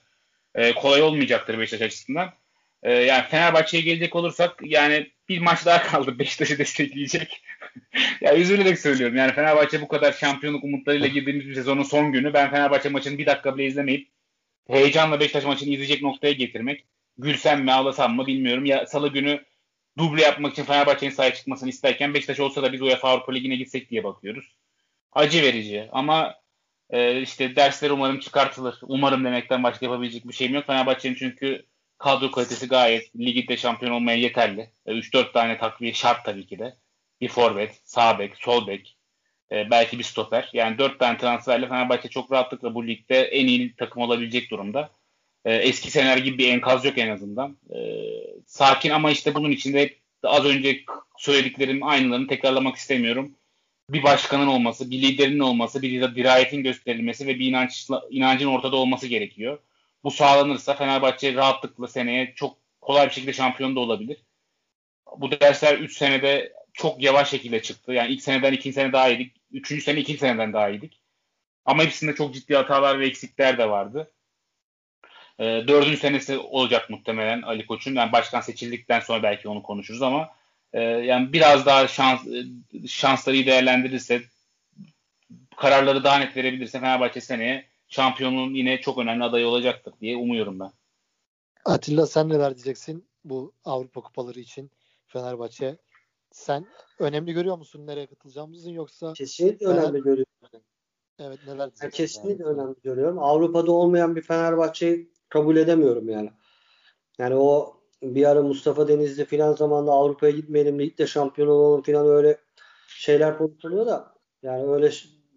e, 0.55 0.73
kolay 0.73 1.01
olmayacaktır 1.01 1.59
Beşiktaş 1.59 1.87
açısından. 1.87 2.33
E, 2.83 2.93
yani 2.93 3.23
Fenerbahçe'ye 3.29 3.83
gelecek 3.83 4.15
olursak 4.15 4.59
yani 4.63 5.11
bir 5.29 5.39
maç 5.39 5.65
daha 5.65 5.83
kaldı 5.83 6.19
Beşiktaş'ı 6.19 6.57
destekleyecek. 6.57 7.43
ya 8.21 8.35
üzülerek 8.35 8.79
söylüyorum. 8.79 9.15
Yani 9.15 9.33
Fenerbahçe 9.33 9.81
bu 9.81 9.87
kadar 9.87 10.13
şampiyonluk 10.13 10.63
umutlarıyla 10.63 11.07
girdiğimiz 11.07 11.47
bir 11.47 11.55
sezonun 11.55 11.83
son 11.83 12.11
günü 12.11 12.33
ben 12.33 12.51
Fenerbahçe 12.51 12.89
maçını 12.89 13.17
bir 13.17 13.25
dakika 13.25 13.57
bile 13.57 13.65
izlemeyip 13.65 14.14
heyecanla 14.67 15.19
Beşiktaş 15.19 15.45
maçını 15.45 15.69
izleyecek 15.69 16.01
noktaya 16.01 16.33
getirmek. 16.33 16.85
Gülsem 17.17 17.63
mi 17.63 17.71
ağlasam 17.73 18.15
mı 18.15 18.27
bilmiyorum. 18.27 18.65
Ya 18.65 18.85
salı 18.85 19.09
günü 19.13 19.45
duble 19.97 20.21
yapmak 20.21 20.53
için 20.53 20.63
Fenerbahçe'nin 20.63 21.11
sahaya 21.11 21.33
çıkmasını 21.33 21.69
isterken 21.69 22.13
Beşiktaş 22.13 22.39
olsa 22.39 22.63
da 22.63 22.73
biz 22.73 22.81
UEFA 22.81 23.09
Avrupa 23.09 23.31
Ligi'ne 23.33 23.55
gitsek 23.55 23.89
diye 23.89 24.03
bakıyoruz. 24.03 24.57
Acı 25.11 25.41
verici 25.43 25.89
ama 25.91 26.35
E, 26.89 27.21
işte 27.21 27.55
dersler 27.55 27.89
umarım 27.89 28.19
çıkartılır. 28.19 28.79
Umarım 28.83 29.25
demekten 29.25 29.63
başka 29.63 29.85
yapabilecek 29.85 30.27
bir 30.27 30.33
şeyim 30.33 30.53
yok. 30.53 30.65
Fenerbahçe'nin 30.67 31.15
çünkü 31.15 31.65
kadro 31.97 32.31
kalitesi 32.31 32.67
gayet 32.67 33.15
ligde 33.15 33.57
şampiyon 33.57 33.91
olmaya 33.91 34.17
yeterli. 34.17 34.71
3-4 34.85 35.33
tane 35.33 35.57
takviye 35.57 35.93
şart 35.93 36.25
tabii 36.25 36.47
ki 36.47 36.59
de. 36.59 36.77
Bir 37.21 37.29
forvet, 37.29 37.81
sağ 37.83 38.19
bek, 38.19 38.37
sol 38.37 38.67
bek, 38.67 38.94
e, 39.51 39.69
belki 39.71 39.99
bir 39.99 40.03
stoper. 40.03 40.49
Yani 40.53 40.77
4 40.77 40.99
tane 40.99 41.17
transferle 41.17 41.67
Fenerbahçe 41.67 42.09
çok 42.09 42.31
rahatlıkla 42.31 42.75
bu 42.75 42.87
ligde 42.87 43.21
en 43.21 43.47
iyi 43.47 43.75
takım 43.75 44.01
olabilecek 44.01 44.51
durumda. 44.51 44.89
E, 45.45 45.55
eski 45.55 45.91
seneler 45.91 46.17
gibi 46.17 46.37
bir 46.37 46.49
enkaz 46.49 46.85
yok 46.85 46.97
en 46.97 47.09
azından. 47.09 47.57
E, 47.69 47.79
sakin 48.45 48.89
ama 48.89 49.11
işte 49.11 49.35
bunun 49.35 49.51
içinde 49.51 49.95
az 50.23 50.45
önce 50.45 50.83
söylediklerim 51.17 51.83
aynılarını 51.83 52.27
tekrarlamak 52.27 52.75
istemiyorum. 52.75 53.35
Bir 53.89 54.03
başkanın 54.03 54.47
olması, 54.47 54.91
bir 54.91 55.01
liderin 55.01 55.39
olması, 55.39 55.81
bir 55.81 56.15
dirayetin 56.15 56.63
gösterilmesi 56.63 57.27
ve 57.27 57.39
bir 57.39 57.47
inançla, 57.47 58.03
inancın 58.09 58.47
ortada 58.47 58.75
olması 58.75 59.07
gerekiyor. 59.07 59.59
Bu 60.03 60.11
sağlanırsa 60.11 60.73
Fenerbahçe 60.73 61.33
rahatlıkla 61.33 61.87
seneye 61.87 62.33
çok 62.35 62.57
kolay 62.81 63.07
bir 63.07 63.13
şekilde 63.13 63.33
şampiyon 63.33 63.75
da 63.75 63.79
olabilir. 63.79 64.17
Bu 65.17 65.31
dersler 65.31 65.77
3 65.77 65.97
senede 65.97 66.53
çok 66.75 67.03
yavaş 67.03 67.29
şekilde 67.29 67.61
çıktı. 67.61 67.91
Yani 67.93 68.13
ilk 68.13 68.21
seneden 68.21 68.53
ikinci 68.53 68.73
sene 68.73 68.93
daha 68.93 69.09
iyiydik. 69.09 69.35
Üçüncü 69.51 69.81
sene 69.81 69.99
ikinci 69.99 70.19
seneden 70.19 70.53
daha 70.53 70.69
iyiydik. 70.69 71.01
Ama 71.65 71.83
hepsinde 71.83 72.15
çok 72.15 72.33
ciddi 72.33 72.55
hatalar 72.55 72.99
ve 72.99 73.07
eksikler 73.07 73.57
de 73.57 73.69
vardı. 73.69 74.11
E, 75.39 75.43
dördüncü 75.43 75.97
senesi 75.97 76.37
olacak 76.37 76.89
muhtemelen 76.89 77.41
Ali 77.41 77.65
Koç'un. 77.65 77.95
Yani 77.95 78.11
başkan 78.11 78.41
seçildikten 78.41 78.99
sonra 78.99 79.23
belki 79.23 79.49
onu 79.49 79.63
konuşuruz 79.63 80.01
ama 80.01 80.29
e, 80.73 80.81
yani 80.81 81.33
biraz 81.33 81.65
daha 81.65 81.87
şans 81.87 82.27
e, 82.27 82.43
şansları 82.87 83.35
iyi 83.35 83.45
değerlendirirse 83.45 84.21
kararları 85.57 86.03
daha 86.03 86.17
net 86.17 86.37
verebilirse 86.37 86.79
Fenerbahçe 86.79 87.21
seneye 87.21 87.65
şampiyonluğun 87.87 88.53
yine 88.53 88.81
çok 88.81 88.97
önemli 88.97 89.23
adayı 89.23 89.47
olacaktır 89.47 89.93
diye 90.01 90.17
umuyorum 90.17 90.59
ben. 90.59 90.71
Atilla 91.65 92.05
sen 92.05 92.29
neler 92.29 92.55
diyeceksin 92.55 93.07
bu 93.23 93.53
Avrupa 93.65 94.01
kupaları 94.01 94.39
için 94.39 94.71
Fenerbahçe 95.07 95.77
sen 96.35 96.65
önemli 96.99 97.33
görüyor 97.33 97.57
musun 97.57 97.87
nereye 97.87 98.07
katılacağımızın 98.07 98.71
yoksa 98.71 99.13
kesinlikle 99.13 99.65
Fener... 99.65 99.83
önemli 99.83 100.01
görüyorum. 100.01 100.33
Evet 101.19 101.39
neler 101.47 101.69
yani 101.81 101.91
kesinlikle 101.91 102.43
yani. 102.43 102.53
önemli 102.53 102.75
görüyorum. 102.83 103.19
Avrupa'da 103.19 103.71
olmayan 103.71 104.15
bir 104.15 104.21
Fenerbahçe'yi 104.21 105.11
kabul 105.29 105.57
edemiyorum 105.57 106.09
yani. 106.09 106.31
Yani 107.17 107.35
o 107.35 107.77
bir 108.01 108.29
ara 108.29 108.41
Mustafa 108.41 108.87
Denizli 108.87 109.25
filan 109.25 109.53
zamanında 109.53 109.91
Avrupa'ya 109.91 110.31
gitmeyelim, 110.31 110.79
ligde 110.79 111.07
şampiyon 111.07 111.47
olalım 111.47 111.81
filan 111.81 112.07
öyle 112.07 112.37
şeyler 112.87 113.37
konuşuluyor 113.37 113.85
da 113.85 114.13
yani 114.43 114.71
öyle 114.71 114.91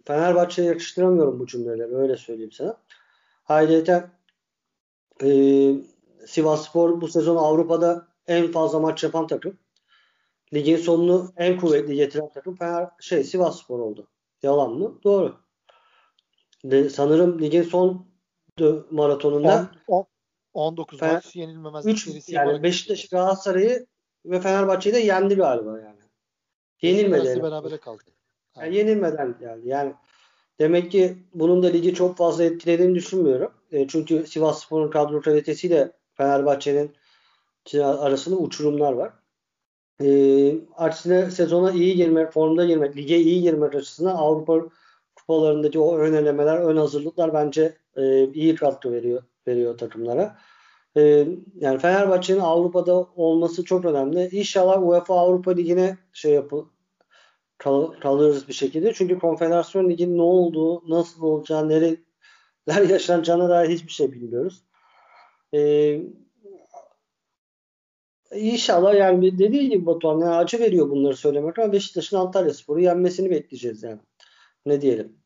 Fenerbahçe'ye 0.04 0.68
yakıştıramıyorum 0.68 1.40
bu 1.40 1.46
cümleleri. 1.46 1.96
Öyle 1.96 2.16
söyleyeyim 2.16 2.52
sana. 2.52 2.76
Ayrıca 3.48 4.10
e, 5.22 5.28
Sivas 6.26 6.68
Spor 6.68 7.00
bu 7.00 7.08
sezon 7.08 7.36
Avrupa'da 7.36 8.08
en 8.26 8.52
fazla 8.52 8.78
maç 8.78 9.04
yapan 9.04 9.26
takım. 9.26 9.58
Ligin 10.54 10.76
sonunu 10.76 11.32
en 11.36 11.60
kuvvetli 11.60 11.94
getiren 11.94 12.32
takım 12.34 12.56
Fener, 12.56 12.88
şey 13.00 13.24
Sivas 13.24 13.62
Spor 13.62 13.78
oldu. 13.78 14.08
Yalan 14.42 14.72
mı? 14.72 14.98
Doğru. 15.04 15.36
De, 16.64 16.90
sanırım 16.90 17.40
ligin 17.40 17.62
son 17.62 18.06
maratonunda 18.90 19.70
10, 19.86 20.06
19 20.54 20.98
Fener, 20.98 21.14
maç 21.14 21.36
yenilmemez 21.36 21.86
3 21.86 22.28
yani 22.28 22.62
Beşiktaş 22.62 23.08
Galatasaray'ı 23.08 23.86
ve 24.24 24.40
Fenerbahçe'yi 24.40 24.94
de 24.94 24.98
yendi 24.98 25.34
galiba 25.34 25.78
yani. 25.78 25.98
Yenilmedi. 26.82 27.42
Berabere 27.42 27.78
kaldı. 27.78 28.02
Yani 28.56 28.76
yenilmeden 28.76 29.38
geldi. 29.40 29.68
Yani 29.68 29.94
demek 30.58 30.92
ki 30.92 31.18
bunun 31.34 31.62
da 31.62 31.66
ligi 31.66 31.94
çok 31.94 32.16
fazla 32.16 32.44
etkilediğini 32.44 32.94
düşünmüyorum. 32.94 33.52
E, 33.72 33.88
çünkü 33.88 34.26
Sivas 34.26 34.64
Spor'un 34.64 34.90
kadro 34.90 35.20
kalitesiyle 35.20 35.92
Fenerbahçe'nin 36.14 36.96
arasında 37.76 38.36
uçurumlar 38.36 38.92
var. 38.92 39.12
E, 40.02 40.08
aksine 40.76 41.30
sezona 41.30 41.72
iyi 41.72 41.94
girmek, 41.96 42.32
formda 42.32 42.64
girmek, 42.64 42.96
lige 42.96 43.16
iyi 43.16 43.42
girmek 43.42 43.74
açısından 43.74 44.16
Avrupa 44.16 44.60
kupalarındaki 45.16 45.78
o 45.78 45.98
ön 45.98 46.12
elemeler, 46.12 46.58
ön 46.58 46.76
hazırlıklar 46.76 47.34
bence 47.34 47.76
e, 47.96 48.32
iyi 48.32 48.54
katkı 48.54 48.92
veriyor 48.92 49.22
veriyor 49.48 49.78
takımlara. 49.78 50.38
E, 50.96 51.28
yani 51.54 51.78
Fenerbahçe'nin 51.78 52.40
Avrupa'da 52.40 52.92
olması 53.16 53.64
çok 53.64 53.84
önemli. 53.84 54.28
İnşallah 54.32 54.88
UEFA 54.88 55.14
Avrupa 55.20 55.50
Ligi'ne 55.50 55.98
şey 56.12 56.32
yapı 56.32 56.66
kal, 57.58 57.92
kalırız 57.92 58.48
bir 58.48 58.52
şekilde. 58.52 58.92
Çünkü 58.94 59.18
Konfederasyon 59.18 59.90
Ligi'nin 59.90 60.18
ne 60.18 60.22
olduğu, 60.22 60.90
nasıl 60.90 61.22
olacağı, 61.22 61.68
nereler 61.68 61.98
yaşanacağına 62.90 63.48
dair 63.48 63.68
hiçbir 63.68 63.92
şey 63.92 64.12
bilmiyoruz. 64.12 64.62
Ee, 65.54 66.00
İnşallah 68.32 68.94
yani 68.94 69.38
dediği 69.38 69.68
gibi 69.68 69.86
Batuhan 69.86 70.20
yani 70.20 70.34
acı 70.34 70.60
veriyor 70.60 70.90
bunları 70.90 71.16
söylemek 71.16 71.58
ama 71.58 71.72
Beşiktaş'ın 71.72 72.16
Antalya 72.16 72.54
Spor'u 72.54 72.80
yenmesini 72.80 73.30
bekleyeceğiz 73.30 73.82
yani. 73.82 74.00
Ne 74.66 74.80
diyelim? 74.80 75.18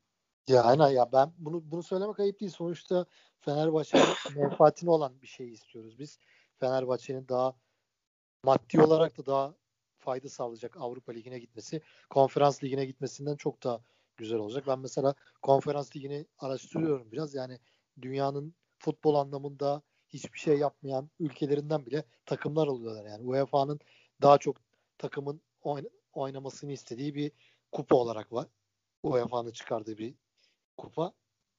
Ya 0.48 0.62
aynen 0.62 0.88
ya 0.88 1.12
ben 1.12 1.32
bunu 1.38 1.62
bunu 1.70 1.82
söylemek 1.82 2.20
ayıp 2.20 2.40
değil. 2.40 2.52
Sonuçta 2.52 3.06
Fenerbahçe'nin 3.40 4.04
menfaatine 4.42 4.90
olan 4.90 5.22
bir 5.22 5.26
şey 5.26 5.52
istiyoruz 5.52 5.98
biz. 5.98 6.18
Fenerbahçe'nin 6.60 7.28
daha 7.28 7.54
maddi 8.44 8.82
olarak 8.82 9.18
da 9.18 9.26
daha 9.26 9.54
fayda 9.98 10.28
sağlayacak 10.28 10.76
Avrupa 10.76 11.12
Ligi'ne 11.12 11.38
gitmesi, 11.38 11.80
Konferans 12.10 12.64
Ligi'ne 12.64 12.84
gitmesinden 12.84 13.36
çok 13.36 13.62
daha 13.62 13.80
güzel 14.16 14.38
olacak. 14.38 14.64
Ben 14.66 14.78
mesela 14.78 15.14
Konferans 15.42 15.96
Ligi'ni 15.96 16.26
araştırıyorum 16.38 17.12
biraz. 17.12 17.34
Yani 17.34 17.58
dünyanın 18.02 18.54
futbol 18.78 19.14
anlamında 19.14 19.82
hiçbir 20.12 20.38
şey 20.38 20.58
yapmayan 20.58 21.10
ülkelerinden 21.20 21.86
bile 21.86 22.04
takımlar 22.26 22.66
oluyorlar. 22.66 23.04
Yani 23.04 23.22
UEFA'nın 23.24 23.80
daha 24.22 24.38
çok 24.38 24.56
takımın 24.98 25.40
oynamasını 26.12 26.72
istediği 26.72 27.14
bir 27.14 27.32
kupa 27.72 27.96
olarak 27.96 28.32
var. 28.32 28.46
UEFA'nın 29.02 29.50
çıkardığı 29.50 29.98
bir 29.98 30.14
kupa. 30.76 31.12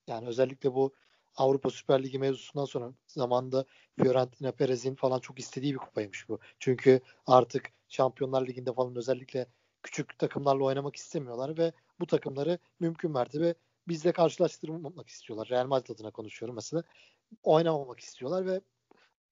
Yani 0.07 0.27
özellikle 0.27 0.73
bu 0.73 0.93
Avrupa 1.35 1.69
Süper 1.69 2.03
Ligi 2.03 2.19
mevzusundan 2.19 2.65
sonra 2.65 2.93
zamanda 3.07 3.65
Fiorentina 3.99 4.51
Perez'in 4.51 4.95
falan 4.95 5.19
çok 5.19 5.39
istediği 5.39 5.73
bir 5.73 5.79
kupaymış 5.79 6.29
bu. 6.29 6.39
Çünkü 6.59 7.01
artık 7.27 7.71
Şampiyonlar 7.89 8.47
Ligi'nde 8.47 8.73
falan 8.73 8.95
özellikle 8.95 9.47
küçük 9.83 10.19
takımlarla 10.19 10.63
oynamak 10.63 10.95
istemiyorlar 10.95 11.57
ve 11.57 11.73
bu 11.99 12.05
takımları 12.07 12.59
mümkün 12.79 13.11
mertebe 13.11 13.55
bizle 13.87 14.11
karşılaştırmamak 14.11 15.09
istiyorlar. 15.09 15.49
Real 15.49 15.67
Madrid 15.67 15.95
adına 15.95 16.11
konuşuyorum 16.11 16.55
mesela. 16.55 16.83
Oynamamak 17.43 17.99
istiyorlar 17.99 18.45
ve 18.45 18.61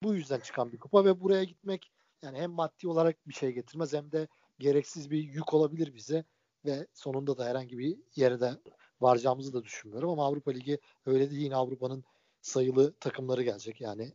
bu 0.02 0.14
yüzden 0.14 0.40
çıkan 0.40 0.72
bir 0.72 0.78
kupa 0.78 1.04
ve 1.04 1.20
buraya 1.20 1.44
gitmek 1.44 1.92
yani 2.22 2.40
hem 2.40 2.50
maddi 2.50 2.88
olarak 2.88 3.28
bir 3.28 3.34
şey 3.34 3.52
getirmez 3.52 3.92
hem 3.92 4.12
de 4.12 4.28
gereksiz 4.58 5.10
bir 5.10 5.18
yük 5.18 5.54
olabilir 5.54 5.94
bize 5.94 6.24
ve 6.64 6.86
sonunda 6.94 7.38
da 7.38 7.44
herhangi 7.44 7.78
bir 7.78 7.98
yere 8.16 8.40
de 8.40 8.52
varacağımızı 9.00 9.52
da 9.52 9.64
düşünmüyorum 9.64 10.10
ama 10.10 10.26
Avrupa 10.26 10.50
Ligi 10.50 10.78
öyle 11.06 11.30
değil. 11.30 11.42
Yine 11.42 11.56
Avrupa'nın 11.56 12.04
sayılı 12.40 12.94
takımları 13.00 13.42
gelecek. 13.42 13.80
Yani 13.80 14.12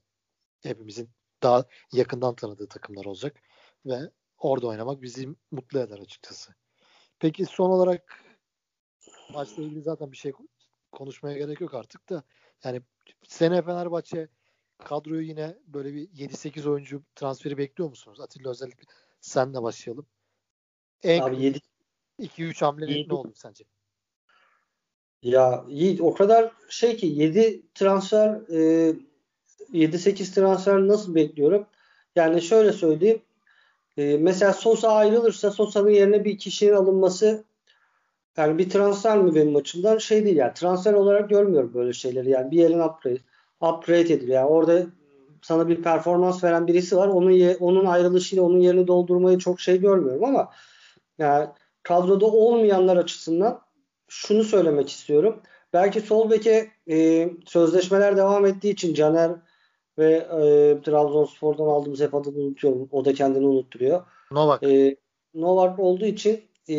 hepimizin 0.64 1.10
daha 1.44 1.66
yakından 1.94 2.36
tanıdığı 2.36 2.68
takımlar 2.68 3.06
olacak 3.06 3.42
ve 3.86 4.12
orada 4.38 4.68
oynamak 4.68 5.02
bizi 5.02 5.28
mutlu 5.52 5.80
eder 5.80 6.00
açıkçası. 6.00 6.56
Peki 7.20 7.46
son 7.46 7.70
olarak 7.70 8.27
maçla 9.34 9.64
ilgili 9.64 9.82
zaten 9.82 10.12
bir 10.12 10.18
şey 10.18 10.32
konuşmaya 10.92 11.38
gerek 11.38 11.62
yok 11.62 11.74
artık 11.74 12.10
da 12.10 12.24
yani 12.64 12.82
sene 13.28 13.62
Fenerbahçe 13.62 14.28
kadroyu 14.78 15.22
yine 15.22 15.58
böyle 15.68 15.94
bir 15.94 16.08
7-8 16.08 16.70
oyuncu 16.70 17.04
transferi 17.16 17.58
bekliyor 17.58 17.90
musunuz? 17.90 18.20
Atilla 18.20 18.50
özellikle 18.50 18.84
senle 19.22 19.64
başlayalım. 19.64 20.06
En 21.04 21.22
Abi 21.22 21.42
7 21.42 21.60
2-3 22.20 22.66
hamle 22.66 23.08
ne 23.08 23.14
oldu 23.14 23.32
sence? 23.36 23.64
Ya 25.22 25.66
iyi 25.70 26.02
o 26.02 26.14
kadar 26.14 26.52
şey 26.70 26.98
ki 26.98 27.08
7 27.08 27.62
transfer 27.74 28.30
e, 28.50 28.96
7-8 29.74 30.36
transfer 30.36 30.88
nasıl 30.88 31.16
bekliyorum? 31.16 31.68
Yani 32.16 32.42
şöyle 32.42 32.74
söyleyeyim. 32.74 33.22
E, 33.98 34.18
mesela 34.18 34.54
Sosa 34.54 34.92
ayrılırsa 34.92 35.52
Sosa'nın 35.52 35.90
yerine 35.90 36.26
bir 36.26 36.38
kişinin 36.38 36.74
alınması 36.74 37.44
yani 38.38 38.58
bir 38.58 38.70
transfer 38.70 39.18
mi 39.18 39.36
benim 39.36 39.56
açımdan 39.56 39.98
şey 39.98 40.26
değil 40.26 40.38
yani 40.38 40.54
transfer 40.54 40.94
olarak 40.94 41.30
görmüyorum 41.30 41.74
böyle 41.74 41.94
şeyleri 41.94 42.30
yani 42.30 42.52
bir 42.52 42.58
yerin 42.58 42.80
upgrade, 42.80 43.20
upgrade 43.62 44.14
edilir 44.14 44.34
yani 44.34 44.48
orada 44.48 44.86
sana 45.42 45.68
bir 45.68 45.84
performans 45.84 46.44
veren 46.44 46.68
birisi 46.68 46.98
var 46.98 47.08
onun 47.08 47.56
onun 47.60 47.86
ayrılışıyla 47.86 48.44
onun 48.44 48.60
yerini 48.60 48.88
doldurmayı 48.88 49.38
çok 49.38 49.60
şey 49.60 49.80
görmüyorum 49.80 50.24
ama 50.24 50.52
yani 51.18 51.48
kadroda 51.84 52.26
olmayanlar 52.26 52.98
açısından 52.98 53.62
şunu 54.08 54.44
söylemek 54.44 54.90
istiyorum. 54.90 55.42
Belki 55.74 56.02
sol 56.02 56.30
beke 56.30 56.72
e, 56.90 57.30
sözleşmeler 57.46 58.18
devam 58.18 58.46
ettiği 58.46 58.70
için 58.70 58.94
Caner 58.94 59.32
ve 59.98 60.14
e, 60.14 60.42
Trabzonspor'dan 60.82 61.66
aldığımız 61.66 62.00
hep 62.00 62.16
adını 62.16 62.38
unutuyorum. 62.38 62.90
O 62.92 63.06
da 63.06 63.14
kendini 63.14 63.48
unutturuyor. 63.48 64.02
Novak. 64.32 64.64
E, 64.64 64.96
Novak 65.34 65.80
olduğu 65.80 66.06
için 66.06 66.42
e, 66.70 66.76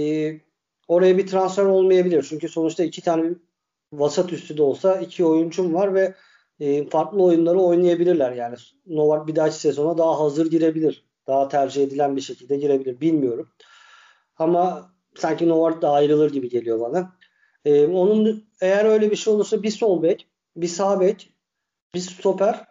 oraya 0.89 1.19
bir 1.19 1.27
transfer 1.27 1.65
olmayabilir. 1.65 2.27
Çünkü 2.29 2.49
sonuçta 2.49 2.85
iki 2.85 3.03
tane 3.03 3.35
vasat 3.93 4.33
üstü 4.33 4.57
de 4.57 4.63
olsa 4.63 4.97
iki 4.97 5.25
oyuncum 5.25 5.75
var 5.75 5.95
ve 5.95 6.15
e, 6.61 6.89
farklı 6.89 7.23
oyunları 7.23 7.61
oynayabilirler. 7.61 8.33
Yani 8.33 8.57
Novak 8.87 9.27
bir 9.27 9.37
dahaki 9.37 9.55
sezona 9.55 9.99
daha 9.99 10.21
hazır 10.21 10.51
girebilir. 10.51 11.05
Daha 11.27 11.49
tercih 11.49 11.83
edilen 11.83 12.17
bir 12.17 12.21
şekilde 12.21 12.57
girebilir. 12.57 13.01
Bilmiyorum. 13.01 13.49
Ama 14.37 14.93
sanki 15.17 15.49
Novak 15.49 15.83
da 15.83 15.91
ayrılır 15.91 16.33
gibi 16.33 16.49
geliyor 16.49 16.81
bana. 16.81 17.17
E, 17.65 17.87
onun 17.87 18.45
eğer 18.61 18.85
öyle 18.85 19.11
bir 19.11 19.17
şey 19.17 19.35
olursa 19.35 19.63
bir 19.63 19.71
sol 19.71 20.03
bek, 20.03 20.29
bir 20.57 20.69
sağ 20.69 21.01
bek, 21.01 21.33
bir 21.95 22.01
stoper 22.01 22.65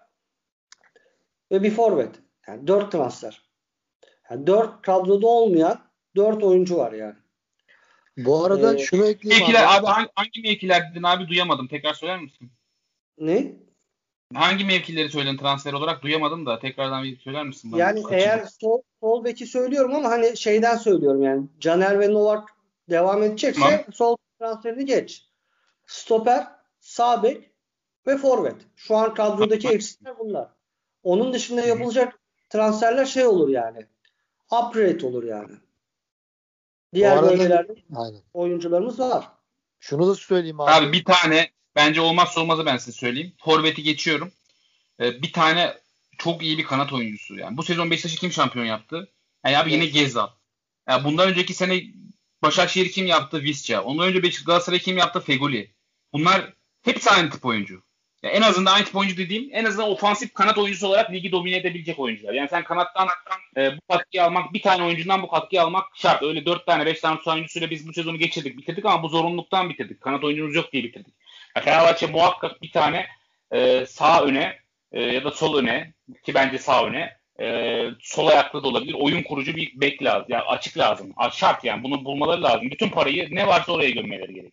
ve 1.52 1.64
bir 1.64 1.72
forvet. 1.72 2.16
Yani 2.48 2.68
dört 2.68 2.92
transfer. 2.92 3.48
Yani 4.30 4.48
dört 4.48 4.82
kadroda 4.82 5.28
olmayan 5.28 5.80
dört 6.16 6.44
oyuncu 6.44 6.78
var 6.78 6.92
yani. 6.92 7.16
Bu 8.18 8.46
arada 8.46 8.76
ee, 8.76 8.78
şunu 8.78 9.06
ekleyeyim 9.06 9.44
mevkiler, 9.44 9.64
abi. 9.64 9.70
abi 9.70 9.86
hangi, 9.86 10.10
hangi 10.16 10.42
mevkiler 10.42 10.92
dedin 10.92 11.04
abi 11.04 11.28
duyamadım. 11.28 11.68
Tekrar 11.68 11.94
söyler 11.94 12.20
misin? 12.20 12.52
Ne? 13.20 13.54
Hangi 14.34 14.66
mevkileri 14.66 15.10
söyledin 15.10 15.38
transfer 15.38 15.74
olarak 15.74 16.02
duyamadım 16.02 16.46
da 16.46 16.60
tekrardan 16.60 17.04
bir 17.04 17.18
söyler 17.18 17.46
misin? 17.46 17.72
Bana? 17.72 17.82
Yani 17.82 18.04
Kaçın. 18.04 18.16
eğer 18.16 18.46
sol, 18.62 18.82
sol 19.00 19.24
beki 19.24 19.46
söylüyorum 19.46 19.96
ama 19.96 20.10
hani 20.10 20.38
şeyden 20.38 20.78
söylüyorum 20.78 21.22
yani 21.22 21.48
Caner 21.60 22.00
ve 22.00 22.14
Novak 22.14 22.50
devam 22.90 23.24
edecekse 23.24 23.62
tamam. 23.62 23.80
sol 23.94 24.18
transferini 24.40 24.86
geç. 24.86 25.26
Stoper, 25.86 26.48
sağ 26.80 27.24
bek 27.24 27.52
ve 28.08 28.18
forvet. 28.18 28.56
Şu 28.76 28.96
an 28.96 29.14
kadrodaki 29.14 29.68
eksikler 29.68 30.20
bunlar. 30.20 30.48
Onun 31.04 31.34
dışında 31.34 31.62
yapılacak 31.62 32.20
transferler 32.50 33.06
şey 33.06 33.26
olur 33.26 33.50
yani. 33.50 33.86
Upgrade 34.52 35.06
olur 35.06 35.24
yani. 35.24 35.52
Diğer 36.94 37.18
arada, 37.18 37.30
bölgelerde 37.30 37.76
aynen. 37.96 38.22
oyuncularımız 38.34 39.00
var. 39.00 39.28
Şunu 39.80 40.08
da 40.08 40.16
söyleyeyim 40.16 40.60
abi. 40.60 40.72
Abi 40.72 40.94
bir 40.94 41.04
tane 41.04 41.52
bence 41.76 42.02
olmazsa 42.02 42.42
olmazı 42.42 42.66
ben 42.66 42.78
size 42.78 42.92
söyleyeyim. 42.92 43.34
Forvet'i 43.38 43.84
geçiyorum. 43.84 44.32
Ee, 45.00 45.22
bir 45.22 45.34
tane 45.34 45.78
çok 46.18 46.44
iyi 46.44 46.58
bir 46.58 46.64
kanat 46.64 46.94
oyuncusu. 46.94 47.36
Yani 47.36 47.58
bu 47.58 47.64
sezon 47.64 47.92
Beşiktaş'ı 47.92 48.18
kim 48.20 48.32
şampiyon 48.32 48.66
yaptı? 48.66 49.10
Yani 49.46 49.58
abi 49.58 49.74
yine 49.74 49.86
Gezal. 49.86 50.28
Yani 50.88 51.04
bundan 51.04 51.30
önceki 51.30 51.54
sene 51.54 51.84
Başakşehir 52.42 52.92
kim 52.92 53.06
yaptı? 53.06 53.42
Visca. 53.42 53.82
Ondan 53.82 54.08
önce 54.08 54.24
Beşiktaş 54.24 54.46
Galatasaray 54.46 54.80
kim 54.80 54.98
yaptı? 54.98 55.20
Feguli. 55.20 55.72
Bunlar 56.14 56.54
hepsi 56.82 57.10
aynı 57.10 57.30
tip 57.30 57.46
oyuncu. 57.46 57.84
Yani 58.28 58.38
en 58.38 58.42
azından 58.42 58.84
tip 58.84 58.96
oyuncu 58.96 59.18
dediğim 59.18 59.50
en 59.52 59.66
azından 59.66 59.90
ofansif 59.90 60.34
kanat 60.34 60.58
oyuncusu 60.58 60.88
olarak 60.88 61.12
ligi 61.12 61.32
domine 61.32 61.56
edebilecek 61.56 62.00
oyuncular. 62.00 62.34
Yani 62.34 62.50
sen 62.50 62.64
kanattan 62.64 63.08
e, 63.58 63.78
bu 63.78 63.94
katkıyı 63.94 64.24
almak, 64.24 64.54
bir 64.54 64.62
tane 64.62 64.84
oyuncundan 64.84 65.22
bu 65.22 65.28
katkıyı 65.28 65.62
almak 65.62 65.86
şart. 65.96 66.24
Öyle 66.24 66.46
dört 66.46 66.66
tane, 66.66 66.86
beş 66.86 67.00
tane 67.00 67.18
tutan 67.18 67.34
oyuncusuyla 67.34 67.70
biz 67.70 67.88
bu 67.88 67.94
sezonu 67.94 68.18
geçirdik, 68.18 68.58
bitirdik 68.58 68.86
ama 68.86 69.04
bu 69.04 69.10
zorunluluktan 69.10 69.70
bitirdik. 69.70 70.02
Kanat 70.02 70.24
oyuncumuz 70.24 70.56
yok 70.56 70.72
diye 70.74 70.84
bitirdik. 70.84 71.14
Yani 71.56 71.66
Fenerbahçe 71.66 72.08
muhakkak 72.08 72.62
bir 72.62 72.72
tane 72.72 73.08
e, 73.52 73.86
sağ 73.86 74.24
öne 74.24 74.60
e, 74.92 75.02
ya 75.02 75.24
da 75.24 75.32
sol 75.32 75.58
öne 75.58 75.94
ki 76.24 76.34
bence 76.34 76.58
sağ 76.58 76.86
öne 76.86 77.18
e, 77.40 77.86
sol 78.00 78.28
ayaklı 78.28 78.64
da 78.64 78.68
olabilir. 78.68 78.96
Oyun 79.00 79.24
kurucu 79.24 79.56
bir 79.56 79.72
bek 79.76 80.04
lazım. 80.04 80.26
Yani 80.30 80.44
açık 80.44 80.78
lazım. 80.78 81.14
Şart 81.32 81.64
yani. 81.64 81.84
Bunu 81.84 82.06
bulmaları 82.06 82.44
lazım. 82.44 82.72
Bütün 82.72 82.90
parayı 82.90 83.36
ne 83.36 83.48
varsa 83.48 83.72
oraya 83.72 83.90
gömmeleri 83.90 84.34
gerekiyor. 84.34 84.52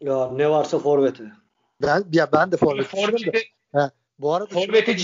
Ya 0.00 0.30
ne 0.32 0.50
varsa 0.50 0.78
forvete. 0.78 1.24
Ben 1.82 2.04
ya 2.12 2.32
ben 2.32 2.52
de 2.52 2.56
forvet 2.56 2.86
Forvet'e 2.86 3.50
bu 4.20 4.34
arada 4.34 4.46
Forvet'e 4.46 4.96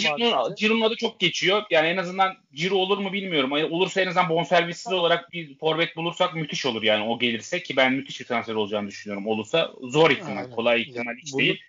Ciro'nun 0.56 0.80
adı 0.80 0.96
çok 0.96 1.20
geçiyor. 1.20 1.62
Yani 1.70 1.88
en 1.88 1.96
azından 1.96 2.32
Ciro 2.52 2.74
olur 2.74 2.98
mu 2.98 3.12
bilmiyorum. 3.12 3.52
Olursa 3.52 4.00
en 4.00 4.06
azından 4.06 4.28
bonservissiz 4.28 4.92
olarak 4.92 5.32
bir 5.32 5.58
forvet 5.58 5.96
bulursak 5.96 6.34
müthiş 6.34 6.66
olur 6.66 6.82
yani 6.82 7.04
o 7.04 7.18
gelirse 7.18 7.62
ki 7.62 7.76
ben 7.76 7.92
müthiş 7.92 8.20
bir 8.20 8.24
transfer 8.24 8.54
olacağını 8.54 8.88
düşünüyorum. 8.88 9.26
Olursa 9.26 9.72
zor 9.82 10.10
ihtimal, 10.10 10.36
Aynen. 10.36 10.50
kolay 10.50 10.82
ihtimal 10.82 11.06
yani 11.06 11.18
hiç 11.22 11.32
bunu, 11.32 11.40
değil. 11.40 11.60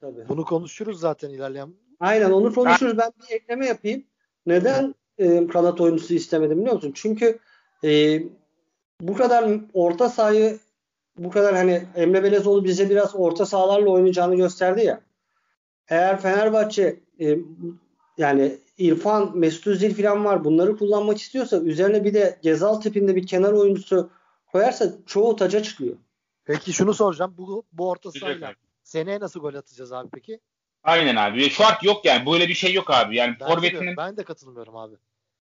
Tabii. 0.00 0.28
Bunu 0.28 0.44
konuşuruz 0.44 1.00
zaten 1.00 1.30
ilerleyen. 1.30 1.74
Aynen 2.00 2.30
onu 2.30 2.54
konuşuruz. 2.54 2.98
Ben 2.98 3.12
bir 3.22 3.34
ekleme 3.34 3.66
yapayım. 3.66 4.04
Neden 4.46 4.94
e, 5.18 5.46
kanat 5.46 5.80
oyuncusu 5.80 6.14
istemedim 6.14 6.60
biliyor 6.60 6.74
musun? 6.74 6.92
Çünkü 6.94 7.38
e, 7.84 8.22
bu 9.00 9.14
kadar 9.14 9.60
orta 9.72 10.08
sahayı 10.08 10.58
bu 11.18 11.30
kadar 11.30 11.54
hani 11.54 11.86
Emre 11.94 12.22
Belezoğlu 12.22 12.64
bize 12.64 12.90
biraz 12.90 13.14
orta 13.14 13.46
sahalarla 13.46 13.90
oynayacağını 13.90 14.36
gösterdi 14.36 14.84
ya. 14.84 15.00
Eğer 15.88 16.20
Fenerbahçe 16.20 17.00
e, 17.20 17.38
yani 18.18 18.58
İrfan, 18.78 19.38
Mesut 19.38 19.66
Özil 19.66 19.94
falan 19.94 20.24
var. 20.24 20.44
Bunları 20.44 20.76
kullanmak 20.76 21.18
istiyorsa 21.18 21.60
üzerine 21.60 22.04
bir 22.04 22.14
de 22.14 22.38
Gezal 22.42 22.80
tipinde 22.80 23.16
bir 23.16 23.26
kenar 23.26 23.52
oyuncusu 23.52 24.10
koyarsa 24.46 24.92
çoğu 25.06 25.36
taca 25.36 25.62
çıkıyor. 25.62 25.96
Peki 26.44 26.72
şunu 26.72 26.94
soracağım. 26.94 27.34
Bu, 27.38 27.64
bu 27.72 27.88
orta 27.88 28.12
sahayla 28.12 28.54
seneye 28.82 29.20
nasıl 29.20 29.40
gol 29.40 29.54
atacağız 29.54 29.92
abi 29.92 30.08
peki? 30.12 30.40
Aynen 30.82 31.16
abi. 31.16 31.48
Fark 31.48 31.84
yok 31.84 32.04
yani. 32.04 32.26
Böyle 32.26 32.48
bir 32.48 32.54
şey 32.54 32.72
yok 32.72 32.90
abi. 32.90 33.16
Yani 33.16 33.36
ben 33.40 33.48
forvetinin... 33.48 33.92
De, 33.92 33.96
ben 33.96 34.16
de 34.16 34.24
katılmıyorum 34.24 34.76
abi. 34.76 34.94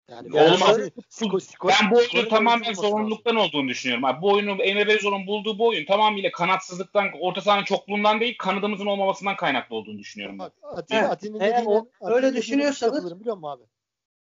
Yani 0.09 0.39
Olmaz. 0.39 0.77
Skor, 1.09 1.39
skor, 1.39 1.69
ben 1.69 1.91
bu 1.91 1.97
oyunu 1.97 2.29
tamamen 2.29 2.73
zorunluluktan 2.73 3.35
olduğunu 3.35 3.67
düşünüyorum. 3.67 4.05
Abi, 4.05 4.21
bu 4.21 4.33
oyunu 4.33 4.63
Emre 4.63 4.87
Belözoğlu'nun 4.87 5.27
bulduğu 5.27 5.59
bu 5.59 5.67
oyun 5.67 5.85
tamamıyla 5.85 6.31
kanatsızlıktan, 6.31 7.07
orta 7.19 7.41
sahanın 7.41 7.63
çokluğundan 7.63 8.19
değil, 8.19 8.35
kanadımızın 8.39 8.85
olmamasından 8.85 9.35
kaynaklı 9.35 9.75
olduğunu 9.75 9.99
düşünüyorum. 9.99 10.39
Bak, 10.39 10.53
Atin, 10.63 10.95
evet. 10.95 11.09
Atin'in 11.09 11.39
dediğine, 11.39 11.63
o, 11.67 11.89
öyle 12.01 12.35
düşünüyorsanız 12.35 13.19
biliyor 13.19 13.35
musun 13.35 13.49
abi? 13.49 13.63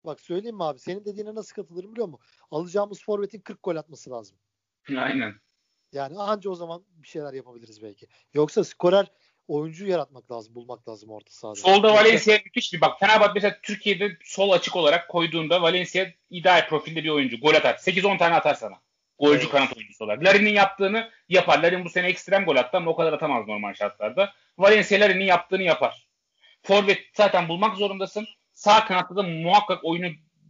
Bak 0.05 0.21
söyleyeyim 0.21 0.57
mi 0.57 0.65
abi? 0.65 0.79
Senin 0.79 1.05
dediğine 1.05 1.35
nasıl 1.35 1.55
katılırım 1.55 1.93
biliyor 1.93 2.09
musun? 2.09 2.27
Alacağımız 2.51 3.03
forvetin 3.03 3.41
40 3.41 3.63
gol 3.63 3.77
atması 3.77 4.11
lazım. 4.11 4.39
Aynen. 4.97 5.35
Yani 5.93 6.19
anca 6.19 6.51
o 6.51 6.55
zaman 6.55 6.85
bir 6.91 7.09
şeyler 7.09 7.33
yapabiliriz 7.33 7.83
belki. 7.83 8.07
Yoksa 8.35 8.65
skorer 8.65 9.13
oyuncu 9.49 9.87
yaratmak 9.87 10.31
lazım, 10.31 10.55
bulmak 10.55 10.89
lazım 10.89 11.11
orta 11.11 11.31
sahada. 11.31 11.55
Solda 11.55 11.95
Valencia 11.95 12.39
müthiş 12.45 12.73
bir 12.73 12.81
bak. 12.81 13.01
Fenerbahçe 13.01 13.33
mesela 13.35 13.59
Türkiye'de 13.63 14.17
sol 14.25 14.51
açık 14.51 14.77
olarak 14.77 15.09
koyduğunda 15.09 15.63
Valencia 15.63 16.07
ideal 16.31 16.69
profilde 16.69 17.05
bir 17.05 17.09
oyuncu. 17.09 17.41
Gol 17.41 17.55
atar. 17.55 17.75
8-10 17.75 18.19
tane 18.19 18.35
atar 18.35 18.55
sana. 18.55 18.75
Golcü 19.19 19.43
evet. 19.43 19.51
kanat 19.51 19.77
oyuncusu 19.77 20.05
olarak. 20.05 20.25
Larin'in 20.25 20.55
yaptığını 20.55 21.11
yapar. 21.29 21.63
Larin 21.63 21.85
bu 21.85 21.91
sene 21.91 22.07
ekstrem 22.07 22.45
gol 22.45 22.57
attı 22.57 22.77
ama 22.77 22.91
o 22.91 22.97
kadar 22.97 23.13
atamaz 23.13 23.47
normal 23.49 23.75
şartlarda. 23.75 24.33
Valencia 24.59 25.01
Larin'in 25.01 25.25
yaptığını 25.25 25.63
yapar. 25.63 26.07
Forvet 26.63 26.99
zaten 27.15 27.49
bulmak 27.49 27.77
zorundasın. 27.77 28.27
Sağ 28.53 28.85
kanatta 28.85 29.17
da 29.17 29.23
muhakkak 29.23 29.85
oyunu 29.85 30.07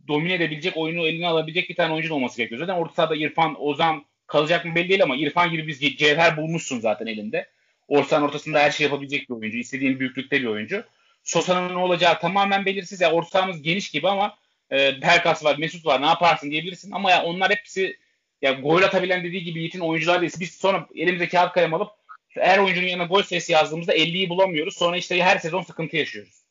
domine 0.09 0.35
edebilecek, 0.35 0.77
oyunu 0.77 1.07
eline 1.07 1.29
alabilecek 1.29 1.71
bir 1.71 1.75
tane 1.75 1.95
oyuncu 1.95 2.15
olması 2.15 2.37
gerekiyor. 2.37 2.61
Zaten 2.61 2.81
orta 2.81 2.95
sahada 2.95 3.17
İrfan, 3.17 3.63
Ozan 3.63 4.05
kalacak 4.27 4.65
mı 4.65 4.75
belli 4.75 4.89
değil 4.89 5.03
ama 5.03 5.17
İrfan 5.17 5.51
gibi 5.51 5.67
bir 5.69 5.97
cevher 5.97 6.37
bulmuşsun 6.37 6.81
zaten 6.81 7.07
elinde. 7.07 7.49
Orsan 7.89 8.23
ortasında 8.23 8.59
her 8.59 8.71
şey 8.71 8.85
yapabilecek 8.85 9.29
bir 9.31 9.35
oyuncu. 9.35 9.59
İstediğin 9.59 10.01
büyüklükte 10.01 10.41
bir 10.41 10.47
oyuncu. 10.47 10.85
Sosa'nın 11.23 11.75
ne 11.75 11.79
olacağı 11.79 12.21
tamamen 12.21 12.67
belirsiz. 12.67 13.01
Ya 13.01 13.09
yani 13.09 13.17
ortağımız 13.17 13.63
geniş 13.63 13.91
gibi 13.91 14.09
ama 14.09 14.37
e, 14.71 15.01
Perkas 15.01 15.45
var, 15.45 15.59
Mesut 15.59 15.87
var 15.87 16.03
ne 16.03 16.07
yaparsın 16.07 16.51
diyebilirsin. 16.51 16.91
Ama 16.91 17.11
ya 17.11 17.25
onlar 17.25 17.51
hepsi 17.51 17.99
ya 18.43 18.53
gol 18.53 18.83
atabilen 18.83 19.25
dediği 19.25 19.45
gibi 19.45 19.59
Yiğit'in 19.59 19.81
oyuncular 19.81 20.21
değil. 20.21 20.33
Biz 20.41 20.55
sonra 20.55 20.87
elimize 20.95 21.29
kağıt 21.29 21.53
kalem 21.53 21.75
alıp 21.75 21.91
her 22.29 22.59
oyuncunun 22.59 22.87
yanına 22.87 23.07
gol 23.07 23.23
sayısı 23.23 23.53
yazdığımızda 23.53 23.97
50'yi 23.97 24.29
bulamıyoruz. 24.29 24.77
Sonra 24.77 24.97
işte 24.97 25.23
her 25.23 25.39
sezon 25.39 25.63
sıkıntı 25.63 25.97
yaşıyoruz. 25.97 26.43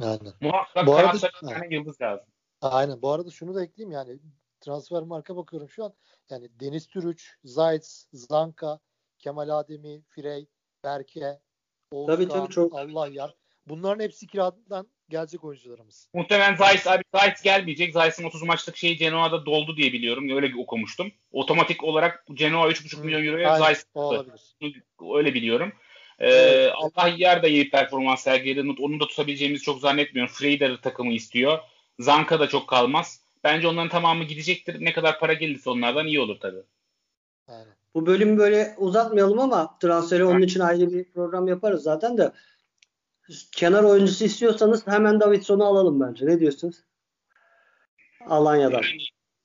Aynen. 0.00 0.32
Muhakkak 0.40 0.86
Bu 0.86 0.96
arada, 0.96 1.30
tane 1.40 1.74
yıldız 1.74 2.00
lazım. 2.00 2.26
Aynen. 2.60 3.02
Bu 3.02 3.12
arada 3.12 3.30
şunu 3.30 3.54
da 3.54 3.64
ekleyeyim 3.64 3.92
yani 3.92 4.18
transfer 4.60 5.02
marka 5.02 5.36
bakıyorum 5.36 5.68
şu 5.68 5.84
an. 5.84 5.92
Yani 6.30 6.48
Deniz 6.60 6.86
Türüç, 6.86 7.34
Zayt, 7.44 7.86
Zanka, 8.12 8.78
Kemal 9.26 9.48
Ademi, 9.48 10.02
Frey, 10.08 10.46
Berke, 10.84 11.40
Oğuzkan, 11.90 12.16
tabii, 12.16 12.28
tabii, 12.28 12.52
çok. 12.52 12.74
Allah 12.74 13.08
yar. 13.08 13.34
Bunların 13.66 14.04
hepsi 14.04 14.26
kiradan 14.26 14.88
gelecek 15.08 15.44
oyuncularımız. 15.44 16.08
Muhtemelen 16.14 16.56
Zayt 16.56 16.86
abi 16.86 17.02
Zayt 17.14 17.42
gelmeyecek. 17.42 17.92
Zayt'ın 17.92 18.24
30 18.24 18.42
maçlık 18.42 18.76
şeyi 18.76 18.96
Genoa'da 18.96 19.46
doldu 19.46 19.76
diye 19.76 19.92
biliyorum. 19.92 20.30
Öyle 20.30 20.56
okumuştum. 20.56 21.12
Otomatik 21.32 21.84
olarak 21.84 22.24
Genoa 22.32 22.68
3,5 22.68 23.04
milyon 23.04 23.26
euroya 23.26 23.58
Zayt 23.58 23.86
öyle 25.14 25.34
biliyorum. 25.34 25.72
Ee, 26.18 26.28
evet. 26.28 26.72
Allah 26.76 27.08
yer 27.08 27.42
de 27.42 27.50
iyi 27.50 27.70
performans 27.70 28.22
sergiledi. 28.22 28.82
Onu 28.82 29.00
da 29.00 29.06
tutabileceğimizi 29.06 29.64
çok 29.64 29.80
zannetmiyorum. 29.80 30.34
Frey 30.34 30.58
takımı 30.82 31.12
istiyor. 31.12 31.58
Zanka 31.98 32.40
da 32.40 32.48
çok 32.48 32.68
kalmaz. 32.68 33.20
Bence 33.44 33.68
onların 33.68 33.88
tamamı 33.88 34.24
gidecektir. 34.24 34.84
Ne 34.84 34.92
kadar 34.92 35.18
para 35.20 35.32
gelirse 35.32 35.70
onlardan 35.70 36.06
iyi 36.06 36.20
olur 36.20 36.40
tabii. 36.40 36.62
Aynen. 37.48 37.76
Bu 37.96 38.06
bölümü 38.06 38.38
böyle 38.38 38.74
uzatmayalım 38.78 39.38
ama 39.38 39.78
transferi 39.78 40.24
onun 40.24 40.42
için 40.42 40.60
ayrı 40.60 40.92
bir 40.92 41.04
program 41.04 41.48
yaparız 41.48 41.82
zaten 41.82 42.18
de. 42.18 42.32
Kenar 43.52 43.82
oyuncusu 43.82 44.24
istiyorsanız 44.24 44.86
hemen 44.86 45.20
Davidson'u 45.20 45.64
alalım 45.64 46.00
bence. 46.00 46.26
Ne 46.26 46.40
diyorsunuz? 46.40 46.76
Alanya'dan. 48.26 48.82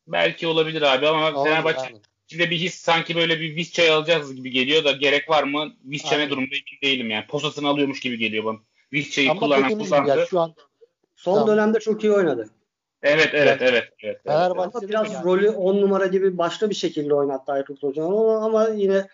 Belki 0.08 0.48
olabilir 0.48 0.82
abi 0.82 1.08
ama 1.08 1.44
Fenerbahçe 1.44 1.96
içinde 2.28 2.50
bir 2.50 2.58
his 2.58 2.76
sanki 2.76 3.16
böyle 3.16 3.40
bir 3.40 3.56
Visca'yı 3.56 3.94
alacağız 3.94 4.36
gibi 4.36 4.52
geliyor 4.52 4.84
da 4.84 4.92
gerek 4.92 5.30
var 5.30 5.44
mı? 5.44 5.74
Visca 5.86 6.18
ne 6.18 6.30
durumda 6.30 6.56
emin 6.56 6.82
değilim 6.84 7.10
yani. 7.10 7.28
Posasını 7.28 7.68
alıyormuş 7.68 8.00
gibi 8.00 8.18
geliyor 8.18 8.46
bana. 8.46 8.58
Visca'yı 8.94 9.30
kullanan 9.30 9.78
kullandı. 9.78 10.10
Ya 10.10 10.26
şu 10.26 10.40
an 10.40 10.56
son 11.16 11.34
tamam. 11.34 11.48
dönemde 11.48 11.80
çok 11.80 12.04
iyi 12.04 12.14
oynadı. 12.14 12.50
Evet 13.04 13.30
evet 13.34 13.62
evet. 13.62 13.92
evet, 14.02 14.22
evet. 14.26 14.90
biraz 14.90 15.14
yani. 15.14 15.26
rolü 15.26 15.50
10 15.50 15.82
numara 15.82 16.08
gibi 16.08 16.38
başka 16.38 16.70
bir 16.70 16.76
şekilde 16.76 17.14
oynattı 17.14 17.52
Aykut 17.52 17.84
Hocam 17.84 18.14
ama, 18.14 18.46
ama 18.46 18.68
yine 18.68 19.08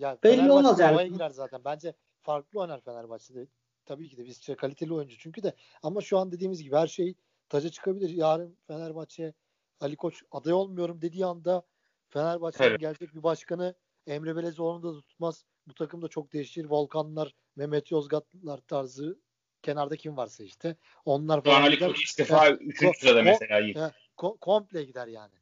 Ya 0.00 0.18
Belli 0.24 0.52
olmaz 0.52 0.80
yani. 0.80 1.12
Girer 1.12 1.30
zaten. 1.30 1.60
Bence 1.64 1.94
farklı 2.22 2.60
oynar 2.60 2.80
Fenerbahçe'de. 2.80 3.46
Tabii 3.86 4.08
ki 4.08 4.16
de 4.16 4.24
Visca 4.24 4.56
kaliteli 4.56 4.94
oyuncu 4.94 5.18
çünkü 5.18 5.42
de 5.42 5.54
ama 5.82 6.00
şu 6.00 6.18
an 6.18 6.32
dediğimiz 6.32 6.62
gibi 6.62 6.76
her 6.76 6.86
şey 6.86 7.14
taca 7.48 7.68
çıkabilir. 7.68 8.10
Yarın 8.10 8.56
Fenerbahçe 8.66 9.32
Ali 9.80 9.96
Koç 9.96 10.22
aday 10.30 10.52
olmuyorum 10.52 11.02
dediği 11.02 11.26
anda 11.26 11.62
Fenerbahçe'nin 12.08 12.68
evet. 12.68 12.80
gelecek 12.80 13.14
bir 13.14 13.22
başkanı 13.22 13.74
Emre 14.06 14.36
Belezoğlu'nu 14.36 14.96
da 14.96 15.00
tutmaz. 15.00 15.44
Bu 15.66 15.74
takım 15.74 16.02
da 16.02 16.08
çok 16.08 16.32
değişir. 16.32 16.64
Volkanlar, 16.64 17.34
Mehmet 17.56 17.90
Yozgatlar 17.90 18.58
tarzı 18.58 19.18
kenarda 19.62 19.96
kim 19.96 20.16
varsa 20.16 20.44
işte. 20.44 20.76
Onlar 21.04 21.44
falan. 21.44 21.62
Ali 21.62 21.78
Koç 21.78 22.04
istifa 22.04 22.50
3. 22.50 22.98
sırada 22.98 23.22
mesela 23.22 23.60
iyi. 23.60 23.74
Ko- 24.16 24.38
komple 24.38 24.84
gider 24.84 25.06
yani. 25.06 25.34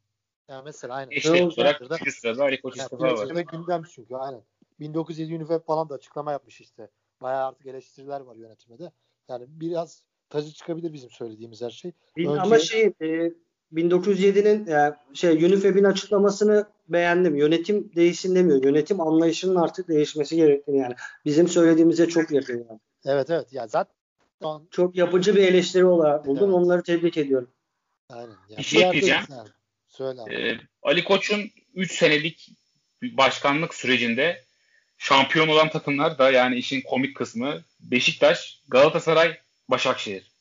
Yani 0.49 0.61
mesela 0.65 0.93
aynen. 0.93 1.11
Eşit 1.11 1.31
olarak 1.31 1.81
3. 2.07 2.15
sırada 2.15 2.43
Ali 2.43 2.61
Koç 2.61 2.77
istifa 2.77 3.07
yani, 3.07 3.35
var. 3.35 3.41
gündem 3.41 3.83
çünkü 3.95 4.15
aynen. 4.15 4.41
1907 4.79 5.35
UNIFEP 5.35 5.65
falan 5.65 5.89
da 5.89 5.93
açıklama 5.93 6.31
yapmış 6.31 6.61
işte. 6.61 6.89
Bayağı 7.21 7.47
artık 7.47 7.67
eleştiriler 7.67 8.21
var 8.21 8.35
yönetimde. 8.35 8.91
Yani 9.29 9.45
biraz 9.47 10.03
tacı 10.29 10.51
çıkabilir 10.51 10.93
bizim 10.93 11.09
söylediğimiz 11.09 11.61
her 11.61 11.69
şey. 11.69 11.91
Önce... 12.17 12.41
Ama 12.41 12.59
şey 12.59 12.93
e, 13.01 13.31
1907'nin 13.73 14.65
yani 14.65 14.95
şey 15.13 15.45
UNIFEP'in 15.45 15.83
açıklamasını 15.83 16.67
beğendim. 16.89 17.35
Yönetim 17.35 17.91
değişsin 17.95 18.35
demiyor. 18.35 18.63
Yönetim 18.63 19.01
anlayışının 19.01 19.55
artık 19.55 19.87
değişmesi 19.87 20.35
gerektiğini 20.35 20.77
yani. 20.77 20.95
Bizim 21.25 21.47
söylediğimize 21.47 22.07
çok 22.07 22.31
yakın 22.31 22.57
yani. 22.69 22.79
Evet 23.05 23.29
evet. 23.29 23.53
Ya 23.53 23.67
zaten 23.67 23.98
çok 24.71 24.95
yapıcı 24.95 25.35
bir 25.35 25.43
eleştiri 25.43 25.85
olarak 25.85 26.25
buldum. 26.25 26.49
Evet. 26.49 26.53
Onları 26.53 26.83
tebrik 26.83 27.17
ediyorum. 27.17 27.49
Aynen. 28.09 28.35
Yani 28.49 28.57
bir 28.57 28.63
şey 28.63 28.91
diyeceğim. 28.91 29.23
Yani. 29.29 29.49
Söyle 29.87 30.21
abi. 30.21 30.35
Ee, 30.35 30.59
Ali 30.83 31.03
Koç'un 31.03 31.51
3 31.73 31.91
senelik 31.91 32.49
başkanlık 33.01 33.75
sürecinde 33.75 34.43
şampiyon 34.97 35.47
olan 35.47 35.69
takımlar 35.69 36.17
da 36.17 36.31
yani 36.31 36.55
işin 36.55 36.81
komik 36.81 37.15
kısmı 37.15 37.61
Beşiktaş, 37.79 38.61
Galatasaray, 38.67 39.37
Başakşehir. 39.69 40.31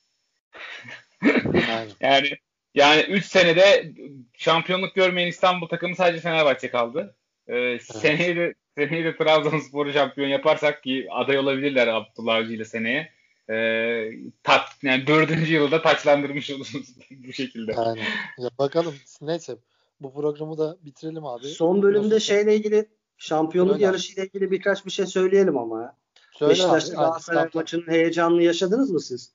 yani 2.01 2.39
yani 2.75 3.03
3 3.03 3.25
senede 3.25 3.93
şampiyonluk 4.39 4.95
görmeyen 4.95 5.29
İstanbul 5.29 5.69
takımı 5.69 5.97
sadece 5.97 6.21
Fenerbahçe 6.21 6.71
kaldı. 6.71 7.17
Ee, 7.49 7.79
seneye 7.79 8.37
de 8.37 8.55
seneye 8.75 9.05
de 9.05 9.17
Trabzonspor'u 9.17 9.93
şampiyon 9.93 10.29
yaparsak 10.29 10.83
ki 10.83 11.07
aday 11.11 11.39
olabilirler 11.39 11.87
Abdullah 11.87 12.35
Avcı 12.35 12.53
ile 12.53 12.65
seneye. 12.65 13.18
Ee, 13.51 14.11
tat, 14.43 14.63
yani 14.83 15.07
dördüncü 15.07 15.53
yılda 15.53 15.83
taçlandırmış 15.83 16.51
olursunuz 16.51 16.95
bu 17.11 17.33
şekilde. 17.33 17.75
Aynen. 17.77 18.05
Ya 18.39 18.51
bakalım 18.59 18.95
neyse 19.21 19.57
bu 20.01 20.15
programı 20.15 20.59
da 20.59 20.77
bitirelim 20.83 21.25
abi. 21.25 21.47
Son 21.47 21.83
bölümde 21.83 22.15
Nasıl? 22.15 22.27
şeyle 22.27 22.57
ilgili 22.57 22.89
şampiyonluk 23.19 23.81
yarışıyla 23.81 24.25
ilgili 24.25 24.51
birkaç 24.51 24.87
bir 24.87 24.91
şey 24.91 25.07
söyleyelim 25.07 25.59
ama. 25.59 25.97
Söyle 26.33 26.51
Beşiktaş'ta 26.51 26.95
Galatasaray 26.95 27.49
maçının 27.55 27.87
heyecanını 27.89 28.43
yaşadınız 28.43 28.91
mı 28.91 29.01
siz? 29.01 29.33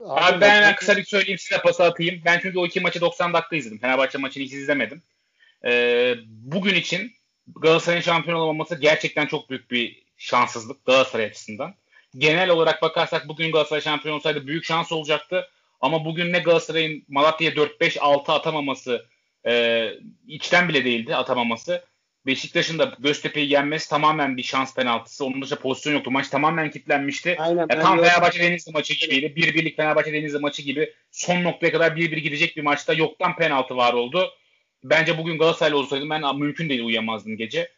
Abi, 0.00 0.20
abi 0.20 0.40
ben 0.40 0.50
hemen 0.54 0.76
kısa 0.76 0.96
bir 0.96 1.04
söyleyeyim 1.04 1.38
size 1.38 1.60
pası 1.60 1.84
atayım. 1.84 2.22
Ben 2.24 2.38
çünkü 2.42 2.58
o 2.58 2.66
iki 2.66 2.80
maçı 2.80 3.00
90 3.00 3.32
dakika 3.32 3.56
izledim. 3.56 3.78
Fenerbahçe 3.78 4.18
maçını 4.18 4.44
hiç 4.44 4.52
izlemedim. 4.52 5.02
Ee, 5.64 6.14
bugün 6.26 6.74
için 6.74 7.12
Galatasaray'ın 7.56 8.02
şampiyon 8.02 8.38
olamaması 8.38 8.74
gerçekten 8.74 9.26
çok 9.26 9.50
büyük 9.50 9.70
bir 9.70 10.06
şanssızlık 10.16 10.84
Galatasaray 10.84 11.26
açısından. 11.26 11.74
Genel 12.18 12.50
olarak 12.50 12.82
bakarsak 12.82 13.28
bugün 13.28 13.52
Galatasaray 13.52 13.80
şampiyon 13.82 14.14
olsaydı 14.14 14.46
büyük 14.46 14.64
şans 14.64 14.92
olacaktı. 14.92 15.48
Ama 15.80 16.04
bugün 16.04 16.32
ne 16.32 16.38
Galatasaray'ın 16.38 17.04
Malatya'ya 17.08 17.54
4-5-6 17.54 18.32
atamaması 18.32 19.06
e, 19.46 19.88
içten 20.26 20.68
bile 20.68 20.84
değildi 20.84 21.16
atamaması. 21.16 21.84
Beşiktaş'ın 22.26 22.78
da 22.78 22.96
Göztepe'yi 22.98 23.52
yenmesi 23.52 23.90
tamamen 23.90 24.36
bir 24.36 24.42
şans 24.42 24.74
penaltısı. 24.74 25.24
Onun 25.24 25.42
dışında 25.42 25.58
pozisyon 25.58 25.94
yoktu. 25.94 26.10
Maç 26.10 26.28
tamamen 26.28 26.70
kilitlenmişti. 26.70 27.36
Aynen, 27.38 27.66
ya 27.70 27.80
tam 27.80 28.02
Fenerbahçe 28.02 28.42
Denizli 28.42 28.72
maçı 28.72 28.94
gibiydi. 28.94 29.36
Bir 29.36 29.54
birlik 29.54 29.76
Fenerbahçe 29.76 30.12
Denizli 30.12 30.38
maçı 30.38 30.62
gibi 30.62 30.92
son 31.10 31.44
noktaya 31.44 31.72
kadar 31.72 31.96
bir 31.96 32.10
bir 32.10 32.16
gidecek 32.16 32.56
bir 32.56 32.62
maçta 32.62 32.92
yoktan 32.92 33.36
penaltı 33.36 33.76
var 33.76 33.92
oldu. 33.92 34.30
Bence 34.84 35.18
bugün 35.18 35.38
Galatasaraylı 35.38 35.78
olsaydım 35.78 36.10
ben 36.10 36.36
mümkün 36.36 36.68
değil 36.68 36.82
uyuyamazdım 36.82 37.36
gece. 37.36 37.68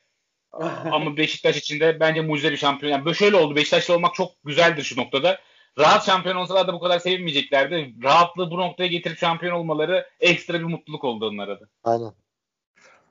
Ama 0.93 1.17
Beşiktaş 1.17 1.57
için 1.57 1.81
de 1.81 2.01
bence 2.01 2.21
mucize 2.21 2.53
bir 2.53 2.57
şampiyon. 2.57 2.93
Yani 2.93 3.05
böyle 3.05 3.15
şöyle 3.15 3.37
oldu. 3.37 3.57
Beşiktaşlı 3.57 3.95
olmak 3.95 4.15
çok 4.15 4.31
güzeldir 4.45 4.83
şu 4.83 5.01
noktada. 5.01 5.41
Rahat 5.79 6.07
şampiyon 6.07 6.37
olsalar 6.37 6.69
da 6.69 6.73
bu 6.73 6.81
kadar 6.81 6.99
sevinmeyeceklerdi. 6.99 7.95
Rahatlığı 8.03 8.51
bu 8.51 8.59
noktaya 8.59 8.87
getirip 8.87 9.19
şampiyon 9.19 9.55
olmaları 9.55 10.07
ekstra 10.21 10.59
bir 10.59 10.65
mutluluk 10.65 11.05
oldu 11.05 11.29
onlara 11.29 11.61
da. 11.61 11.65
Aynen. 11.85 12.13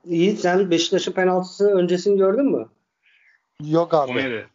İyi 0.06 0.38
sen 0.38 0.72
Beşiktaş'ın 0.72 1.12
penaltısı 1.12 1.70
öncesini 1.70 2.18
gördün 2.18 2.46
mü? 2.46 2.70
Yok 3.62 3.94
abi. 3.94 4.12
O 4.12 4.16
neydi? 4.16 4.48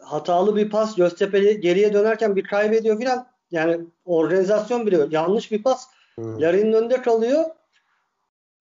Hatalı 0.00 0.56
bir 0.56 0.70
pas 0.70 0.96
Göztepe 0.96 1.52
geriye 1.52 1.92
dönerken 1.92 2.36
bir 2.36 2.44
kaybediyor 2.44 2.98
filan. 2.98 3.26
Yani 3.50 3.80
organizasyon 4.04 4.86
bile 4.86 4.98
yanlış 5.10 5.52
bir 5.52 5.62
pas. 5.62 5.86
Hmm. 6.14 6.40
Larin'in 6.40 6.72
önünde 6.72 7.02
kalıyor. 7.02 7.44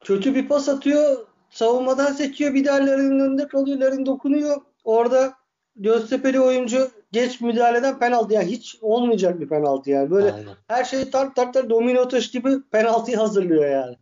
Kötü 0.03 0.35
bir 0.35 0.47
pas 0.47 0.69
atıyor. 0.69 1.27
Savunmadan 1.53 2.13
seçiyor. 2.13 2.53
Bir 2.53 2.65
daha 2.65 2.77
Larin'in 2.77 3.19
önünde 3.19 3.47
kalıyor. 3.47 3.79
Larin 3.79 4.05
dokunuyor. 4.05 4.61
Orada 4.83 5.33
Göztepe'li 5.75 6.39
oyuncu 6.39 6.91
geç 7.11 7.41
müdahaleden 7.41 7.99
penaltı. 7.99 8.33
Yani 8.33 8.51
hiç 8.51 8.77
olmayacak 8.81 9.39
bir 9.39 9.49
penaltı 9.49 9.89
yani. 9.89 10.11
Böyle 10.11 10.33
Aynen. 10.33 10.55
her 10.67 10.83
şey 10.83 11.11
tak 11.11 11.35
tak 11.35 11.53
tak 11.53 11.69
domino 11.69 12.07
taş 12.07 12.31
gibi 12.31 12.63
penaltıyı 12.71 13.17
hazırlıyor 13.17 13.65
yani. 13.65 13.97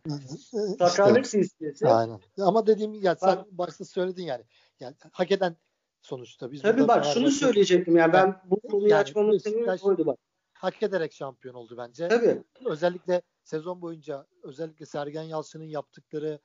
Sakarlık 0.78 1.24
işte, 1.24 1.38
silsilesi. 1.38 1.88
Aynen. 1.88 2.20
Ama 2.40 2.66
dediğim 2.66 2.94
ya 2.94 3.16
sen 3.16 3.38
başta 3.50 3.84
söyledin 3.84 4.22
yani. 4.22 4.44
Yani 4.80 4.94
hak 5.12 5.32
eden 5.32 5.56
sonuçta. 6.02 6.52
Biz 6.52 6.62
Tabii 6.62 6.88
bak 6.88 7.04
şunu 7.04 7.30
söyleyecektim 7.30 7.96
yani 7.96 8.12
ben 8.12 8.36
bu 8.44 8.60
konuyu 8.60 8.88
yani, 8.88 9.00
açmamın 9.00 9.38
sebebi 9.38 9.70
oydu 9.82 10.06
bak. 10.06 10.18
Hak 10.52 10.82
ederek 10.82 11.12
şampiyon 11.12 11.54
oldu 11.54 11.74
bence. 11.78 12.08
Tabii. 12.08 12.42
Özellikle 12.64 13.22
sezon 13.44 13.82
boyunca 13.82 14.26
özellikle 14.42 14.86
Sergen 14.86 15.22
Yalçın'ın 15.22 15.64
yaptıkları 15.64 16.38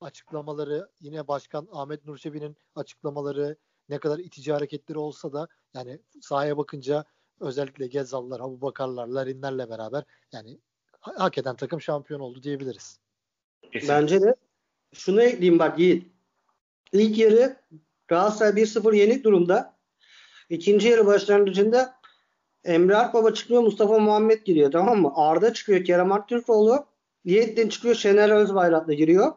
açıklamaları 0.00 0.88
yine 1.00 1.28
Başkan 1.28 1.68
Ahmet 1.72 2.06
Nurçebi'nin 2.06 2.56
açıklamaları 2.74 3.56
ne 3.88 3.98
kadar 3.98 4.18
itici 4.18 4.52
hareketleri 4.52 4.98
olsa 4.98 5.32
da 5.32 5.48
yani 5.74 5.98
sahaya 6.20 6.56
bakınca 6.56 7.04
özellikle 7.40 7.86
Gezallar, 7.86 8.40
Abu 8.40 8.60
Bakarlar, 8.60 9.06
Larinlerle 9.06 9.70
beraber 9.70 10.04
yani 10.32 10.58
hak 11.00 11.38
eden 11.38 11.56
takım 11.56 11.80
şampiyon 11.80 12.20
oldu 12.20 12.42
diyebiliriz. 12.42 12.98
Bence 13.88 14.22
de 14.22 14.34
şunu 14.92 15.22
ekleyeyim 15.22 15.58
bak 15.58 15.78
Yiğit. 15.78 16.06
İlk 16.92 17.18
yarı 17.18 17.56
Galatasaray 18.08 18.62
1-0 18.62 18.96
yenik 18.96 19.24
durumda. 19.24 19.76
İkinci 20.50 20.88
yarı 20.88 21.06
başlangıcında 21.06 21.94
Emre 22.64 22.96
Akbaba 22.96 23.34
çıkıyor 23.34 23.62
Mustafa 23.62 23.98
Muhammed 23.98 24.42
giriyor 24.44 24.72
tamam 24.72 25.00
mı? 25.00 25.12
Arda 25.14 25.52
çıkıyor 25.52 25.84
Kerem 25.84 26.12
Aktürkoğlu. 26.12 26.86
Yiğit'ten 27.24 27.68
çıkıyor 27.68 27.94
Şener 27.94 28.30
Özbayrak'la 28.30 28.94
giriyor. 28.94 29.32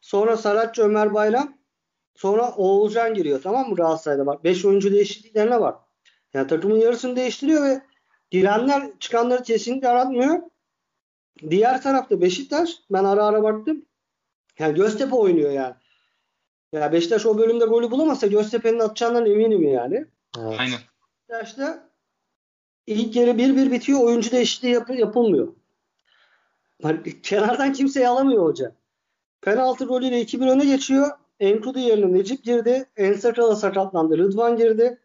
Sonra 0.00 0.36
Saratçı 0.36 0.82
Ömer 0.82 1.14
Bayram 1.14 1.60
Sonra 2.16 2.50
Oğulcan 2.56 3.14
giriyor 3.14 3.42
tamam 3.42 3.68
mı 3.68 3.74
Galatasaray'da 3.76 4.26
bak 4.26 4.44
5 4.44 4.64
oyuncu 4.64 4.92
değişikliklerine 4.92 5.60
var. 5.60 5.74
Yani 6.34 6.46
takımın 6.46 6.76
yarısını 6.76 7.16
değiştiriyor 7.16 7.62
ve 7.62 7.82
girenler 8.30 8.90
çıkanları 9.00 9.42
kesinlikle 9.42 9.88
aratmıyor. 9.88 10.40
Diğer 11.50 11.82
tarafta 11.82 12.20
Beşiktaş 12.20 12.70
ben 12.90 13.04
ara 13.04 13.24
ara 13.24 13.42
baktım. 13.42 13.84
Yani 14.58 14.74
Göztepe 14.74 15.14
oynuyor 15.14 15.50
yani. 15.50 15.74
Ya 16.72 16.92
Beşiktaş 16.92 17.26
o 17.26 17.38
bölümde 17.38 17.64
golü 17.64 17.90
bulamasa 17.90 18.26
Göztepe'nin 18.26 18.78
atacağından 18.78 19.26
eminim 19.26 19.62
yani. 19.68 20.06
Evet. 20.38 20.60
Aynen. 20.60 20.78
Beşiktaş'ta 21.28 21.90
ilk 22.86 23.16
yarı 23.16 23.30
1-1 23.30 23.72
bitiyor. 23.72 24.00
Oyuncu 24.00 24.30
değişikliği 24.30 24.72
yap- 24.72 24.98
yapılmıyor. 24.98 25.54
Yani 26.82 27.22
kenardan 27.22 27.72
kimseyi 27.72 28.08
alamıyor 28.08 28.44
hoca. 28.44 28.79
Penaltı 29.42 29.84
golüyle 29.84 30.22
2-1 30.22 30.50
öne 30.50 30.64
geçiyor. 30.64 31.08
Enkudu 31.40 31.78
yerine 31.78 32.12
Necip 32.12 32.44
girdi. 32.44 32.84
Ensakala 32.96 33.56
sakatlandı. 33.56 34.18
Rıdvan 34.18 34.56
girdi. 34.56 34.98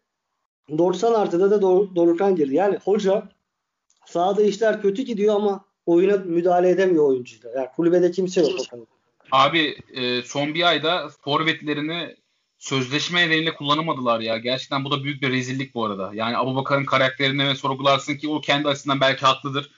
90 0.78 1.14
artıda 1.14 1.50
da 1.50 1.62
Dor 1.62 1.94
Dorukhan 1.94 2.36
girdi. 2.36 2.54
Yani 2.54 2.78
hoca 2.84 3.28
sahada 4.06 4.42
işler 4.42 4.82
kötü 4.82 5.02
gidiyor 5.02 5.36
ama 5.36 5.64
oyuna 5.86 6.16
müdahale 6.16 6.70
edemiyor 6.70 7.08
oyuncuyla. 7.08 7.50
Yani 7.56 7.68
kulübede 7.76 8.10
kimse 8.10 8.40
yok. 8.40 8.50
Abi 9.32 9.76
e, 9.94 10.22
son 10.22 10.54
bir 10.54 10.68
ayda 10.68 11.08
forvetlerini 11.20 12.16
sözleşme 12.58 13.26
nedeniyle 13.26 13.54
kullanamadılar 13.54 14.20
ya. 14.20 14.38
Gerçekten 14.38 14.84
bu 14.84 14.90
da 14.90 15.04
büyük 15.04 15.22
bir 15.22 15.32
rezillik 15.32 15.74
bu 15.74 15.84
arada. 15.84 16.10
Yani 16.14 16.36
Abu 16.36 16.56
Bakar'ın 16.56 16.84
karakterine 16.84 17.54
sorgularsın 17.54 18.16
ki 18.16 18.28
o 18.28 18.40
kendi 18.40 18.68
açısından 18.68 19.00
belki 19.00 19.26
haklıdır. 19.26 19.70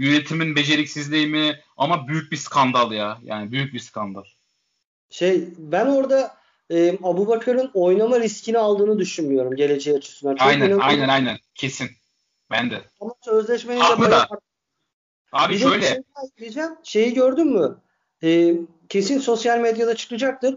Yönetimin 0.00 0.56
beceriksizliği 0.56 1.26
mi 1.26 1.60
ama 1.76 2.08
büyük 2.08 2.32
bir 2.32 2.36
skandal 2.36 2.92
ya. 2.92 3.18
Yani 3.22 3.52
büyük 3.52 3.74
bir 3.74 3.78
skandal. 3.78 4.24
Şey 5.10 5.48
ben 5.58 5.86
orada 5.86 6.36
e, 6.70 6.98
Abu 7.02 7.28
Bakar'ın 7.28 7.70
oynama 7.74 8.20
riskini 8.20 8.58
aldığını 8.58 8.98
düşünmüyorum 8.98 9.56
geleceği 9.56 9.96
açısından. 9.96 10.34
Çok 10.36 10.46
aynen 10.46 10.66
önemli. 10.66 10.82
aynen 10.82 11.08
aynen 11.08 11.38
kesin. 11.54 11.90
Ben 12.50 12.70
de. 12.70 12.80
Ama 13.00 13.14
sözleşmeyi 13.24 13.80
de 13.80 14.10
da. 14.10 14.28
Abi 15.32 15.54
bir 15.54 15.58
şöyle. 15.58 15.86
Şey 15.86 16.02
diyeceğim. 16.38 16.70
Şeyi 16.82 17.14
gördün 17.14 17.46
mü? 17.46 17.76
E, 18.22 18.54
kesin 18.88 19.18
sosyal 19.18 19.58
medyada 19.58 19.96
çıkacaktır. 19.96 20.56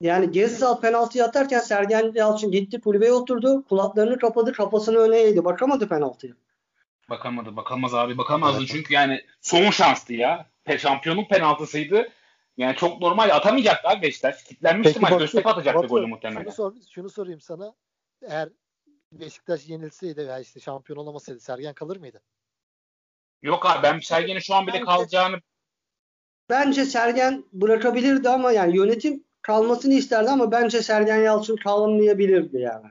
Yani 0.00 0.30
Gezzal 0.30 0.80
penaltıyı 0.80 1.24
atarken 1.24 1.60
Sergen 1.60 2.12
Yalçın 2.14 2.50
gitti 2.50 2.80
kulübeye 2.80 3.12
oturdu. 3.12 3.64
Kulaklarını 3.68 4.18
kapadı. 4.18 4.52
Kafasını 4.52 4.98
öne 4.98 5.20
eğdi. 5.20 5.44
Bakamadı 5.44 5.88
penaltıya. 5.88 6.34
Bakamadı. 7.10 7.56
Bakamaz 7.56 7.94
abi. 7.94 8.18
Bakamazdı. 8.18 8.58
Evet. 8.58 8.68
Çünkü 8.68 8.94
yani 8.94 9.24
son 9.40 9.70
şanstı 9.70 10.14
ya. 10.14 10.50
Şampiyonluk 10.78 11.30
penaltısıydı. 11.30 12.08
Yani 12.56 12.76
çok 12.76 13.00
normal 13.00 13.30
atamayacaktı 13.30 13.88
abi 13.88 14.02
Beşiktaş. 14.02 14.44
Kitlenmişti 14.44 15.00
maç. 15.00 15.18
Göztepe 15.18 15.48
atacaktı 15.48 15.82
Batu, 15.82 15.88
golü 15.88 16.06
muhtemelen. 16.06 16.42
Şunu, 16.42 16.52
sor, 16.52 16.74
şunu 16.90 17.10
sorayım 17.10 17.40
sana. 17.40 17.74
Eğer 18.22 18.48
Beşiktaş 19.12 19.68
yenilseydi 19.68 20.26
veya 20.26 20.38
işte 20.38 20.60
şampiyon 20.60 20.98
olamasaydı 20.98 21.40
Sergen 21.40 21.74
kalır 21.74 21.96
mıydı? 21.96 22.22
Yok 23.42 23.66
abi 23.66 23.82
ben 23.82 23.98
Sergen'in 23.98 24.40
şu 24.40 24.54
an 24.54 24.66
bile 24.66 24.74
bence, 24.74 24.84
kalacağını 24.84 25.40
Bence 26.50 26.84
Sergen 26.84 27.44
bırakabilirdi 27.52 28.28
ama 28.28 28.52
yani 28.52 28.76
yönetim 28.76 29.24
kalmasını 29.42 29.94
isterdi 29.94 30.30
ama 30.30 30.52
bence 30.52 30.82
Sergen 30.82 31.22
Yalçın 31.22 31.56
kalmayabilirdi 31.56 32.58
yani. 32.58 32.86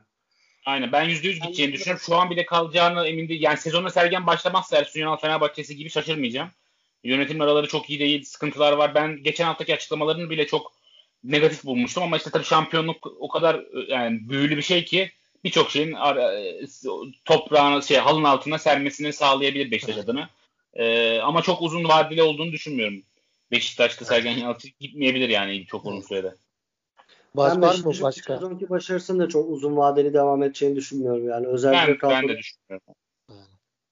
Aynen 0.65 0.91
ben 0.91 1.09
%100 1.09 1.41
gideceğini 1.41 1.73
düşünüyorum. 1.73 2.03
Şu 2.05 2.15
an 2.15 2.29
bile 2.29 2.45
kalacağını 2.45 3.07
emin 3.07 3.29
değilim. 3.29 3.43
Yani 3.43 3.57
sezonda 3.57 3.89
Sergen 3.89 4.27
başlamazsa 4.27 4.77
Ersun 4.77 4.99
Yanal 4.99 5.17
Fenerbahçe'si 5.17 5.75
gibi 5.75 5.89
şaşırmayacağım. 5.89 6.49
Yönetim 7.03 7.41
araları 7.41 7.67
çok 7.67 7.89
iyi 7.89 7.99
değil. 7.99 8.23
Sıkıntılar 8.23 8.73
var. 8.73 8.95
Ben 8.95 9.23
geçen 9.23 9.45
haftaki 9.45 9.73
açıklamalarını 9.73 10.29
bile 10.29 10.47
çok 10.47 10.73
negatif 11.23 11.63
bulmuştum 11.63 12.03
ama 12.03 12.17
işte 12.17 12.29
tabii 12.29 12.43
şampiyonluk 12.43 13.07
o 13.19 13.27
kadar 13.27 13.61
yani 13.87 14.29
büyülü 14.29 14.57
bir 14.57 14.61
şey 14.61 14.85
ki 14.85 15.11
birçok 15.43 15.71
şeyin 15.71 15.95
toprağını 17.25 17.83
şey 17.83 17.97
halın 17.97 18.23
altına 18.23 18.57
sermesini 18.57 19.13
sağlayabilir 19.13 19.71
Beşiktaş 19.71 19.97
adına. 19.97 20.29
Ee, 20.73 21.19
ama 21.19 21.41
çok 21.41 21.61
uzun 21.61 21.83
vadeli 21.83 22.23
olduğunu 22.23 22.51
düşünmüyorum. 22.51 23.03
Beşiktaş'ta 23.51 24.05
Sergen 24.05 24.37
Yalçın 24.37 24.71
gitmeyebilir 24.79 25.29
yani 25.29 25.65
çok 25.65 25.85
uzun 25.85 26.01
sürede. 26.01 26.35
Baş, 27.35 27.57
var 27.57 27.75
mı 27.75 27.93
başka? 28.01 28.33
Sezonki 28.33 28.69
başarısının 28.69 29.19
da 29.19 29.29
çok 29.29 29.49
uzun 29.49 29.77
vadeli 29.77 30.13
devam 30.13 30.43
edeceğini 30.43 30.75
düşünmüyorum 30.75 31.29
yani. 31.29 31.47
Özellikle 31.47 32.09
ben, 32.09 32.09
ben 32.09 32.29
de 32.29 32.37
düşünmüyorum. 32.37 32.95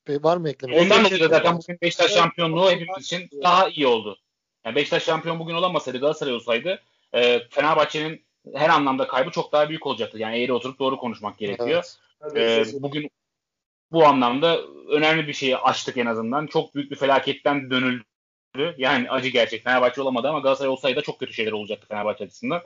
Yani. 0.08 0.24
Var 0.24 0.38
mı 0.38 0.50
eklemek? 0.50 0.82
Ondan 0.82 1.06
dolayı 1.06 1.30
zaten 1.30 1.58
bugün 1.58 1.78
Beşiktaş 1.82 2.12
şampiyonluğu 2.12 2.72
hepimiz 2.72 3.06
için 3.06 3.30
daha 3.44 3.70
iyi 3.70 3.88
oldu. 3.88 4.18
Yani 4.66 4.76
Beşiktaş 4.76 5.04
şampiyon 5.04 5.40
bugün 5.40 5.54
olamasaydı 5.54 5.98
Galatasaray 6.00 6.34
olsaydı 6.34 6.82
e, 7.14 7.40
Fenerbahçe'nin 7.50 8.26
her 8.54 8.70
anlamda 8.70 9.08
kaybı 9.08 9.32
çok 9.32 9.52
daha 9.52 9.70
büyük 9.70 9.88
olacaktı. 9.88 10.18
Yani 10.18 10.44
eğri 10.44 10.54
oturup 10.54 10.80
doğru 10.80 10.98
konuşmak 10.98 11.38
gerekiyor. 11.38 11.84
Evet. 12.22 12.68
E, 12.76 12.82
bugün 12.82 13.10
bu 13.92 14.06
anlamda 14.06 14.62
önemli 14.90 15.28
bir 15.28 15.34
şeyi 15.34 15.58
açtık 15.58 15.98
en 15.98 16.06
azından. 16.06 16.48
Çok 16.48 16.76
büyük 16.76 16.92
bir 16.92 16.96
felaketten 16.96 17.72
dönüldü. 17.72 18.76
Yani 18.78 19.12
acı 19.12 19.30
gerçek. 19.30 19.64
Fenerbahçe 19.64 20.02
olamadı 20.02 20.30
ama 20.30 20.40
Galatasaray 20.40 20.70
olsaydı 20.70 20.98
da 20.98 21.02
çok 21.02 21.20
kötü 21.20 21.34
şeyler 21.34 21.52
olacaktı 21.52 21.88
Fenerbahçe 21.88 22.24
açısından. 22.24 22.62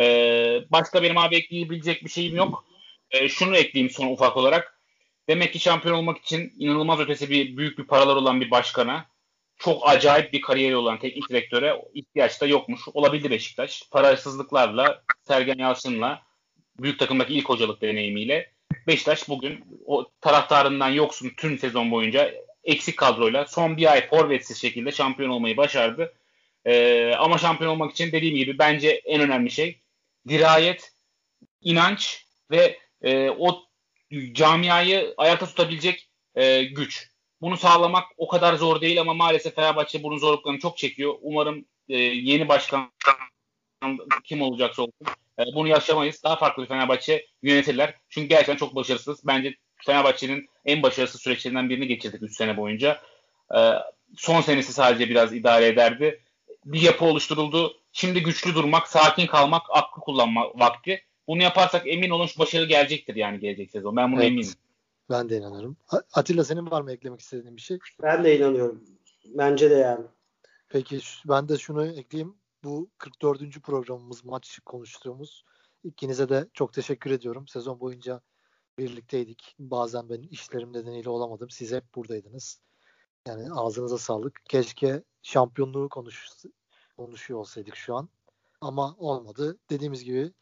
Ee, 0.00 0.60
başka 0.70 1.02
benim 1.02 1.18
abi 1.18 1.36
ekleyebilecek 1.36 2.04
bir 2.04 2.10
şeyim 2.10 2.36
yok. 2.36 2.64
Ee, 3.10 3.28
şunu 3.28 3.56
ekleyeyim 3.56 3.90
son 3.90 4.06
ufak 4.06 4.36
olarak. 4.36 4.80
Demek 5.28 5.52
ki 5.52 5.58
şampiyon 5.58 5.94
olmak 5.94 6.18
için 6.18 6.52
inanılmaz 6.58 7.00
ötesi 7.00 7.30
bir 7.30 7.56
büyük 7.56 7.78
bir 7.78 7.84
paralar 7.84 8.16
olan 8.16 8.40
bir 8.40 8.50
başkana 8.50 9.06
çok 9.56 9.88
acayip 9.88 10.32
bir 10.32 10.40
kariyeri 10.40 10.76
olan 10.76 10.98
teknik 10.98 11.28
direktöre 11.28 11.82
ihtiyaç 11.94 12.40
da 12.40 12.46
yokmuş. 12.46 12.80
Olabildi 12.94 13.30
Beşiktaş. 13.30 13.82
Parasızlıklarla, 13.90 15.02
Sergen 15.22 15.58
Yalçın'la, 15.58 16.22
büyük 16.80 16.98
takımdaki 16.98 17.34
ilk 17.34 17.48
hocalık 17.48 17.82
deneyimiyle 17.82 18.52
Beşiktaş 18.86 19.28
bugün 19.28 19.64
o 19.86 20.10
taraftarından 20.20 20.88
yoksun 20.88 21.30
tüm 21.36 21.58
sezon 21.58 21.90
boyunca 21.90 22.34
eksik 22.64 22.96
kadroyla 22.96 23.46
son 23.46 23.76
bir 23.76 23.92
ay 23.92 24.08
forvetsiz 24.08 24.60
şekilde 24.60 24.92
şampiyon 24.92 25.30
olmayı 25.30 25.56
başardı. 25.56 26.14
Ee, 26.64 27.14
ama 27.18 27.38
şampiyon 27.38 27.70
olmak 27.70 27.92
için 27.92 28.12
dediğim 28.12 28.36
gibi 28.36 28.58
bence 28.58 28.88
en 29.04 29.20
önemli 29.20 29.50
şey 29.50 29.80
dirayet, 30.28 30.92
inanç 31.60 32.26
ve 32.50 32.78
e, 33.02 33.30
o 33.30 33.64
camiayı 34.32 35.14
ayakta 35.16 35.46
tutabilecek 35.46 36.08
e, 36.34 36.64
güç. 36.64 37.10
Bunu 37.40 37.56
sağlamak 37.56 38.04
o 38.16 38.28
kadar 38.28 38.54
zor 38.54 38.80
değil 38.80 39.00
ama 39.00 39.14
maalesef 39.14 39.54
Fenerbahçe 39.54 40.02
bunun 40.02 40.18
zorluklarını 40.18 40.60
çok 40.60 40.78
çekiyor. 40.78 41.14
Umarım 41.22 41.64
e, 41.88 41.98
yeni 41.98 42.48
başkan 42.48 42.92
kim 44.24 44.42
olacaksa 44.42 44.82
olsun 44.82 45.06
e, 45.38 45.42
bunu 45.54 45.68
yaşamayız. 45.68 46.22
Daha 46.24 46.36
farklı 46.36 46.62
bir 46.62 46.68
Fenerbahçe 46.68 47.26
yönetirler. 47.42 47.94
Çünkü 48.08 48.28
gerçekten 48.28 48.56
çok 48.56 48.74
başarısız. 48.74 49.26
Bence 49.26 49.54
Fenerbahçe'nin 49.86 50.48
en 50.64 50.82
başarısız 50.82 51.22
süreçlerinden 51.22 51.70
birini 51.70 51.86
geçirdik 51.86 52.22
3 52.22 52.36
sene 52.36 52.56
boyunca. 52.56 53.00
E, 53.56 53.58
son 54.16 54.40
senesi 54.40 54.72
sadece 54.72 55.10
biraz 55.10 55.34
idare 55.34 55.66
ederdi. 55.66 56.22
Bir 56.72 56.80
yapı 56.80 57.04
oluşturuldu. 57.04 57.76
Şimdi 57.92 58.22
güçlü 58.22 58.54
durmak, 58.54 58.88
sakin 58.88 59.26
kalmak, 59.26 59.62
aklı 59.70 60.02
kullanma 60.02 60.44
vakti. 60.54 61.02
Bunu 61.28 61.42
yaparsak 61.42 61.82
emin 61.86 62.10
olun 62.10 62.26
şu 62.26 62.38
başarı 62.38 62.64
gelecektir 62.64 63.16
yani 63.16 63.40
gelecek 63.40 63.70
sezon. 63.70 63.96
Ben 63.96 64.12
buna 64.12 64.20
evet. 64.20 64.32
eminim. 64.32 64.52
Ben 65.10 65.28
de 65.28 65.36
inanıyorum. 65.36 65.76
Atilla 66.12 66.44
senin 66.44 66.70
var 66.70 66.82
mı 66.82 66.92
eklemek 66.92 67.20
istediğin 67.20 67.56
bir 67.56 67.60
şey? 67.60 67.78
Ben 68.02 68.24
de 68.24 68.38
inanıyorum. 68.38 68.84
Bence 69.24 69.70
de 69.70 69.74
yani. 69.74 70.04
Peki 70.68 71.00
ben 71.28 71.48
de 71.48 71.58
şunu 71.58 71.86
ekleyeyim. 71.86 72.34
Bu 72.64 72.90
44. 72.98 73.62
programımız 73.62 74.24
maç 74.24 74.58
konuştuğumuz. 74.64 75.44
İkinize 75.84 76.28
de 76.28 76.48
çok 76.54 76.72
teşekkür 76.72 77.10
ediyorum. 77.10 77.48
Sezon 77.48 77.80
boyunca 77.80 78.20
birlikteydik. 78.78 79.54
Bazen 79.58 80.08
ben 80.08 80.22
işlerim 80.22 80.72
nedeniyle 80.72 81.10
olamadım. 81.10 81.50
Siz 81.50 81.72
hep 81.72 81.94
buradaydınız. 81.94 82.60
Yani 83.28 83.52
ağzınıza 83.52 83.98
sağlık. 83.98 84.40
Keşke 84.48 85.02
şampiyonluğu 85.22 85.88
konuş, 85.88 86.28
konuşuyor 86.98 87.40
olsaydık 87.40 87.76
şu 87.76 87.94
an. 87.96 88.08
Ama 88.60 88.96
olmadı. 88.98 89.58
Dediğimiz 89.70 90.04
gibi 90.04 90.32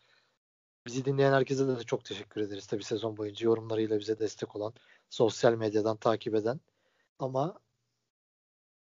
bizi 0.86 1.04
dinleyen 1.04 1.32
herkese 1.32 1.68
de 1.68 1.84
çok 1.84 2.04
teşekkür 2.04 2.40
ederiz. 2.40 2.66
Tabi 2.66 2.84
sezon 2.84 3.16
boyunca 3.16 3.46
yorumlarıyla 3.46 3.98
bize 3.98 4.18
destek 4.18 4.56
olan, 4.56 4.74
sosyal 5.10 5.54
medyadan 5.54 5.96
takip 5.96 6.34
eden. 6.34 6.60
Ama 7.18 7.60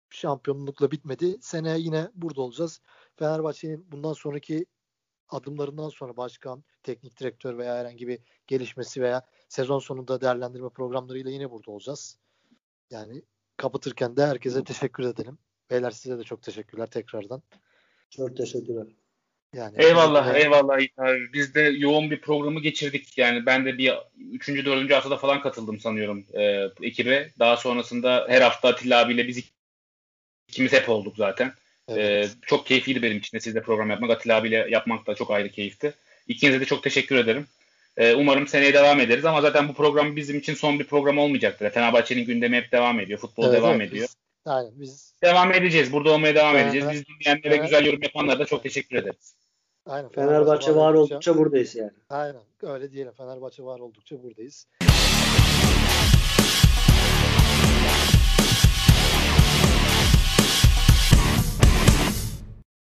şampiyonlukla 0.09 0.91
bitmedi. 0.91 1.37
Sene 1.41 1.79
yine 1.79 2.11
burada 2.15 2.41
olacağız. 2.41 2.81
Fenerbahçe'nin 3.15 3.91
bundan 3.91 4.13
sonraki 4.13 4.65
adımlarından 5.29 5.89
sonra 5.89 6.17
başkan, 6.17 6.63
teknik 6.83 7.19
direktör 7.19 7.57
veya 7.57 7.75
herhangi 7.75 8.07
bir 8.07 8.19
gelişmesi 8.47 9.01
veya 9.01 9.25
sezon 9.49 9.79
sonunda 9.79 10.21
değerlendirme 10.21 10.69
programlarıyla 10.69 11.31
yine 11.31 11.51
burada 11.51 11.71
olacağız. 11.71 12.17
Yani 12.89 13.23
kapatırken 13.57 14.17
de 14.17 14.25
herkese 14.25 14.63
teşekkür 14.63 15.03
edelim. 15.03 15.37
Beyler 15.71 15.91
size 15.91 16.17
de 16.17 16.23
çok 16.23 16.41
teşekkürler 16.41 16.87
tekrardan. 16.87 17.41
Çok 18.09 18.37
teşekkürler. 18.37 18.87
Yani 19.55 19.75
eyvallah 19.77 20.33
de... 20.33 20.39
eyvallah 20.39 20.75
abi. 20.97 21.33
Biz 21.33 21.55
de 21.55 21.61
yoğun 21.61 22.11
bir 22.11 22.21
programı 22.21 22.59
geçirdik. 22.59 23.17
Yani 23.17 23.45
ben 23.45 23.65
de 23.65 23.77
bir 23.77 23.93
3. 24.31 24.47
4. 24.47 24.91
haftada 24.91 25.17
falan 25.17 25.41
katıldım 25.41 25.79
sanıyorum 25.79 26.25
e, 26.33 26.69
ekibe. 26.81 27.29
Daha 27.39 27.57
sonrasında 27.57 28.25
her 28.29 28.41
hafta 28.41 28.67
Atilla 28.67 29.05
abiyle 29.05 29.27
biz 29.27 29.43
ikimiz 30.47 30.73
hep 30.73 30.89
olduk 30.89 31.17
zaten. 31.17 31.53
Evet. 31.87 32.25
E, 32.25 32.29
çok 32.45 32.65
keyifliydi 32.65 33.01
benim 33.01 33.17
için 33.17 33.37
de 33.37 33.41
sizle 33.41 33.61
program 33.61 33.89
yapmak. 33.89 34.09
Atilla 34.09 34.37
abiyle 34.37 34.67
yapmak 34.69 35.07
da 35.07 35.15
çok 35.15 35.31
ayrı 35.31 35.49
keyifti. 35.49 35.93
İkinize 36.27 36.59
de 36.59 36.65
çok 36.65 36.83
teşekkür 36.83 37.15
ederim. 37.15 37.47
E, 37.97 38.15
umarım 38.15 38.47
seneye 38.47 38.73
devam 38.73 38.99
ederiz 38.99 39.25
ama 39.25 39.41
zaten 39.41 39.67
bu 39.67 39.73
program 39.73 40.15
bizim 40.15 40.39
için 40.39 40.53
son 40.53 40.79
bir 40.79 40.87
program 40.87 41.17
olmayacaktır. 41.17 41.69
Fenerbahçe'nin 41.69 42.25
gündemi 42.25 42.57
hep 42.57 42.71
devam 42.71 42.99
ediyor. 42.99 43.19
Futbol 43.19 43.43
evet, 43.43 43.55
devam 43.55 43.81
evet, 43.81 43.89
ediyor. 43.89 44.07
Biz, 44.07 44.15
aynen 44.45 44.71
biz 44.75 45.14
devam 45.25 45.53
edeceğiz. 45.53 45.93
Burada 45.93 46.11
olmaya 46.11 46.35
devam 46.35 46.55
evet, 46.55 46.65
edeceğiz. 46.65 46.87
Biz 46.91 47.03
dinleyenlere 47.05 47.55
evet. 47.55 47.63
güzel 47.63 47.85
yorum 47.85 48.03
yapanlara 48.03 48.39
da 48.39 48.45
çok 48.45 48.63
teşekkür 48.63 48.95
ederiz. 48.95 49.35
Aynen. 49.85 50.09
Fenerbahçe, 50.09 50.35
Fenerbahçe 50.35 50.75
var, 50.75 50.89
var 50.89 50.93
oldukça 50.93 51.37
buradayız 51.37 51.75
yani. 51.75 51.91
Aynen. 52.09 52.41
Öyle 52.61 52.91
diyelim. 52.91 53.13
Fenerbahçe 53.13 53.63
var 53.63 53.79
oldukça 53.79 54.23
buradayız. 54.23 54.67